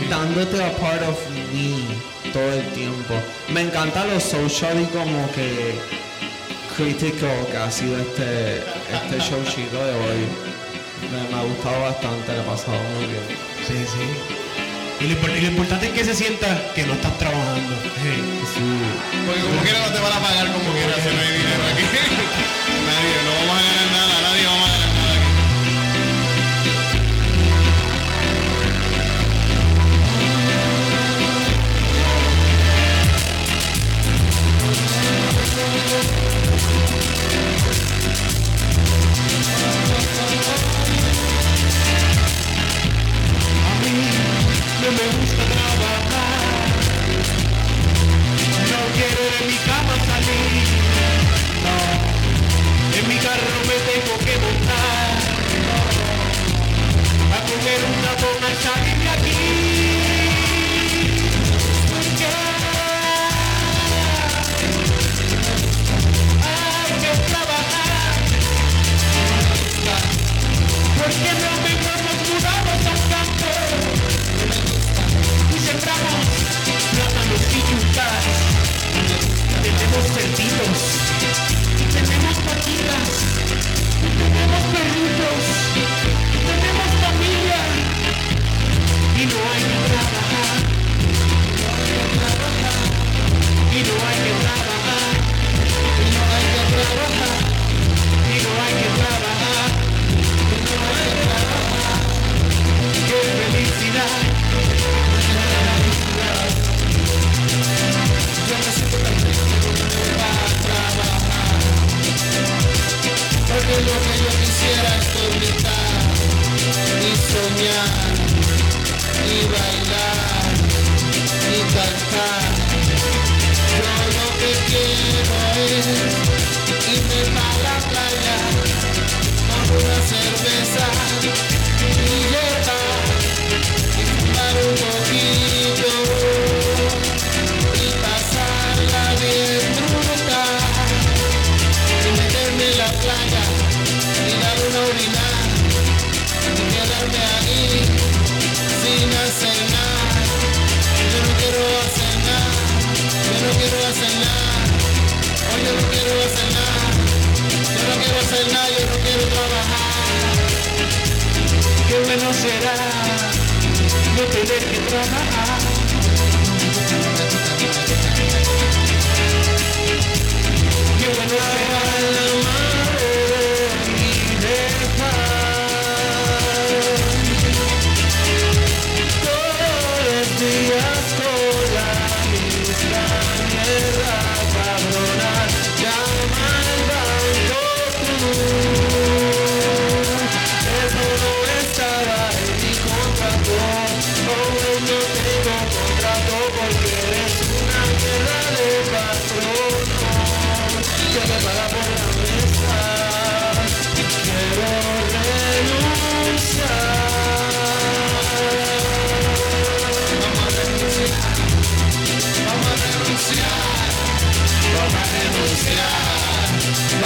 dándote 0.09 0.63
a 0.63 0.71
part 0.77 1.01
of 1.03 1.17
me 1.51 2.31
todo 2.31 2.53
el 2.53 2.63
tiempo. 2.71 3.13
Me 3.49 3.61
encanta 3.61 4.05
lo 4.05 4.19
social 4.21 4.79
y 4.81 4.85
como 4.85 5.29
que 5.33 5.75
crítico 6.77 7.27
que 7.51 7.57
ha 7.57 7.69
sido 7.69 7.97
este, 7.99 8.59
este 8.59 9.17
showcito 9.19 9.77
de 9.85 9.91
hoy. 9.93 10.21
Me, 11.11 11.29
me 11.35 11.41
ha 11.41 11.43
gustado 11.43 11.81
bastante, 11.81 12.31
le 12.31 12.39
he 12.39 12.43
pasado 12.43 12.77
muy 12.95 13.05
bien. 13.11 13.27
Sí, 13.67 13.75
sí. 13.83 14.05
Y 15.03 15.07
lo, 15.09 15.13
impor- 15.19 15.37
y 15.37 15.41
lo 15.41 15.47
importante 15.49 15.87
es 15.87 15.91
que 15.93 16.05
se 16.05 16.15
sienta 16.15 16.71
que 16.73 16.85
no 16.87 16.93
estás 16.93 17.17
trabajando. 17.19 17.75
Sí. 17.99 18.63
Porque 19.27 19.41
como 19.41 19.61
quiera 19.61 19.79
no 19.85 19.91
te 19.93 19.99
van 19.99 20.13
a 20.13 20.19
pagar 20.19 20.47
como 20.53 20.71
quiera 20.71 20.95
si 20.95 21.09
no 21.13 21.19
hay 21.21 21.31
dinero 21.37 21.63
aquí. 21.69 21.83
nadie, 22.87 23.15
no 23.27 23.31
vamos 23.43 23.55
a 23.59 23.61
ganar 23.67 23.87
nada, 23.93 24.15
nadie 24.25 24.45
no 44.87 44.93
me 44.93 45.05
gusta 45.19 45.43
trabajar. 45.53 46.67
No 48.71 48.79
quiero 48.95 49.21
de 49.33 49.41
mi 49.49 49.57
cama 49.67 49.95
salir. 50.07 50.67
No. 51.65 51.75
En 52.97 53.03
mi 53.09 53.17
carro 53.17 53.57
me 53.67 53.77
tengo 53.89 54.13
que 54.25 54.35
montar. 54.43 55.15
A 57.35 57.39
coger 57.47 57.81
una 57.97 58.13
toma 58.21 58.47
y 58.49 58.57
salir 58.63 58.97
de 59.03 59.09
aquí. 59.09 59.39
Porque 61.91 62.27
hay 66.47 66.91
que 67.03 67.11
trabajar. 67.27 68.11
Porque 70.97 71.31
no 71.43 71.51
me 71.63 71.96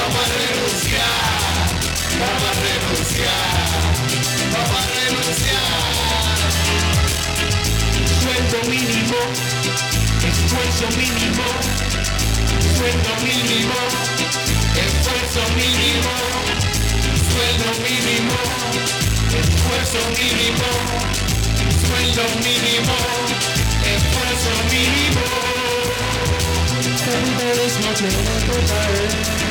vamos 0.02 0.18
a 0.18 0.34
renunciar, 0.42 1.70
vamos 2.20 2.44
a 2.44 2.54
renunciar, 2.66 3.54
vamos 4.54 4.82
a 4.82 4.90
renunciar. 4.98 6.38
Sueldo 8.22 8.60
mínimo, 8.70 9.20
esfuerzo 10.30 10.86
mínimo, 10.98 11.48
sueldo 12.78 13.14
mínimo, 13.28 13.80
esfuerzo 14.86 15.42
mínimo, 15.60 16.14
sueldo 17.30 17.70
mínimo, 17.86 18.40
esfuerzo 19.40 20.02
mínimo, 20.18 20.70
sueldo 21.86 22.24
mínimo, 22.44 22.98
esfuerzo 23.86 24.52
mínimo. 24.72 25.26
Everybody's 28.04 29.51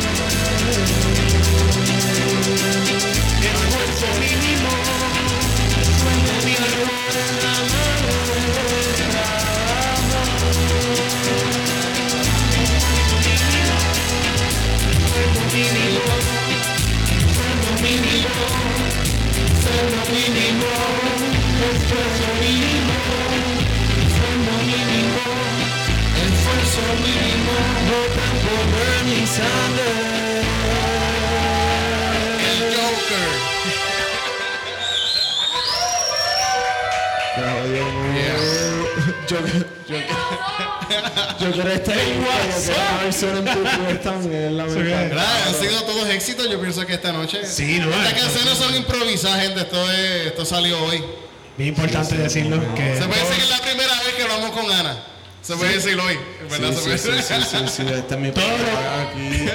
mínimo, 20.13 20.67
esfuerzo 21.73 22.29
mínimo, 22.41 22.99
sueldo 24.15 24.55
mínimo, 24.67 25.80
esfuerzo 26.59 26.81
mínimo, 27.03 27.55
Bernie 28.73 29.27
Sanders. 29.27 30.47
El 32.51 32.59
Joker. 32.75 33.29
Yo, 39.29 39.37
yo, 41.39 41.53
quiero 41.53 41.71
estar 41.71 41.97
en 41.99 42.25
la. 44.57 44.65
¿Verdad? 44.65 45.27
Han 45.47 45.55
sido 45.55 45.83
todos 45.85 46.09
éxitos, 46.09 46.51
yo 46.51 46.61
pienso 46.61 46.85
que 46.85 46.95
esta 46.95 47.13
noche. 47.13 47.47
Sí, 47.47 47.79
no, 47.79 47.91
Estas 47.91 48.13
esto- 48.13 48.23
canciones 48.25 48.59
son 48.59 48.75
improvisadas, 48.77 49.43
gente. 49.43 49.61
Esto, 49.61 49.91
es, 49.91 50.27
esto 50.27 50.45
salió 50.45 50.83
hoy. 50.85 51.03
Bien 51.57 51.69
importante 51.71 52.17
decirlo 52.17 52.59
que 52.75 52.97
Se 52.97 53.05
puede 53.05 53.21
decir 53.21 53.37
que 53.37 53.43
es 53.43 53.51
la 53.51 53.59
primera 53.61 53.95
vez 54.03 54.15
que 54.17 54.23
hablamos 54.23 54.51
con 54.51 54.71
Ana. 54.71 54.97
Se 55.43 55.57
puede 55.57 55.75
decir 55.75 55.99
hoy. 55.99 56.19
¿Verdad? 56.51 56.73
Sí, 56.73 56.91
sí, 56.91 56.99
sí, 56.99 57.23
sí, 57.23 57.35
sí, 57.51 57.57
sí, 57.69 57.83
este 57.93 58.15
es 58.15 58.21
mi 58.21 58.31
programa 58.31 59.03
aquí. 59.09 59.49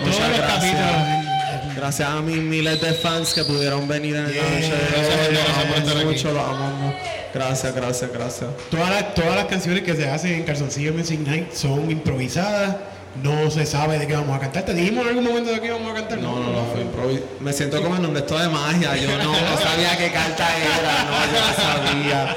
Muchas 0.04 0.36
gracias. 0.36 1.26
Gracias 1.74 2.08
a 2.08 2.20
mis 2.20 2.36
miles 2.36 2.80
de 2.80 2.92
fans 2.92 3.32
que 3.32 3.42
pudieron 3.44 3.88
venir 3.88 4.14
en 4.14 4.24
la 4.24 4.28
noche 4.28 4.42
de 4.42 5.32
Gracias, 5.74 6.04
mucho, 6.04 6.32
los 6.32 6.44
amamos. 6.44 6.94
Gracias, 7.34 7.74
gracias, 7.74 8.12
gracias. 8.12 8.50
Todas 8.70 8.90
las, 8.90 9.14
todas 9.14 9.34
las 9.36 9.46
canciones 9.46 9.82
que 9.82 9.94
se 9.96 10.08
hacen 10.08 10.32
en 10.34 10.42
Calzoncillo 10.44 10.92
Music 10.92 11.18
Night 11.20 11.52
son 11.52 11.90
improvisadas. 11.90 12.76
No 13.22 13.50
se 13.50 13.66
sabe 13.66 13.98
de 13.98 14.06
qué 14.06 14.14
vamos 14.14 14.36
a 14.36 14.40
cantar. 14.40 14.64
¿Te 14.64 14.74
dijimos 14.74 15.02
en 15.02 15.08
algún 15.08 15.24
momento 15.24 15.50
de 15.50 15.60
qué 15.60 15.70
vamos 15.70 15.90
a 15.90 15.94
cantar? 15.94 16.18
No, 16.18 16.38
no, 16.38 16.50
no, 16.52 16.64
fue 16.72 16.82
improvis- 16.82 17.22
Me 17.40 17.52
siento 17.52 17.82
como 17.82 17.96
en 17.96 18.06
un 18.06 18.16
esto 18.16 18.38
de 18.38 18.48
magia. 18.48 18.96
Yo 18.96 19.08
no, 19.18 19.24
no 19.32 19.58
sabía 19.58 19.96
qué 19.98 20.10
carta 20.12 20.48
era, 20.56 21.04
no, 21.04 21.32
yo 21.32 21.40
no 21.46 21.54
sabía. 21.62 22.36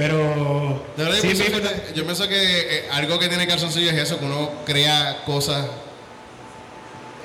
Pero. 0.00 0.82
De 0.96 1.04
verdad, 1.04 1.18
yo, 1.18 1.22
pienso 1.22 1.44
que, 1.44 1.94
yo 1.94 2.04
pienso 2.04 2.26
que 2.26 2.78
eh, 2.78 2.88
algo 2.90 3.18
que 3.18 3.28
tiene 3.28 3.46
calzoncillo 3.46 3.90
es 3.90 3.98
eso, 3.98 4.18
que 4.18 4.24
uno 4.24 4.50
crea 4.64 5.24
cosas. 5.26 5.66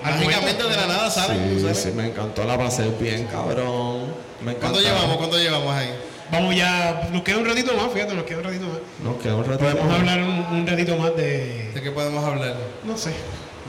Mágicamente 0.03 0.61
de 0.61 0.76
la 0.76 0.86
nada 0.86 1.09
salen. 1.09 1.55
Sí, 1.55 1.61
¿salen? 1.61 1.76
sí, 1.76 1.91
me 1.95 2.07
encantó, 2.07 2.43
la 2.43 2.57
pasé 2.57 2.89
bien, 2.99 3.28
cabrón. 3.28 4.13
Me 4.41 4.51
encantó. 4.51 4.59
¿Cuánto 4.59 4.82
llevamos? 4.82 5.17
¿Cuánto 5.17 5.38
llevamos 5.38 5.73
ahí? 5.73 5.89
Vamos 6.30 6.53
ya. 6.53 7.07
Nos 7.13 7.21
queda 7.23 7.38
un 7.38 7.45
ratito 7.45 7.73
más, 7.76 7.93
fíjate, 7.93 8.13
nos 8.13 8.26
queda 8.26 8.39
un 8.39 8.43
ratito 8.43 8.65
más. 8.65 8.78
Nos 9.01 9.23
queda 9.23 9.36
un 9.36 9.45
rato 9.45 9.59
Podemos 9.59 9.86
más. 9.86 9.99
hablar 9.99 10.19
un, 10.23 10.45
un 10.59 10.67
ratito 10.67 10.97
más 10.97 11.15
de. 11.15 11.71
¿De 11.73 11.82
qué 11.82 11.91
podemos 11.91 12.26
hablar? 12.26 12.55
No 12.84 12.97
sé. 12.97 13.11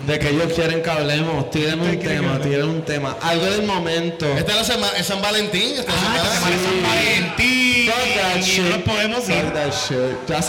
De 0.05 0.18
que 0.18 0.28
ellos 0.28 0.53
quieren 0.53 0.82
que 0.82 0.90
hablemos, 0.90 1.51
tiren 1.51 1.80
un 1.80 1.99
tema, 1.99 2.38
tiren 2.40 2.64
un 2.68 2.82
tema. 2.84 3.16
Algo 3.22 3.47
del 3.47 3.62
momento. 3.62 4.26
Esta 4.36 4.53
es 4.53 4.59
la 4.59 4.64
semana, 4.64 4.92
es 4.99 5.07
San 5.07 5.22
Valentín. 5.22 5.72
Esta 5.78 5.90
Ah, 5.92 5.99
semana 5.99 6.30
semana. 6.34 6.55
es 6.57 6.62
San 6.62 6.82
Valentín. 6.82 7.86
Fuck 7.86 8.14
that 8.14 8.40
shit. 8.42 8.64
no 8.64 8.70
nos 8.76 8.82
podemos 8.82 9.20
Fuck 9.24 9.30
ir. 9.36 9.53
that 9.55 9.72
shit. 9.72 10.28
Ya. 10.28 10.42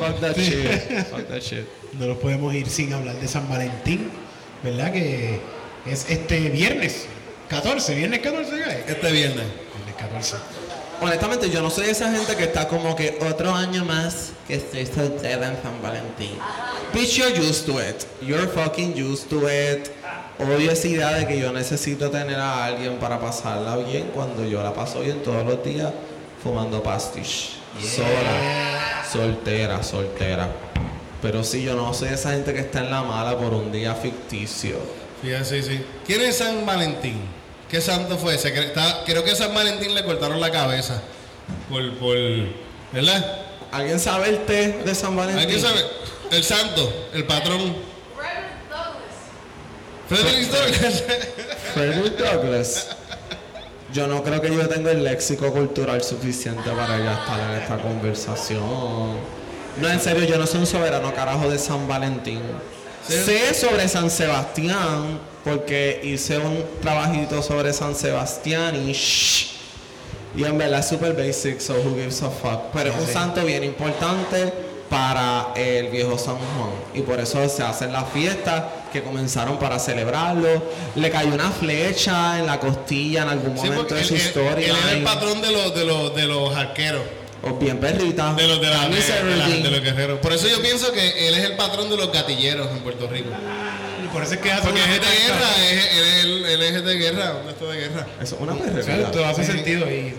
Fuck 0.00 0.20
that 0.20 0.36
shit. 0.36 1.06
Fuck 1.10 1.28
that 1.28 1.40
shit. 1.42 1.66
No 1.98 2.06
nos 2.06 2.18
podemos 2.18 2.54
ir 2.54 2.68
sin 2.68 2.92
hablar 2.92 3.16
de 3.16 3.28
San 3.28 3.48
Valentín. 3.48 4.10
¿Verdad? 4.62 4.92
Que 4.92 5.40
es 5.86 6.06
este 6.08 6.38
viernes 6.50 7.06
14. 7.48 7.94
¿Viernes 7.94 8.20
14 8.20 8.50
ya 8.58 8.64
es? 8.72 8.88
Este 8.88 9.10
viernes. 9.12 9.44
Viernes 9.44 9.94
14. 9.98 10.36
Honestamente, 11.00 11.50
yo 11.50 11.60
no 11.62 11.68
soy 11.70 11.86
esa 11.90 12.12
gente 12.12 12.36
que 12.36 12.44
está 12.44 12.68
como 12.68 12.94
que 12.94 13.18
otro 13.28 13.54
año 13.54 13.84
más 13.84 14.30
que 14.52 14.58
estoy 14.58 14.84
soltera 14.84 15.48
en 15.48 15.62
San 15.62 15.80
Valentín. 15.80 16.36
Bitch, 16.92 17.16
you're 17.16 17.40
used 17.40 17.64
to 17.64 17.78
it. 17.78 18.06
You're 18.20 18.46
fucking 18.48 18.94
used 18.94 19.30
to 19.30 19.48
it. 19.48 19.90
Odio 20.38 20.70
esa 20.70 20.88
idea 20.88 21.12
de 21.12 21.26
que 21.26 21.40
yo 21.40 21.50
necesito 21.52 22.10
tener 22.10 22.38
a 22.38 22.66
alguien 22.66 22.98
para 22.98 23.18
pasarla 23.18 23.76
bien 23.76 24.10
cuando 24.14 24.44
yo 24.44 24.62
la 24.62 24.74
paso 24.74 25.00
bien 25.00 25.22
todos 25.22 25.46
los 25.46 25.64
días 25.64 25.90
fumando 26.42 26.82
pastiche. 26.82 27.52
Sola, 27.80 29.02
soltera, 29.10 29.82
soltera. 29.82 30.48
Pero 31.22 31.42
sí, 31.44 31.62
yo 31.62 31.74
no 31.74 31.94
soy 31.94 32.10
esa 32.10 32.32
gente 32.32 32.52
que 32.52 32.60
está 32.60 32.80
en 32.80 32.90
la 32.90 33.02
mala 33.02 33.38
por 33.38 33.54
un 33.54 33.72
día 33.72 33.94
ficticio. 33.94 34.76
Fíjate, 35.22 35.44
sí, 35.46 35.62
sí. 35.62 35.84
¿Quién 36.06 36.20
es 36.20 36.36
San 36.36 36.66
Valentín? 36.66 37.22
¿Qué 37.70 37.80
santo 37.80 38.18
fue 38.18 38.34
ese? 38.34 38.52
Creo 39.06 39.24
que 39.24 39.30
a 39.30 39.34
San 39.34 39.54
Valentín 39.54 39.94
le 39.94 40.04
cortaron 40.04 40.38
la 40.38 40.50
cabeza. 40.50 41.00
Por, 41.70 41.96
por, 41.96 42.16
¿verdad? 42.92 43.41
¿Alguien 43.72 43.98
sabe 43.98 44.28
el 44.28 44.44
té 44.44 44.82
de 44.84 44.94
San 44.94 45.16
Valentín? 45.16 45.40
¿Alguien 45.42 45.60
sabe? 45.60 45.80
El 46.30 46.44
santo, 46.44 47.08
el 47.14 47.24
patrón. 47.24 47.74
Frederick 50.08 50.50
Douglass. 50.50 51.04
Frederick 51.74 52.18
Douglass. 52.18 52.86
Yo 53.92 54.06
no 54.06 54.22
creo 54.22 54.40
que 54.40 54.54
yo 54.54 54.68
tenga 54.68 54.90
el 54.90 55.04
léxico 55.04 55.50
cultural 55.52 56.02
suficiente 56.02 56.70
para 56.70 56.98
ya 56.98 57.12
estar 57.12 57.40
en 57.40 57.62
esta 57.62 57.78
conversación. 57.78 58.60
No, 59.80 59.88
en 59.88 60.00
serio, 60.00 60.24
yo 60.24 60.36
no 60.36 60.46
soy 60.46 60.60
un 60.60 60.66
soberano 60.66 61.14
carajo 61.14 61.50
de 61.50 61.58
San 61.58 61.88
Valentín. 61.88 62.40
Sé 63.06 63.54
sobre 63.54 63.88
San 63.88 64.10
Sebastián 64.10 65.18
porque 65.44 66.00
hice 66.04 66.38
un 66.38 66.64
trabajito 66.80 67.42
sobre 67.42 67.72
San 67.72 67.94
Sebastián 67.94 68.88
y 68.88 68.92
shh, 68.92 69.51
y 70.36 70.44
en 70.44 70.56
verdad 70.58 70.80
es 70.80 70.88
super 70.88 71.12
basic, 71.14 71.60
so 71.60 71.74
who 71.74 71.94
gives 71.94 72.22
a 72.22 72.30
fuck. 72.30 72.70
Pero 72.72 72.90
es 72.90 72.96
un 73.00 73.06
santo 73.06 73.44
bien 73.44 73.64
importante 73.64 74.52
para 74.88 75.48
el 75.56 75.88
viejo 75.88 76.18
San 76.18 76.36
Juan. 76.36 76.70
Y 76.94 77.00
por 77.00 77.18
eso 77.18 77.48
se 77.48 77.62
hacen 77.62 77.92
las 77.92 78.10
fiestas 78.12 78.64
que 78.92 79.02
comenzaron 79.02 79.58
para 79.58 79.78
celebrarlo. 79.78 80.62
Le 80.96 81.10
cayó 81.10 81.32
una 81.34 81.50
flecha 81.50 82.38
en 82.38 82.46
la 82.46 82.60
costilla 82.60 83.22
en 83.22 83.28
algún 83.30 83.56
Sí, 83.58 83.68
momento 83.70 83.94
de 83.94 84.04
su 84.04 84.14
él- 84.14 84.20
historia. 84.20 84.66
él 84.68 84.76
era 84.82 84.92
el 84.92 85.02
patrón 85.02 85.40
de 85.40 85.50
los, 85.50 85.74
de 85.74 85.84
los, 85.86 86.14
de 86.14 86.26
los 86.26 86.54
arqueros. 86.54 87.02
O 87.44 87.54
bien 87.54 87.78
perrita. 87.78 88.34
De 88.34 88.46
los, 88.46 88.60
de, 88.60 88.68
la- 88.68 88.88
de- 88.88 89.36
la- 89.36 89.48
de 89.48 89.70
los 89.70 89.80
guerreros. 89.80 90.18
Por 90.20 90.32
eso 90.32 90.46
yo 90.46 90.60
pienso 90.62 90.92
que 90.92 91.26
él 91.26 91.34
es 91.34 91.44
el 91.44 91.56
patrón 91.56 91.88
de 91.90 91.96
los 91.96 92.12
gatilleros 92.12 92.68
en 92.70 92.78
Puerto 92.80 93.08
Rico. 93.08 93.30
Y 94.12 94.14
por 94.14 94.22
eso 94.24 94.34
es 94.34 94.40
que 94.40 94.52
hace 94.52 94.62
Porque 94.62 94.80
es 94.80 94.88
de 94.88 94.96
guerra, 94.98 95.48
es, 95.70 96.24
él, 96.24 96.44
él 96.46 96.62
es 96.62 96.84
de 96.84 96.94
guerra, 96.96 97.36
un 97.42 97.48
esto 97.48 97.70
de 97.70 97.78
guerra. 97.80 98.06
Eso 98.20 98.34
es 98.36 98.40
una 98.40 98.54
Claro, 98.82 99.10
todo 99.10 99.24
hace 99.26 99.44
sentido 99.44 99.86
ahí. 99.86 100.14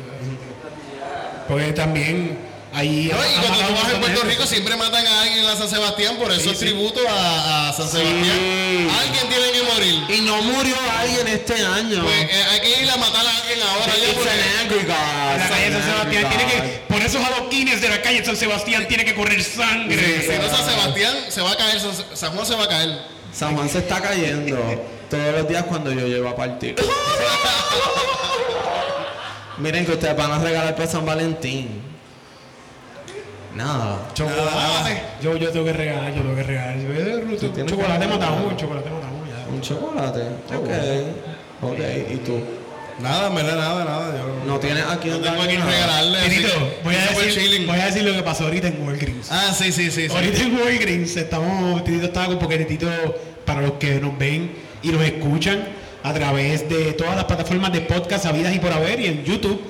Porque 1.47 1.73
también 1.73 2.39
ahí. 2.73 3.11
No, 3.13 3.17
y 3.19 3.45
cuando 3.45 3.67
tú 3.67 3.73
vas 3.83 3.93
en 3.93 3.99
Puerto. 4.01 4.23
Rico 4.23 4.45
siempre 4.47 4.75
matan 4.77 5.05
a 5.05 5.21
alguien 5.21 5.39
en 5.39 5.45
la 5.45 5.55
San 5.55 5.69
Sebastián, 5.69 6.15
por 6.17 6.31
eso 6.31 6.41
Sí, 6.41 6.49
es 6.49 6.57
sí. 6.59 6.65
tributo 6.65 7.01
a, 7.07 7.69
a 7.69 7.73
San 7.73 7.89
Sebastián. 7.89 8.89
Alguien 8.99 9.27
tiene 9.29 9.51
que 9.51 9.63
morir. 9.63 10.03
Y 10.17 10.21
no 10.21 10.41
murió 10.41 10.75
alguien 10.99 11.27
este 11.27 11.53
año. 11.65 12.01
Pues 12.03 12.15
eh, 12.31 12.43
hay 12.51 12.59
que 12.61 12.81
ir 12.83 12.89
a 12.89 12.97
matar 12.97 13.25
a 13.27 13.37
alguien 13.37 13.59
ahora 13.61 13.93
ya 13.97 14.13
porque- 14.13 14.29
an 14.29 14.39
angry 14.61 14.79
God. 14.87 15.33
En 15.33 15.39
la 15.39 15.49
calle 15.49 15.69
de 15.69 15.71
San 15.81 15.83
Sebastián 15.91 16.29
tiene 16.29 16.45
que. 16.51 16.83
Por 16.87 17.01
esos 17.01 17.23
adoquines 17.23 17.81
de 17.81 17.89
la 17.89 18.01
calle 18.01 18.19
de 18.21 18.25
San 18.25 18.37
Sebastián 18.37 18.87
tiene 18.87 19.03
que 19.05 19.13
correr 19.13 19.43
sangre. 19.43 20.21
Si 20.21 20.29
no 20.39 20.49
San 20.49 20.65
Sebastián 20.69 21.17
se 21.29 21.41
va 21.41 21.51
a 21.51 21.57
caer, 21.57 21.79
San 22.13 22.31
Juan 22.33 22.45
se 22.45 22.55
va 22.55 22.63
a 22.63 22.67
caer. 22.69 23.13
San 23.33 23.55
Juan 23.55 23.67
se 23.67 23.79
está 23.79 23.99
cayendo 23.99 24.57
todos 25.09 25.33
los 25.33 25.47
días 25.47 25.63
cuando 25.63 25.91
yo 25.91 26.07
llevo 26.07 26.29
a 26.29 26.35
partir. 26.35 26.75
Miren 29.57 29.85
que 29.85 29.93
ustedes 29.93 30.15
van 30.15 30.31
a 30.31 30.39
regalar 30.39 30.75
para 30.75 30.87
San 30.87 31.05
Valentín. 31.05 31.81
Nada. 33.55 34.07
Chocolate. 34.13 35.03
Yo, 35.21 35.37
yo 35.37 35.51
tengo 35.51 35.65
que 35.65 35.73
regalar, 35.73 36.13
yo 36.13 36.21
tengo 36.21 36.35
que 36.35 36.43
regalar. 36.43 36.77
Yo, 36.77 36.93
yo, 36.93 37.37
yo, 37.37 37.51
tienes 37.51 37.71
chocolate 37.71 38.05
regalar. 38.05 38.19
matamos, 38.19 38.57
chocolate 38.57 38.89
ya. 38.89 39.53
Un 39.53 39.61
chocolate. 39.61 40.21
Ok. 40.55 41.71
Ok. 41.71 41.79
¿Y 42.11 42.17
tú? 42.17 42.41
Nada, 42.99 43.27
en 43.27 43.35
verdad, 43.35 43.55
nada, 43.55 43.85
nada. 43.85 44.17
Yo 44.17 44.45
¿No 44.45 44.59
tienes 44.59 44.83
aquí 44.85 45.09
no 45.09 45.17
un 45.17 45.23
tengo 45.23 45.41
a 45.41 45.47
quien 45.47 45.65
regalarle. 45.65 46.19
voy 46.83 46.95
a, 46.95 46.99
decir, 47.07 47.33
chilling. 47.33 47.67
voy 47.67 47.79
a 47.79 47.85
decir 47.85 48.03
lo 48.03 48.13
que 48.13 48.23
pasó 48.23 48.45
ahorita 48.45 48.67
en 48.67 48.85
Walgreens. 48.85 49.27
Ah, 49.31 49.53
sí, 49.57 49.71
sí, 49.71 49.89
sí. 49.91 50.07
sí. 50.07 50.15
Ahorita 50.15 50.41
en 50.41 50.55
Walgreens 50.55 51.15
estamos, 51.17 51.83
Titito 51.83 52.05
estaba 52.05 52.27
con 52.27 52.39
porque 52.39 52.57
Titito, 52.59 52.87
para 53.45 53.61
los 53.61 53.73
que 53.73 53.99
nos 53.99 54.17
ven 54.17 54.51
y 54.81 54.89
nos 54.89 55.01
escuchan 55.03 55.63
a 56.03 56.13
través 56.13 56.67
de 56.69 56.93
todas 56.93 57.15
las 57.15 57.25
plataformas 57.25 57.71
de 57.73 57.81
podcast 57.81 58.25
habidas 58.25 58.53
y 58.55 58.59
por 58.59 58.71
haber 58.71 58.99
y 58.99 59.05
en 59.07 59.23
YouTube. 59.23 59.61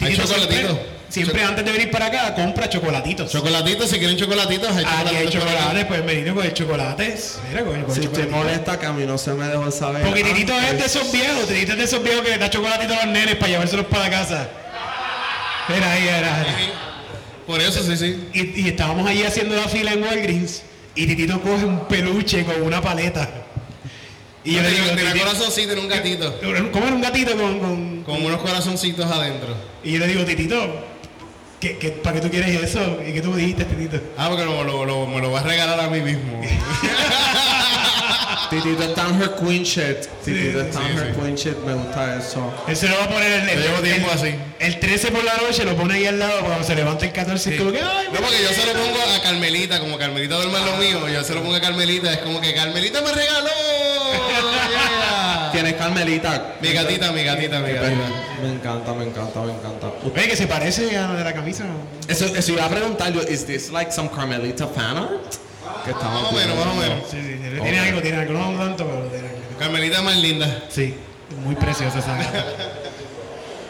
Hay 0.00 0.12
Titito 0.14 0.26
chocolatito. 0.26 0.99
Siempre- 1.10 1.42
antes 1.42 1.64
de 1.64 1.72
venir 1.72 1.90
para 1.90 2.06
acá, 2.06 2.34
compra 2.34 2.68
chocolatitos. 2.68 3.30
Chocolatitos, 3.30 3.90
si 3.90 3.98
quieren 3.98 4.16
chocolatitos, 4.16 4.74
hay 4.76 4.84
Aquí 4.84 5.16
hay 5.16 5.28
chocolates, 5.28 5.84
pues 5.86 6.06
venir 6.06 6.32
con 6.34 6.44
el 6.44 6.52
chocolates. 6.54 7.38
Mira, 7.48 7.64
con 7.64 7.76
el 7.76 7.84
con 7.84 7.94
Si 7.94 8.02
estoy 8.02 8.26
molesta 8.26 8.78
que 8.78 8.86
a 8.86 8.92
mí 8.92 9.04
no 9.06 9.18
se 9.18 9.32
me 9.32 9.46
dejó 9.46 9.70
saber. 9.70 10.02
Porque 10.04 10.22
Titito 10.24 10.52
es 10.54 10.60
de 10.62 10.68
antes. 10.68 10.96
esos 10.96 11.10
viejos, 11.12 11.46
Titito 11.46 11.72
es 11.72 11.78
de 11.78 11.84
esos 11.84 12.02
viejos 12.02 12.22
que 12.24 12.30
le 12.30 12.38
da 12.38 12.48
chocolatitos 12.50 12.96
a 12.96 13.04
los 13.06 13.12
nenes 13.14 13.34
para 13.36 13.48
llevárselos 13.48 13.86
para 13.86 14.04
la 14.04 14.10
casa. 14.10 14.48
Mira 15.68 15.92
ahí, 15.92 16.08
era. 16.08 16.46
Por 17.46 17.60
eso, 17.60 17.82
sí, 17.82 17.96
sí. 17.96 18.28
Y, 18.32 18.62
y 18.62 18.68
estábamos 18.68 19.06
ahí 19.08 19.22
haciendo 19.22 19.56
la 19.56 19.68
fila 19.68 19.92
en 19.92 20.02
Walgreens 20.02 20.62
y 20.94 21.06
Titito 21.06 21.40
coge 21.40 21.64
un 21.64 21.86
peluche 21.88 22.44
con 22.44 22.62
una 22.62 22.80
paleta. 22.80 23.28
Y 24.42 24.54
yo 24.54 24.62
le 24.62 24.70
digo, 24.70 24.84
Tiene 24.86 25.02
"Titito, 25.02 25.24
corazoncito 25.26 25.72
en 25.74 25.78
un 25.80 25.88
gatito. 25.88 26.40
¿cómo 26.72 26.86
era 26.86 26.94
un 26.94 27.02
gatito 27.02 27.36
con, 27.36 27.58
con- 27.58 28.02
Con 28.04 28.24
unos 28.24 28.40
corazoncitos 28.40 29.04
adentro. 29.10 29.54
Y 29.84 29.92
yo 29.92 29.98
le 29.98 30.06
digo, 30.06 30.24
Titito, 30.24 30.86
¿qué, 31.60 31.76
qué, 31.78 31.90
para 31.90 32.16
qué 32.16 32.20
tú 32.22 32.30
quieres 32.30 32.62
eso? 32.62 32.98
¿Y 33.06 33.12
qué 33.12 33.20
tú 33.20 33.30
me 33.30 33.38
dijiste, 33.38 33.64
Titito? 33.64 34.00
Ah, 34.16 34.28
porque 34.28 34.44
lo, 34.44 34.64
lo- 34.64 34.84
lo- 34.84 35.06
me 35.06 35.20
lo 35.20 35.30
vas 35.30 35.44
a 35.44 35.48
regalar 35.48 35.78
a 35.80 35.88
mí 35.88 36.00
mismo. 36.00 36.40
Titito 38.50 38.82
está 38.82 39.06
en 39.08 39.22
her 39.22 39.30
queen 39.38 39.62
shit. 39.62 40.06
Titito 40.24 40.60
sí, 40.60 40.66
está 40.66 40.80
sí, 40.80 40.86
en 40.90 40.98
her 40.98 41.14
sí. 41.14 41.20
queen 41.20 41.34
shit. 41.36 41.56
Me 41.64 41.74
gusta 41.74 42.16
eso. 42.18 42.52
Él 42.66 42.76
se 42.76 42.88
lo 42.88 42.96
va 42.98 43.04
a 43.04 43.08
poner 43.08 43.48
el, 43.48 43.62
llevo 43.62 43.76
el- 43.76 43.82
tiempo 43.82 44.10
el- 44.12 44.18
así. 44.18 44.34
el 44.58 44.80
13 44.80 45.12
por 45.12 45.22
la 45.24 45.36
noche, 45.36 45.64
lo 45.64 45.76
pone 45.76 45.94
ahí 45.94 46.06
al 46.06 46.18
lado 46.18 46.40
cuando 46.40 46.64
se 46.64 46.74
levanta 46.74 47.04
el 47.04 47.12
14 47.12 47.54
es 47.54 47.58
como 47.60 47.70
que, 47.72 47.80
ay, 47.80 48.06
No, 48.12 48.18
porque 48.20 48.42
yo 48.42 48.48
se 48.50 48.66
lo 48.66 48.72
pongo 48.72 48.98
a 49.16 49.22
Carmelita, 49.22 49.78
como 49.78 49.98
Carmelita 49.98 50.34
duerme 50.36 50.58
en 50.58 50.66
lo 50.66 50.76
mío, 50.78 51.08
yo 51.08 51.22
se 51.22 51.34
lo 51.34 51.42
pongo 51.42 51.54
a 51.54 51.60
Carmelita, 51.60 52.12
es 52.12 52.18
como 52.18 52.40
que 52.40 52.52
Carmelita 52.54 53.00
me 53.02 53.12
regaló. 53.12 53.50
Tienes 55.52 55.74
Carmelita. 55.74 56.54
Mi 56.60 56.72
gatita, 56.72 57.12
mi 57.12 57.24
gatita, 57.24 57.58
mi 57.60 57.72
gatita. 57.72 58.08
Me 58.42 58.52
encanta, 58.52 58.92
me 58.94 59.04
encanta, 59.04 59.40
me 59.40 59.52
encanta. 59.52 59.86
Oye, 60.14 60.28
que 60.28 60.36
se 60.36 60.46
parece 60.46 60.96
a 60.96 61.08
la 61.08 61.14
de 61.14 61.24
la 61.24 61.32
camisa. 61.32 61.64
Eso, 62.08 62.26
eso 62.26 62.52
iba 62.52 62.64
a 62.64 62.68
preguntar 62.68 63.12
yo, 63.12 63.22
¿is 63.22 63.44
this 63.46 63.70
like 63.70 63.90
some 63.92 64.08
Carmelita 64.10 64.66
fan 64.66 64.96
art? 64.96 65.10
Que 65.84 65.90
estamos 65.92 66.22
Más 66.22 66.32
o 66.32 66.34
menos, 66.34 66.56
más 66.56 66.66
o 66.66 66.74
menos. 66.74 66.98
Sí, 67.10 67.16
sí, 67.20 67.36
tiene, 67.40 67.60
tiene 67.60 67.78
algo, 67.80 68.00
tiene 68.02 68.16
algo, 68.18 68.32
no 68.38 68.58
tanto, 68.64 68.84
pero 68.86 69.02
tiene 69.08 69.28
algo. 69.28 69.40
Carmelita 69.58 70.02
más 70.02 70.16
linda. 70.16 70.62
Sí, 70.68 70.94
muy 71.44 71.54
preciosa 71.54 71.98
esa 71.98 72.16
gata. 72.16 72.44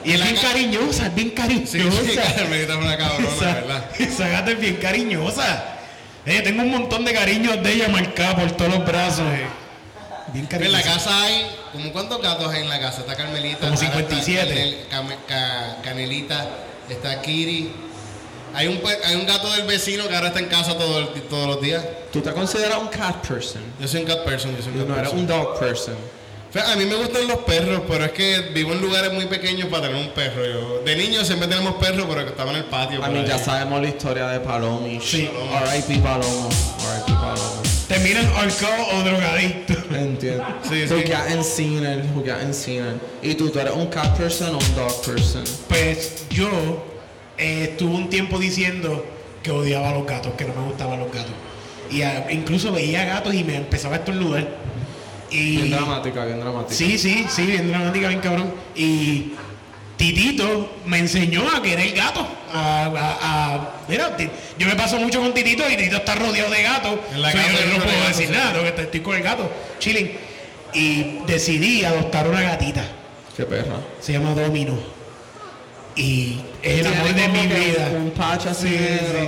Y 0.03 0.13
es 0.13 0.23
bien 0.23 0.35
ca- 0.37 0.43
cariñosa, 0.49 1.07
es 1.09 1.15
bien 1.15 1.29
Sí, 1.37 1.67
sí, 1.67 1.79
cariñosa. 1.79 2.35
Carmelita 2.35 2.73
es 2.73 2.79
una 2.79 2.97
cabrona, 2.97 3.29
esa, 3.29 3.45
¿verdad? 3.55 3.85
esa 3.99 4.29
gata 4.29 4.51
es 4.53 4.59
bien 4.61 4.77
cariñosa. 4.77 5.65
Eh, 6.25 6.41
tengo 6.41 6.63
un 6.63 6.71
montón 6.71 7.05
de 7.05 7.13
cariños 7.13 7.63
de 7.63 7.71
ella 7.73 7.89
marcada 7.89 8.37
por 8.37 8.51
todos 8.53 8.73
los 8.77 8.87
brazos. 8.87 9.27
eh. 9.31 9.45
Bien 10.33 10.49
En 10.51 10.73
la 10.73 10.81
cariñosa. 10.81 10.83
casa 10.95 11.23
hay, 11.23 11.47
como 11.73 11.93
cuántos 11.93 12.21
gatos 12.23 12.53
hay 12.53 12.63
en 12.63 12.69
la 12.69 12.81
casa? 12.81 13.01
Está 13.01 13.17
Carmelita, 13.17 13.59
Como 13.61 13.75
está- 13.75 13.87
57. 13.87 14.81
está 14.83 15.03
Canel- 15.03 15.83
Canelita, 15.83 16.49
está 16.89 17.21
Kiri. 17.23 17.73
Hay 18.53 18.67
un, 18.67 18.81
hay 19.05 19.15
un 19.15 19.27
gato 19.27 19.51
del 19.53 19.65
vecino 19.67 20.09
que 20.09 20.15
ahora 20.17 20.29
está 20.29 20.41
en 20.41 20.47
casa 20.47 20.77
todo 20.77 21.07
todos 21.29 21.47
los 21.47 21.61
días. 21.61 21.85
¿Tú 22.13 22.21
te 22.21 22.33
consideras 22.33 22.79
un 22.79 22.89
cat 22.89 23.25
person? 23.27 23.63
Yo 23.79 23.87
soy 23.87 24.01
un 24.01 24.07
cat 24.07 24.25
person, 24.25 24.57
yo 24.57 24.63
soy 24.63 24.73
un 24.73 24.79
cat 24.81 24.89
no 24.89 24.95
person. 24.97 25.19
un 25.19 25.27
dog 25.27 25.59
person. 25.61 25.95
A 26.67 26.75
mí 26.75 26.85
me 26.85 26.97
gustan 26.97 27.29
los 27.29 27.39
perros, 27.45 27.83
pero 27.87 28.05
es 28.07 28.11
que 28.11 28.41
vivo 28.53 28.73
en 28.73 28.81
lugares 28.81 29.13
muy 29.13 29.27
pequeños 29.27 29.69
para 29.69 29.87
tener 29.87 30.05
un 30.05 30.11
perro. 30.13 30.45
Yo, 30.45 30.83
de 30.85 30.97
niño 30.97 31.25
siempre 31.25 31.47
tenemos 31.47 31.77
perros, 31.77 32.07
pero 32.09 32.25
que 32.25 32.31
estaban 32.31 32.57
en 32.57 32.63
el 32.63 32.69
patio. 32.69 33.05
A 33.05 33.09
mí 33.09 33.21
ahí. 33.21 33.27
ya 33.29 33.39
sabemos 33.39 33.81
la 33.81 33.89
historia 33.89 34.27
de 34.27 34.41
Palomi. 34.41 35.01
Sí. 35.01 35.31
R.I.P. 35.31 35.99
Palomo. 36.01 36.49
R.I.P. 36.49 37.13
Palomo. 37.13 37.70
Terminan 37.91 38.25
ahorcado 38.37 38.87
o 38.95 39.03
drogadicto. 39.03 39.75
Entiendo. 39.93 40.45
Sí, 40.63 40.87
sí. 40.87 40.95
Jugué 40.95 41.33
en 41.33 41.43
cine, 41.43 42.03
jugué 42.15 42.31
en 42.41 42.55
cine. 42.55 42.93
¿Y 43.21 43.35
tú, 43.35 43.51
tú 43.51 43.59
eres 43.59 43.75
un 43.75 43.89
cat 43.89 44.17
person 44.17 44.55
o 44.55 44.59
un 44.59 44.75
dog 44.77 45.03
person? 45.05 45.43
Pues 45.69 46.25
yo 46.31 46.85
eh, 47.37 47.71
estuve 47.73 47.93
un 47.93 48.09
tiempo 48.09 48.39
diciendo 48.39 49.05
que 49.43 49.51
odiaba 49.51 49.91
a 49.91 49.95
los 49.95 50.07
gatos, 50.07 50.35
que 50.35 50.45
no 50.45 50.55
me 50.55 50.69
gustaban 50.69 51.01
los 51.01 51.13
gatos. 51.13 51.33
Y 51.91 52.03
incluso 52.33 52.71
veía 52.71 53.05
gatos 53.07 53.35
y 53.35 53.43
me 53.43 53.57
empezaba 53.57 53.97
a 53.97 53.99
estornudar. 53.99 54.47
Y 55.29 55.57
Bien 55.57 55.71
dramática, 55.73 56.25
bien 56.27 56.39
dramática. 56.39 56.73
Sí, 56.77 56.97
sí, 56.97 57.27
sí, 57.29 57.45
bien 57.45 57.67
dramática, 57.67 58.07
bien 58.07 58.21
cabrón. 58.21 58.55
Y 58.77 59.33
Titito 60.01 60.77
me 60.87 60.97
enseñó 60.99 61.47
a 61.55 61.61
querer 61.61 61.93
gato. 61.95 62.27
A, 62.55 62.87
a- 62.87 63.19
a- 63.55 63.71
mira, 63.87 64.17
yo 64.59 64.67
me 64.67 64.75
paso 64.75 64.97
mucho 64.99 65.21
con 65.21 65.35
Titito 65.35 65.63
y 65.69 65.77
Titito 65.77 65.99
está 65.99 66.15
rodeado 66.15 66.51
de 66.51 66.63
gatos. 66.63 66.99
Yo 67.13 67.19
no 67.79 67.85
puedo 67.85 67.99
gatos, 67.99 68.09
decir 68.09 68.27
sí. 68.29 68.33
nada, 68.33 68.75
que- 68.75 68.81
estoy 68.83 69.01
con 69.01 69.15
el 69.17 69.23
gato, 69.23 69.51
chilling. 69.79 70.11
Y 70.73 71.19
decidí 71.27 71.85
adoptar 71.85 72.27
una 72.29 72.41
gatita. 72.41 72.83
Qué 73.37 73.45
perra. 73.45 73.75
Se 74.01 74.13
llama 74.15 74.33
Domino. 74.33 74.79
Y 75.97 76.41
es 76.63 76.81
el 76.81 76.87
amor 76.87 77.15
de 77.15 77.29
mi 77.29 77.47
vida. 77.47 77.91
Un 77.95 78.11
patch 78.13 78.47
así. 78.47 78.69
Sí. 78.69 78.75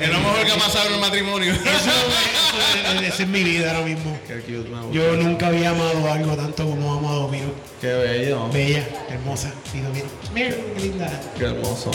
Es 0.01 0.09
lo 0.09 0.19
mejor 0.21 0.45
que 0.47 0.53
ha 0.53 0.57
pasado 0.57 0.89
en 0.89 0.95
el 0.95 1.01
matrimonio. 1.01 1.53
Eso, 1.53 1.63
eso 1.65 3.01
es- 3.03 3.13
esa 3.15 3.23
es 3.23 3.29
mi 3.29 3.43
vida 3.43 3.71
ahora 3.73 3.85
mismo. 3.87 4.19
Qué 4.27 4.35
cute. 4.41 4.71
Yo 4.93 5.17
nunca 5.17 5.49
había 5.49 5.71
amado 5.71 6.11
algo 6.13 6.35
tanto 6.37 6.65
como 6.69 6.93
amo 6.95 7.11
a 7.11 7.15
Domino. 7.15 7.53
Qué 7.81 7.89
bello. 7.93 8.49
Bella, 8.51 8.87
hermosa. 9.11 9.53
Domino. 9.75 10.07
Mira, 10.35 10.51
qué 10.51 10.81
linda. 10.81 11.21
Qué 11.39 11.45
hermoso. 11.45 11.91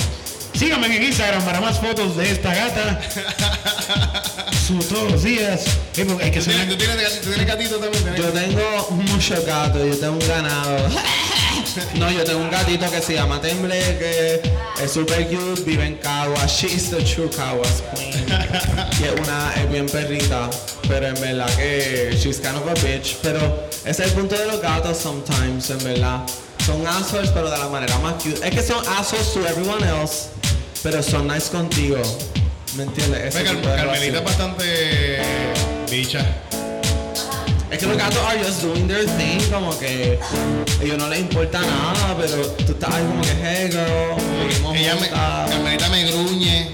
Síganme 0.53 0.87
en 0.95 1.03
Instagram 1.03 1.43
para 1.43 1.61
más 1.61 1.79
fotos 1.79 2.17
de 2.17 2.31
esta 2.31 2.53
gata. 2.53 2.99
Subo 4.67 4.83
todos 4.83 5.11
los 5.11 5.23
días. 5.23 5.65
Eh, 5.95 6.05
hay 6.21 6.31
que 6.31 6.39
¿Tú 6.39 6.45
tienes, 6.49 6.67
tú 6.69 6.77
tienes 6.77 6.97
gatito- 6.97 7.21
tú 7.21 7.29
tienes 7.29 7.47
gatito 7.47 7.77
también? 7.77 8.03
¿Tienes? 8.03 8.17
Yo 8.25 8.31
tengo 8.31 8.87
muchos 8.91 9.45
gatos, 9.45 9.85
yo 9.87 9.97
tengo 9.97 10.13
un 10.13 10.27
ganado. 10.27 10.89
No, 11.95 12.11
yo 12.11 12.23
tengo 12.23 12.39
un 12.39 12.49
gatito 12.49 12.89
que 12.89 13.01
se 13.01 13.13
llama 13.13 13.39
Temble, 13.41 13.79
que 13.99 14.41
es 14.83 14.91
super 14.91 15.27
cute, 15.27 15.61
vive 15.63 15.85
en 15.85 15.95
Caguas. 15.97 16.51
She's 16.51 16.89
the 16.89 17.03
true 17.03 17.29
Caguas 17.29 17.83
queen. 17.95 18.25
Y 18.99 19.03
es 19.03 19.11
una, 19.19 19.53
es 19.55 19.69
bien 19.71 19.85
perrita, 19.87 20.49
pero 20.87 21.07
en 21.07 21.19
verdad 21.21 21.49
que 21.55 22.15
she's 22.17 22.39
kind 22.39 22.55
of 22.55 22.67
a 22.67 22.73
bitch. 22.85 23.17
Pero 23.21 23.39
ese 23.85 24.03
es 24.03 24.09
el 24.09 24.11
punto 24.11 24.35
de 24.37 24.45
los 24.45 24.61
gatos 24.61 24.97
sometimes, 24.97 25.69
en 25.69 25.83
verdad. 25.83 26.21
Son 26.65 26.85
assholes, 26.85 27.29
pero 27.31 27.49
de 27.49 27.57
la 27.57 27.67
manera 27.69 27.97
más 27.99 28.15
cute. 28.21 28.45
Es 28.47 28.53
que 28.53 28.61
son 28.61 28.83
assholes 28.97 29.33
to 29.33 29.39
everyone 29.47 29.83
else, 29.87 30.29
pero 30.83 31.01
son 31.01 31.27
nice 31.27 31.49
contigo. 31.49 31.97
¿Me 32.75 32.83
entiendes? 32.83 33.33
Ese 33.35 33.43
Ve, 33.43 33.61
Car- 33.61 33.75
Carmelita 33.77 34.17
es 34.17 34.23
bastante 34.23 35.17
bicha. 35.89 36.25
Es 37.69 37.79
que 37.79 37.85
los 37.85 37.97
gatos 37.97 38.17
are 38.25 38.39
just 38.43 38.61
doing 38.63 38.87
their 38.87 39.05
thing, 39.17 39.39
como 39.51 39.77
que 39.77 40.17
a 40.79 40.83
ellos 40.83 40.97
no 40.97 41.09
les 41.09 41.19
importa 41.19 41.59
nada, 41.59 42.15
pero 42.17 42.41
tú 42.65 42.71
estás 42.71 42.93
ahí 42.93 43.03
como 43.05 43.21
que, 43.21 43.33
hey 43.43 43.69
girl, 43.71 44.75
Ella 44.75 44.95
me, 44.95 45.01
juntas". 45.07 45.49
Carmelita 45.51 45.89
me 45.89 46.05
gruñe, 46.09 46.69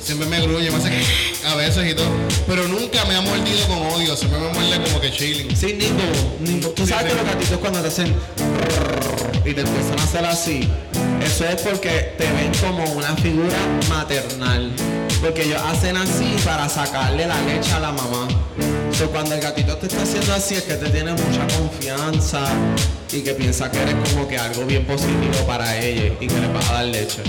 siempre 0.00 0.26
me 0.28 0.40
gruñe, 0.40 0.70
me 0.70 0.76
hace 0.76 0.90
que 0.90 1.02
a 1.46 1.54
veces 1.54 1.88
y 1.90 1.94
todo. 1.94 2.08
Pero 2.48 2.66
nunca 2.66 3.04
me 3.04 3.14
ha 3.14 3.20
mordido 3.20 3.66
con 3.68 3.78
odio, 3.94 4.16
siempre 4.16 4.40
me 4.40 4.48
muerde 4.48 4.82
como 4.84 5.00
que 5.00 5.12
chilling. 5.12 5.56
Sí, 5.56 5.74
Nico, 5.74 6.02
Nico. 6.40 6.68
Tú 6.70 6.84
sabes 6.86 7.04
Sí, 7.04 7.08
que 7.10 7.14
sí. 7.14 7.24
los 7.24 7.34
gatitos 7.34 7.58
cuando 7.60 7.80
te 7.80 7.88
hacen 7.88 8.08
y 9.44 9.54
te 9.54 9.60
empiezan 9.60 9.98
a 9.98 10.02
hacer 10.02 10.24
así, 10.26 10.68
es 11.42 11.60
porque 11.62 12.14
te 12.16 12.30
ven 12.32 12.52
como 12.60 12.84
una 12.92 13.16
figura 13.16 13.56
maternal. 13.88 14.70
Porque 15.20 15.42
ellos 15.42 15.60
hacen 15.62 15.96
así 15.96 16.36
para 16.44 16.68
sacarle 16.68 17.26
la 17.26 17.40
leche 17.42 17.72
a 17.72 17.80
la 17.80 17.90
mamá. 17.90 18.28
So, 18.92 19.10
cuando 19.10 19.34
el 19.34 19.40
gatito 19.40 19.76
te 19.76 19.86
está 19.86 20.02
haciendo 20.02 20.32
así 20.32 20.54
es 20.54 20.62
que 20.62 20.74
te 20.74 20.88
tiene 20.90 21.12
mucha 21.12 21.46
confianza 21.58 22.44
y 23.10 23.22
que 23.22 23.32
piensa 23.32 23.70
que 23.70 23.82
eres 23.82 23.96
como 24.10 24.28
que 24.28 24.38
algo 24.38 24.64
bien 24.64 24.86
positivo 24.86 25.44
para 25.46 25.76
ella 25.76 26.14
y 26.20 26.26
que 26.28 26.40
le 26.40 26.46
vas 26.48 26.70
a 26.70 26.74
dar 26.74 26.84
leche. 26.84 27.22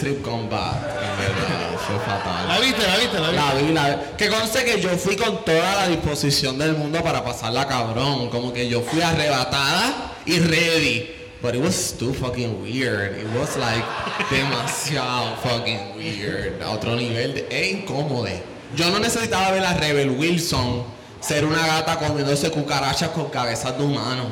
Acid 0.00 0.06
trip 0.06 0.22
combat, 0.22 0.76
en 0.76 1.18
verdad. 1.18 1.78
Fue 1.86 1.98
fatal. 1.98 2.48
¿La 2.48 2.58
viste? 2.58 2.86
¿La 2.86 2.96
viste? 2.96 3.18
¿La 3.18 3.30
viste? 3.30 3.36
La 3.36 3.54
vi, 3.54 3.72
la 3.72 3.96
vi. 3.96 4.16
Que 4.16 4.28
conste 4.28 4.64
que 4.64 4.80
yo 4.80 4.90
fui 4.90 5.16
con 5.16 5.44
toda 5.44 5.74
la 5.74 5.88
disposición 5.88 6.58
del 6.58 6.76
mundo 6.76 7.02
para 7.02 7.24
pasarla 7.24 7.66
cabrón. 7.66 8.30
Como 8.30 8.52
que 8.52 8.68
yo 8.68 8.80
fui 8.82 9.00
arrebatada 9.00 10.12
y 10.26 10.38
ready. 10.38 11.16
But 11.42 11.54
it 11.54 11.62
was 11.62 11.96
too 11.98 12.12
fucking 12.12 12.62
weird. 12.62 13.18
It 13.18 13.26
was 13.38 13.56
like 13.56 13.84
demasiado 14.30 15.36
fucking 15.36 15.96
weird. 15.96 16.62
A 16.62 16.70
otro 16.70 16.96
nivel 16.96 17.34
de. 17.34 17.46
Es 17.50 17.72
incómodo. 17.72 18.28
Yo 18.76 18.90
no 18.90 18.98
necesitaba 18.98 19.50
ver 19.50 19.64
a 19.64 19.74
Rebel 19.74 20.10
Wilson 20.10 20.84
ser 21.20 21.44
una 21.44 21.66
gata 21.66 21.98
comiéndose 21.98 22.50
cucarachas 22.50 23.10
con 23.10 23.30
cabezas 23.30 23.76
de 23.76 23.84
humano. 23.84 24.24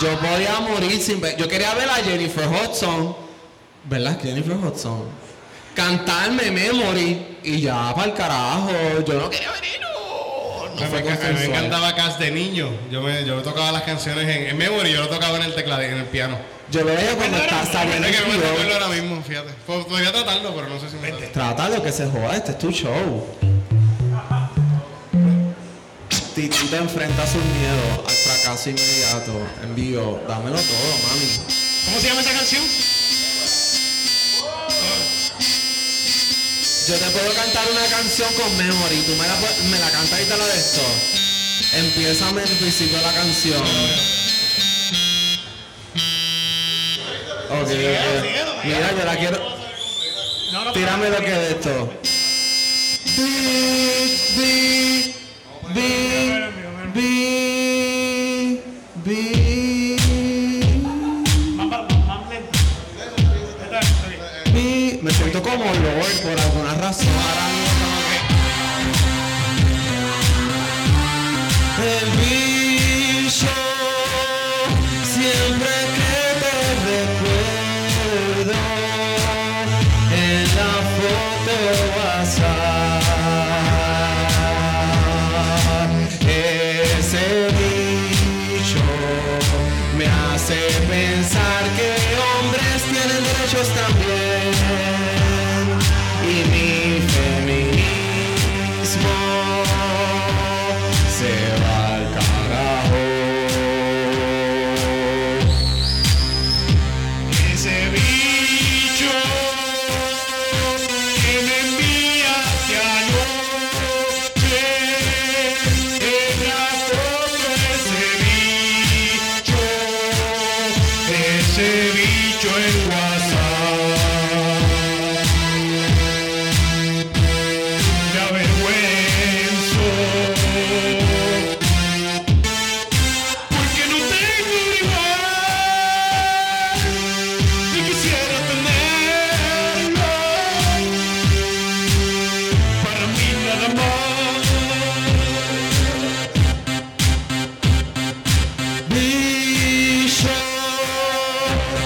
Yo 0.00 0.18
podía 0.18 0.60
morir 0.60 1.00
sin 1.00 1.20
ver. 1.20 1.36
Yo 1.36 1.48
quería 1.48 1.74
ver 1.74 1.88
a 1.88 1.94
Jennifer 1.96 2.46
Hudson. 2.46 3.27
¿Verdad? 3.84 4.18
Jennifer 4.22 4.56
Hudson 4.56 5.04
cantarme 5.74 6.50
Memory 6.50 7.38
y 7.44 7.60
ya 7.60 7.94
para 7.94 8.08
el 8.08 8.14
carajo. 8.14 8.68
Yo 9.06 9.14
no 9.14 9.30
quería 9.30 9.52
venir. 9.52 9.78
No, 9.80 10.74
no 10.74 10.84
A 10.84 10.88
me, 10.88 10.98
a 10.98 11.30
mí 11.32 11.34
me 11.38 11.44
encantaba 11.44 11.94
Cats 11.94 12.18
de 12.18 12.30
niño. 12.32 12.68
Yo, 12.90 13.00
me, 13.00 13.24
yo 13.24 13.40
tocaba 13.42 13.70
las 13.72 13.82
canciones 13.82 14.24
en, 14.28 14.48
en 14.48 14.56
memory, 14.58 14.92
yo 14.92 15.02
lo 15.02 15.08
tocaba 15.08 15.36
en 15.38 15.44
el 15.44 15.54
teclado, 15.54 15.82
en 15.82 15.98
el 15.98 16.06
piano. 16.06 16.36
Yo 16.70 16.80
lo 16.80 16.86
veía 16.86 17.14
cuando 17.16 17.38
está 17.38 17.64
saliendo 17.64 18.06
Es 18.08 18.16
el 18.16 18.22
que 18.24 18.28
no 18.28 18.36
me 18.38 18.42
video. 18.62 18.74
ahora 18.74 18.88
mismo, 18.88 19.22
fíjate. 19.22 19.50
Pod- 19.66 19.86
Podría 19.86 20.10
tratarlo, 20.12 20.52
pero 20.54 20.68
no 20.68 20.80
sé 20.80 20.90
si 20.90 20.96
me. 20.96 21.12
Trátalo 21.12 21.80
que 21.82 21.92
se 21.92 22.06
joda, 22.06 22.36
este 22.36 22.50
es 22.52 22.58
tu 22.58 22.70
show. 22.72 23.26
Titita 26.34 26.76
enfrenta 26.76 27.26
sus 27.26 27.42
miedos 27.44 28.00
al 28.06 28.14
fracaso 28.14 28.70
inmediato. 28.70 29.32
En 29.62 29.74
vivo, 29.74 30.20
dámelo 30.28 30.56
todo, 30.56 30.98
mami. 31.08 31.40
¿Cómo 31.86 32.00
se 32.00 32.08
llama 32.08 32.20
esa 32.20 32.32
canción? 32.32 32.62
Yo 36.88 36.94
te 36.94 37.04
puedo 37.10 37.34
cantar 37.34 37.70
una 37.70 37.84
canción 37.90 38.32
con 38.32 38.56
memory. 38.56 39.02
Tú 39.02 39.12
me 39.16 39.28
la, 39.28 39.36
me 39.70 39.78
la 39.78 39.90
cantas 39.90 40.22
y 40.22 40.24
te 40.24 40.38
la 40.38 40.46
de 40.46 40.58
esto. 40.58 40.80
Empieza 41.74 42.30
el 42.30 42.56
principio 42.56 42.96
de 42.96 43.02
la 43.02 43.12
canción. 43.12 43.62
Ok, 47.50 47.60
ok. 47.60 47.72
Mira, 48.64 48.90
yo 48.96 49.04
la 49.04 49.16
quiero. 49.18 49.38
Tírame 50.72 51.10
lo 51.10 51.18
que 51.18 51.30
de 51.30 51.50
esto. 51.50 51.92
Bi, 53.18 53.22
bi, 54.38 55.14
bi, 55.74 56.32
bi, 56.94 58.62
bi, 59.04 59.57
siento 65.18 65.42
como 65.42 65.64
Lord 65.64 66.20
por 66.22 66.38
alguna 66.40 66.74
razón. 66.74 67.08
Ahora 67.08 67.46
El 71.82 72.10
bicho 72.20 73.54
siempre 75.02 75.72
que 75.96 76.14
te 76.42 76.54
recuerdo 76.92 78.58
en 80.12 80.42
la 80.58 80.72
foto 80.96 81.52
WhatsApp 81.98 83.02
ese 86.98 87.24
bicho 87.58 88.84
me 89.96 90.06
hace 90.06 90.58
pensar 90.88 91.62
que 91.76 91.88
hombres 92.26 92.78
tienen 92.84 93.22
derechos 93.24 93.68
también 93.74 93.97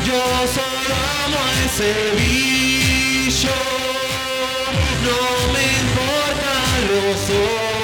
yo 0.07 0.23
solo 0.47 0.95
amo 1.25 1.39
a 1.39 1.53
ese 1.67 1.91
bicho. 2.17 3.55
No 5.07 5.21
me 5.53 5.65
importan 5.83 6.77
los 6.91 7.21
otros, 7.31 7.82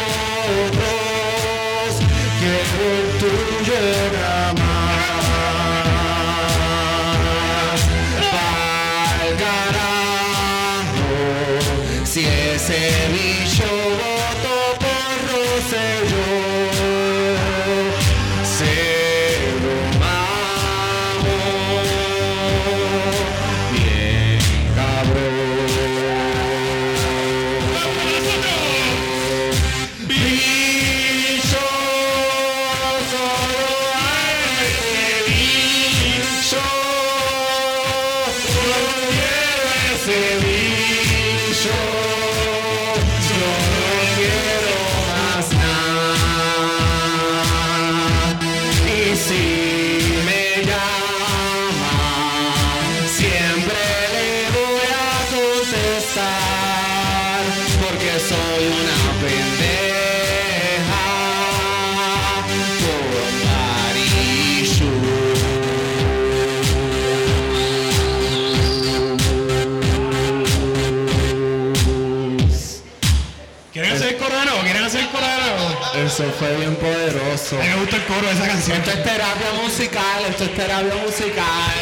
poderoso. 77.38 77.56
A 77.58 77.62
mí 77.62 77.68
me 77.68 77.76
gusta 77.80 77.96
el 77.96 78.04
coro 78.04 78.26
de 78.26 78.32
esa 78.32 78.46
canción. 78.46 78.76
Esto 78.78 78.90
es 78.90 79.02
terapia 79.02 79.52
musical, 79.62 80.24
esto 80.28 80.44
es 80.44 80.54
terapia 80.54 80.94
musical. 81.04 81.72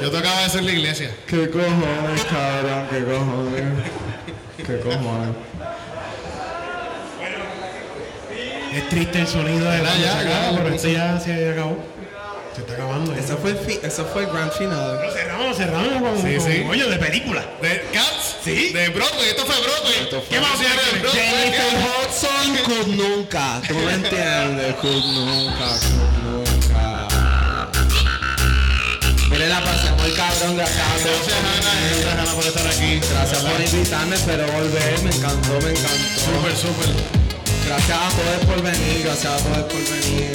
Yo 0.00 0.10
tocaba 0.10 0.44
eso 0.44 0.58
en 0.58 0.66
la 0.66 0.72
iglesia. 0.72 1.10
¿Qué 1.26 1.50
cojones, 1.50 2.24
cabrón? 2.30 2.86
¿Qué 2.90 3.04
cojones? 3.04 3.64
¿Qué 4.66 4.80
cojones? 4.80 5.30
Es 8.74 8.88
triste 8.90 9.20
el 9.20 9.26
sonido 9.26 9.70
de 9.70 9.78
la 9.78 9.96
Ya, 9.96 10.14
música, 10.14 10.22
ya, 10.24 10.50
pero 10.62 10.74
este 10.74 10.92
se 11.24 11.50
acabó. 11.50 11.78
Se 12.54 12.60
está 12.60 12.74
acabando. 12.74 13.14
Ese 13.14 13.36
fue 13.36 13.50
el, 13.52 13.56
ese 13.82 14.04
fue 14.04 14.22
el 14.24 14.30
grand 14.30 14.52
final. 14.52 15.00
Lo 15.02 15.10
cerramos, 15.12 15.56
cerramos 15.56 16.02
con, 16.02 16.22
Sí, 16.22 16.36
con 16.36 16.52
sí. 16.52 16.64
coño, 16.66 16.88
de 16.88 16.98
película. 16.98 17.42
Sí. 18.46 18.70
De 18.70 18.88
Broadway, 18.90 19.30
esto 19.30 19.44
fue 19.44 19.56
Broadway. 19.60 20.08
¿Qué 20.30 20.40
más 20.40 20.56
de 20.60 20.66
Broadway. 21.00 21.20
Jennifer 21.20 21.72
Hudson, 21.82 22.56
could 22.64 22.86
nunca. 22.94 23.60
Tú 23.66 23.74
me 23.74 23.94
entiendes, 23.94 24.74
could 24.76 25.04
nunca, 25.04 25.66
could 25.66 26.14
nunca. 26.22 27.08
Mire, 29.30 29.48
la 29.48 29.64
pasamos 29.64 30.04
el 30.04 30.14
cabrón, 30.14 30.54
todos. 30.54 30.70
Gracias, 30.70 30.78
Ana. 30.86 31.72
Gracias, 31.90 32.12
Ana, 32.12 32.32
por 32.34 32.46
estar 32.46 32.66
aquí. 32.68 33.00
Gracias 33.10 33.42
por 33.42 33.60
invitarme, 33.60 34.16
pero 34.24 34.46
volver, 34.52 35.02
me 35.02 35.10
encantó, 35.10 35.60
me 35.66 35.70
encantó. 35.70 36.20
Súper, 36.20 36.56
súper. 36.56 36.90
Gracias 37.66 37.98
a 37.98 38.08
todos 38.10 38.46
por 38.46 38.62
venir, 38.62 39.02
gracias 39.02 39.32
a 39.32 39.38
todos 39.38 39.72
por 39.72 39.82
venir. 39.90 40.30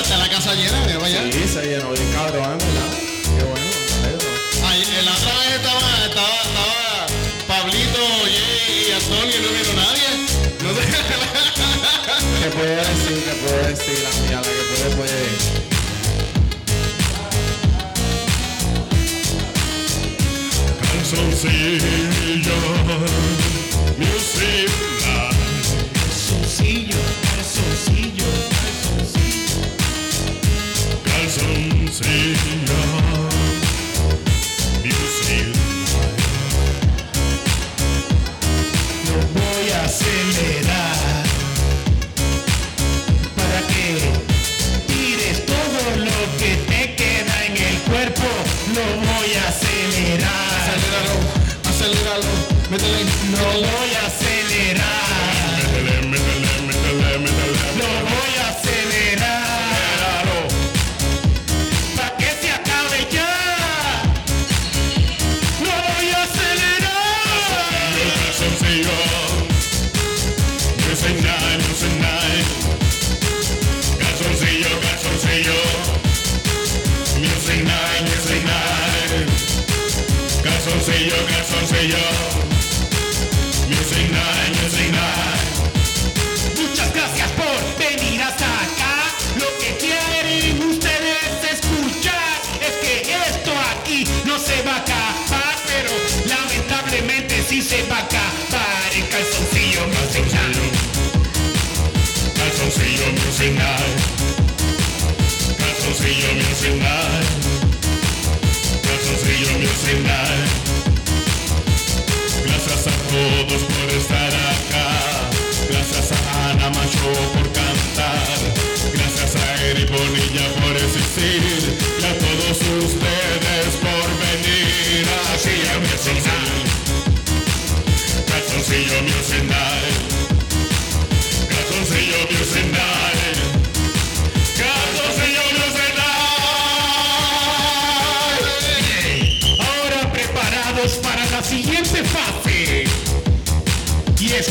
Está 0.00 0.16
la 0.16 0.30
casa 0.30 0.54
llena, 0.54 0.80
mira. 0.86 1.30
Sí, 1.30 1.46
se 1.46 1.66
llenó 1.66 1.90
bien 1.90 2.12
cabrón, 2.14 2.56
¿verdad? 2.56 2.90
Qué 3.36 3.44
bueno, 3.44 3.66
me 4.00 4.08
alegro. 4.08 4.28
Ay, 4.64 4.80
en 4.98 5.04
la 5.04 5.12
otra 5.12 5.38
vez 5.38 5.49
decir? 13.20 13.24
¿Qué 13.24 13.32
puedo 13.40 13.68
decir? 13.68 13.98
La 14.02 14.10
mía, 14.22 14.36
la 14.36 14.42
que 14.42 14.64
puede, 14.70 14.96
puede. 14.96 15.70
Calzoncillo, 20.92 21.86
music 23.98 24.70
live. 25.00 25.38
Calzoncillo, 25.92 27.00
calzoncillo, 27.22 28.28
calzoncillo. 28.50 29.58
Calzoncillo, 31.04 32.59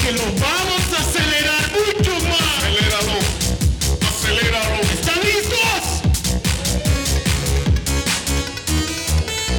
que 0.10 0.42
vamos 0.42 0.82
a 0.92 1.02
acelerar 1.02 1.70
mucho 1.72 2.14
más. 2.26 2.64
Aceléralo. 2.64 3.18
Aceléralo. 4.10 4.82
¿Están 4.92 5.20
listos? 5.22 5.82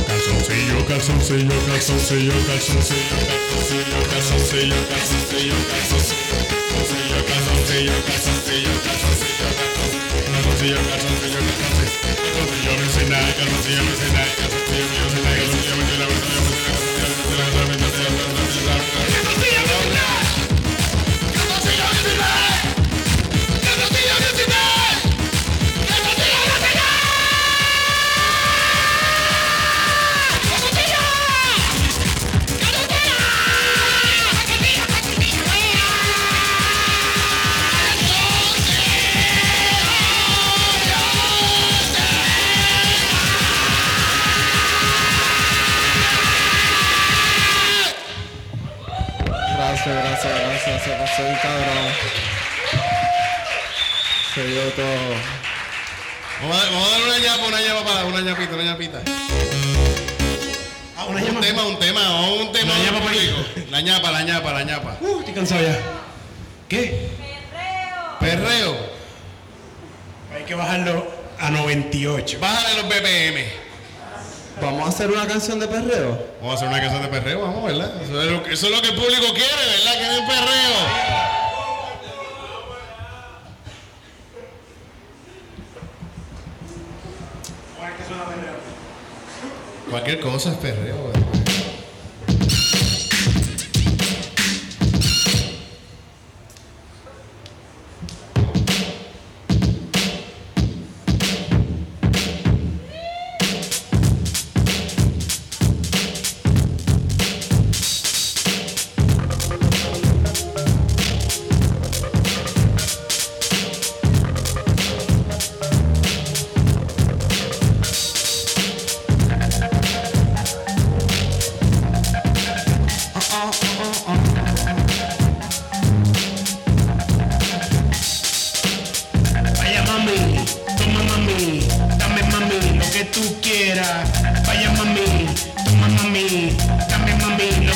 Calzoncillo, 0.09 0.87
calzoncillo, 0.89 1.55
calzoncillo, 1.67 2.35
calzoncillo, 2.49 3.95
calzoncillo, 4.11 4.75
calzoncillo, 4.91 5.59
calzoncillo, 5.71 7.15
calzoncillo, 7.31 7.95
calzoncillo, 7.95 7.95
calzoncillo, 8.07 8.51
calzoncillo, 8.51 8.71
calzoncillo, 8.71 8.85
calzoncillo, 10.21 10.51
calzoncillo, 10.51 10.81
calzoncillo, 10.91 11.47
calzoncillo, 12.51 12.73
music 12.81 13.07
night, 13.09 13.37
calzoncillo, 13.39 13.83
music 13.87 14.11
night, 14.11 14.35
calzoncillo, 14.35 14.89
music 14.91 14.99
night, 14.99 14.99
calzoncillo, 14.99 14.99
music 14.99 15.23
night, 15.23 15.39
calzoncillo, 15.39 15.77
music 15.77 15.99
night, 15.99 16.11
calzoncillo, 16.11 16.60
Vamos 56.41 56.57
a, 56.57 56.71
vamos 56.71 56.89
a 56.89 56.91
dar 56.91 57.03
una 57.03 57.19
ñapa, 57.19 57.47
una 57.47 57.61
ñapa 57.61 57.85
para 57.85 58.05
una 58.07 58.21
ñapita, 58.21 58.55
una 58.55 58.65
ñapita. 58.65 59.03
Ah, 60.97 61.05
una 61.07 61.21
Un 61.21 61.27
llama. 61.27 61.41
tema, 61.41 61.65
un 61.67 61.79
tema, 61.79 62.21
un 62.33 62.53
tema. 62.53 62.73
Una 62.75 62.85
ñapa 62.85 63.01
público. 63.01 63.37
La 63.71 63.81
ñapa, 63.81 64.11
la 64.11 64.23
ñapa, 64.23 64.53
la 64.53 64.63
ñapa. 64.65 64.97
Uh, 65.01 65.19
estoy 65.21 65.35
cansado 65.35 65.63
ya. 65.63 65.79
¿Qué? 66.69 67.09
Perreo. 68.21 68.77
Hay 70.35 70.45
que 70.45 70.55
bajarlo 70.55 71.07
a 71.41 71.51
98. 71.51 72.39
Bájale 72.41 72.75
los 72.83 72.89
BPM. 72.89 73.45
Vamos 74.63 74.87
a 74.87 74.89
hacer 74.91 75.11
una 75.11 75.27
canción 75.27 75.59
de 75.59 75.67
perreo. 75.69 76.27
Vamos 76.41 76.53
a 76.55 76.57
hacer 76.57 76.69
una 76.69 76.81
canción 76.81 77.03
de 77.03 77.09
perreo, 77.09 77.41
vamos, 77.41 77.65
¿verdad? 77.65 78.03
Eso 78.03 78.23
es 78.23 78.31
lo, 78.31 78.43
que- 78.43 78.53
eso 78.53 78.67
es 78.67 78.73
lo 78.73 78.83
que 78.83 78.89
el 78.89 78.95
público 78.95 79.33
quiere, 79.33 79.67
¿verdad? 79.67 79.99
Que 79.99 80.13
es 80.15 80.19
un 80.21 80.27
perreo. 80.27 81.40
Cualquier 89.91 90.21
cosa 90.21 90.53
es 90.53 90.57
perreo, 90.59 90.95
¿verdad? 91.09 91.30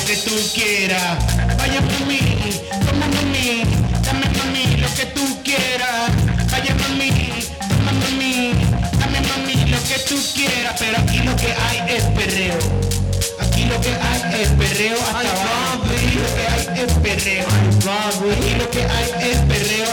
Que 0.05 0.15
tú 0.17 0.35
quieras. 0.53 1.17
Vaya 1.57 1.81
mami, 1.81 2.19
toma 2.85 3.07
mami, 3.07 3.63
dame 4.03 4.27
mami 4.37 4.77
lo 4.77 4.87
que 4.93 5.05
tú 5.15 5.25
quieras. 5.43 6.11
Vaya 6.51 6.75
mami, 6.75 7.09
toma 7.69 7.91
mami, 7.91 8.53
dame 8.99 9.19
mami 9.21 9.55
lo 9.71 9.77
que 9.83 9.97
tú 10.07 10.15
quieras. 10.35 10.75
Pero 10.77 10.97
aquí 10.99 11.17
lo 11.19 11.35
que 11.35 11.51
hay 11.53 11.95
es 11.95 12.03
perreo. 12.17 12.59
Aquí 13.39 13.65
lo 13.65 13.81
que 13.81 13.89
hay 13.89 14.41
es 14.41 14.49
perreo 14.49 14.97
hasta 15.01 15.31
abajo. 15.31 15.85
Aquí 15.89 16.19
lo 16.21 16.29
que 16.35 16.45
hay 16.53 16.83
es 16.83 16.93
perreo. 16.93 17.47
Aquí 18.31 18.55
lo 18.59 18.69
que 18.69 18.83
hay 18.83 19.31
es 19.31 19.37
perreo 19.49 19.84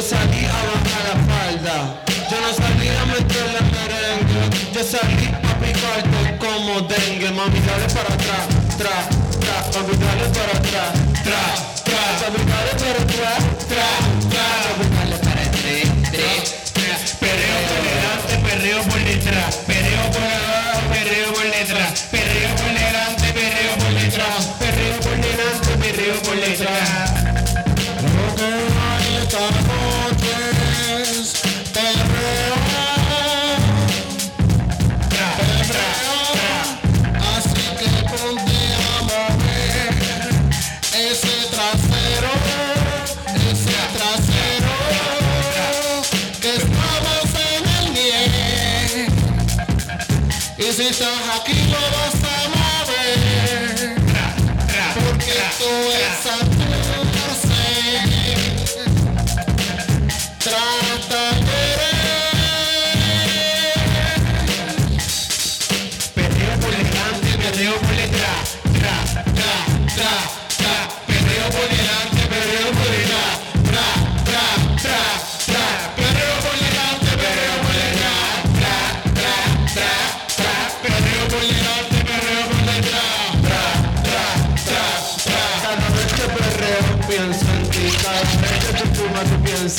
yo 0.00 0.06
salí 0.06 0.44
a 0.46 0.60
bajar 0.70 1.04
la 1.08 1.16
falda. 1.28 1.76
Yo 2.30 2.36
no 2.40 2.50
salí 2.54 2.88
a 2.88 3.04
meterle 3.04 3.60
merengue, 3.72 4.42
yo 4.72 4.82
salí 4.82 5.28
a 5.28 5.52
picarte 5.60 6.38
como 6.38 6.80
dengue. 6.88 7.30
Mami, 7.30 7.60
dale 7.60 7.86
para 7.92 8.14
atrás, 8.14 8.46
tra, 8.78 8.96
tra, 9.40 9.56
mami, 9.74 9.96
dale 9.98 10.26
para 10.36 10.52
atrás, 10.56 10.92
tra, 11.24 11.42
tra, 11.84 12.02
mami, 12.20 12.40
dale 12.50 12.72
para 12.80 13.02
atrás, 13.02 13.40
tra, 13.68 13.88
tra, 14.30 14.44
mami, 14.70 14.86
dale 14.96 15.16
para 15.16 15.42
atrás, 15.42 15.80
tra, 16.12 16.60
Perreo 17.20 17.58
por 17.68 17.80
delante, 17.90 18.34
perreo 18.48 18.82
por 18.84 19.00
detrás, 19.04 19.56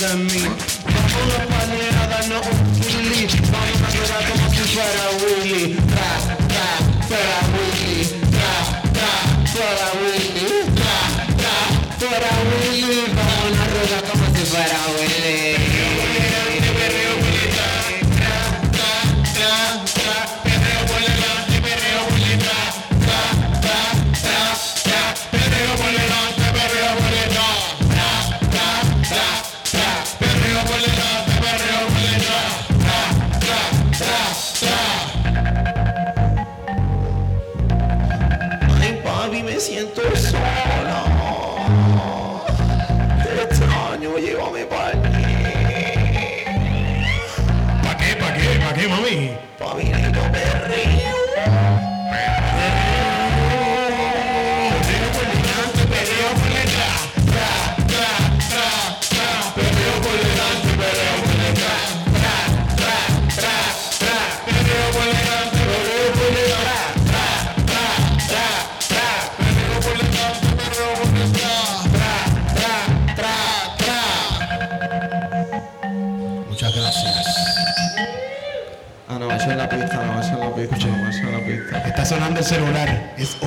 en 0.04 0.26
mí. 0.26 0.42
Vámonos 0.86 1.46
panera, 1.52 2.08
darnos 2.08 2.46
un 2.48 2.60
kili, 2.80 3.28
vamos 3.52 3.82
a 3.86 3.90
llorar 3.94 4.24
como 4.30 4.46
si 4.50 4.64
fuera 4.74 5.04
Willy. 5.22 5.76
Tra, 5.76 6.12
tra, 6.48 6.68
fuera 7.08 7.38
Willy, 7.54 8.00
tra, 8.34 8.54
tra, 8.98 9.12
fuera 9.52 9.88
Willy, 10.02 10.50
tra, 10.78 10.98
tra, 11.38 11.56
fuera 12.00 12.32
Willy, 12.50 13.00
vamos 13.16 13.56
a 13.60 13.66
rodar 13.74 14.04
como 14.10 14.26
si 14.36 14.44
fuera 14.46 14.80
Willy. 14.96 15.21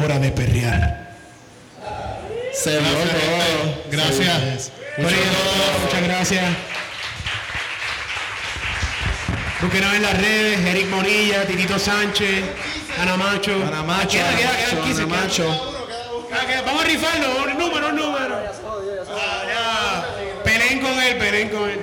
Hora 0.05 0.19
de 0.19 0.31
perrear. 0.31 1.09
Se. 2.53 2.79
Gracias. 3.91 4.71
Muchas, 4.99 5.19
muchas 5.83 6.03
gracias. 6.03 6.45
Búsquenos 9.61 9.95
en 9.95 10.03
las 10.03 10.21
redes, 10.21 10.61
Eric 10.61 10.89
Monilla, 10.89 11.47
Titito 11.47 11.79
Sánchez, 11.79 12.45
Ana 13.01 13.17
Macho. 13.17 13.55
Ana 13.67 13.83
Macho, 13.83 14.19
Queda, 14.19 14.37
queda, 14.37 14.57
quedan 14.57 14.77
Ana 14.77 14.85
15, 14.85 15.05
quedan- 15.07 15.09
Macho. 15.09 15.71
Vamos 16.67 16.83
a 16.85 16.87
rifarlo, 16.87 17.45
un 17.45 17.59
número, 17.59 17.89
un 17.89 17.97
número. 17.97 18.37
Ah, 19.11 19.43
ya. 19.49 20.43
Peleen 20.45 20.81
con 20.81 20.93
él, 21.03 21.17
peleen 21.17 21.49
con 21.49 21.71
él. 21.71 21.81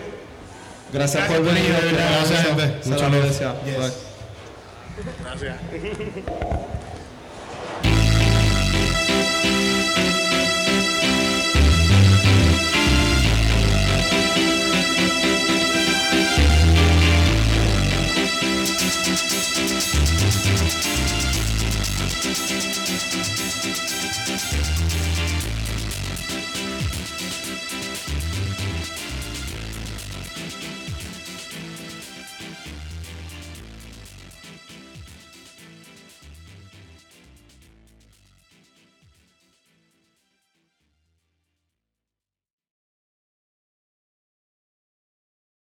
Gracias 0.94 1.28
por 1.28 1.42
venir. 1.44 1.76
Gracias, 1.94 2.46
gente. 2.46 2.80
Muchas 2.90 3.12
gracias. 3.12 3.54
Yes. 3.66 3.94
Gracias. 5.24 6.71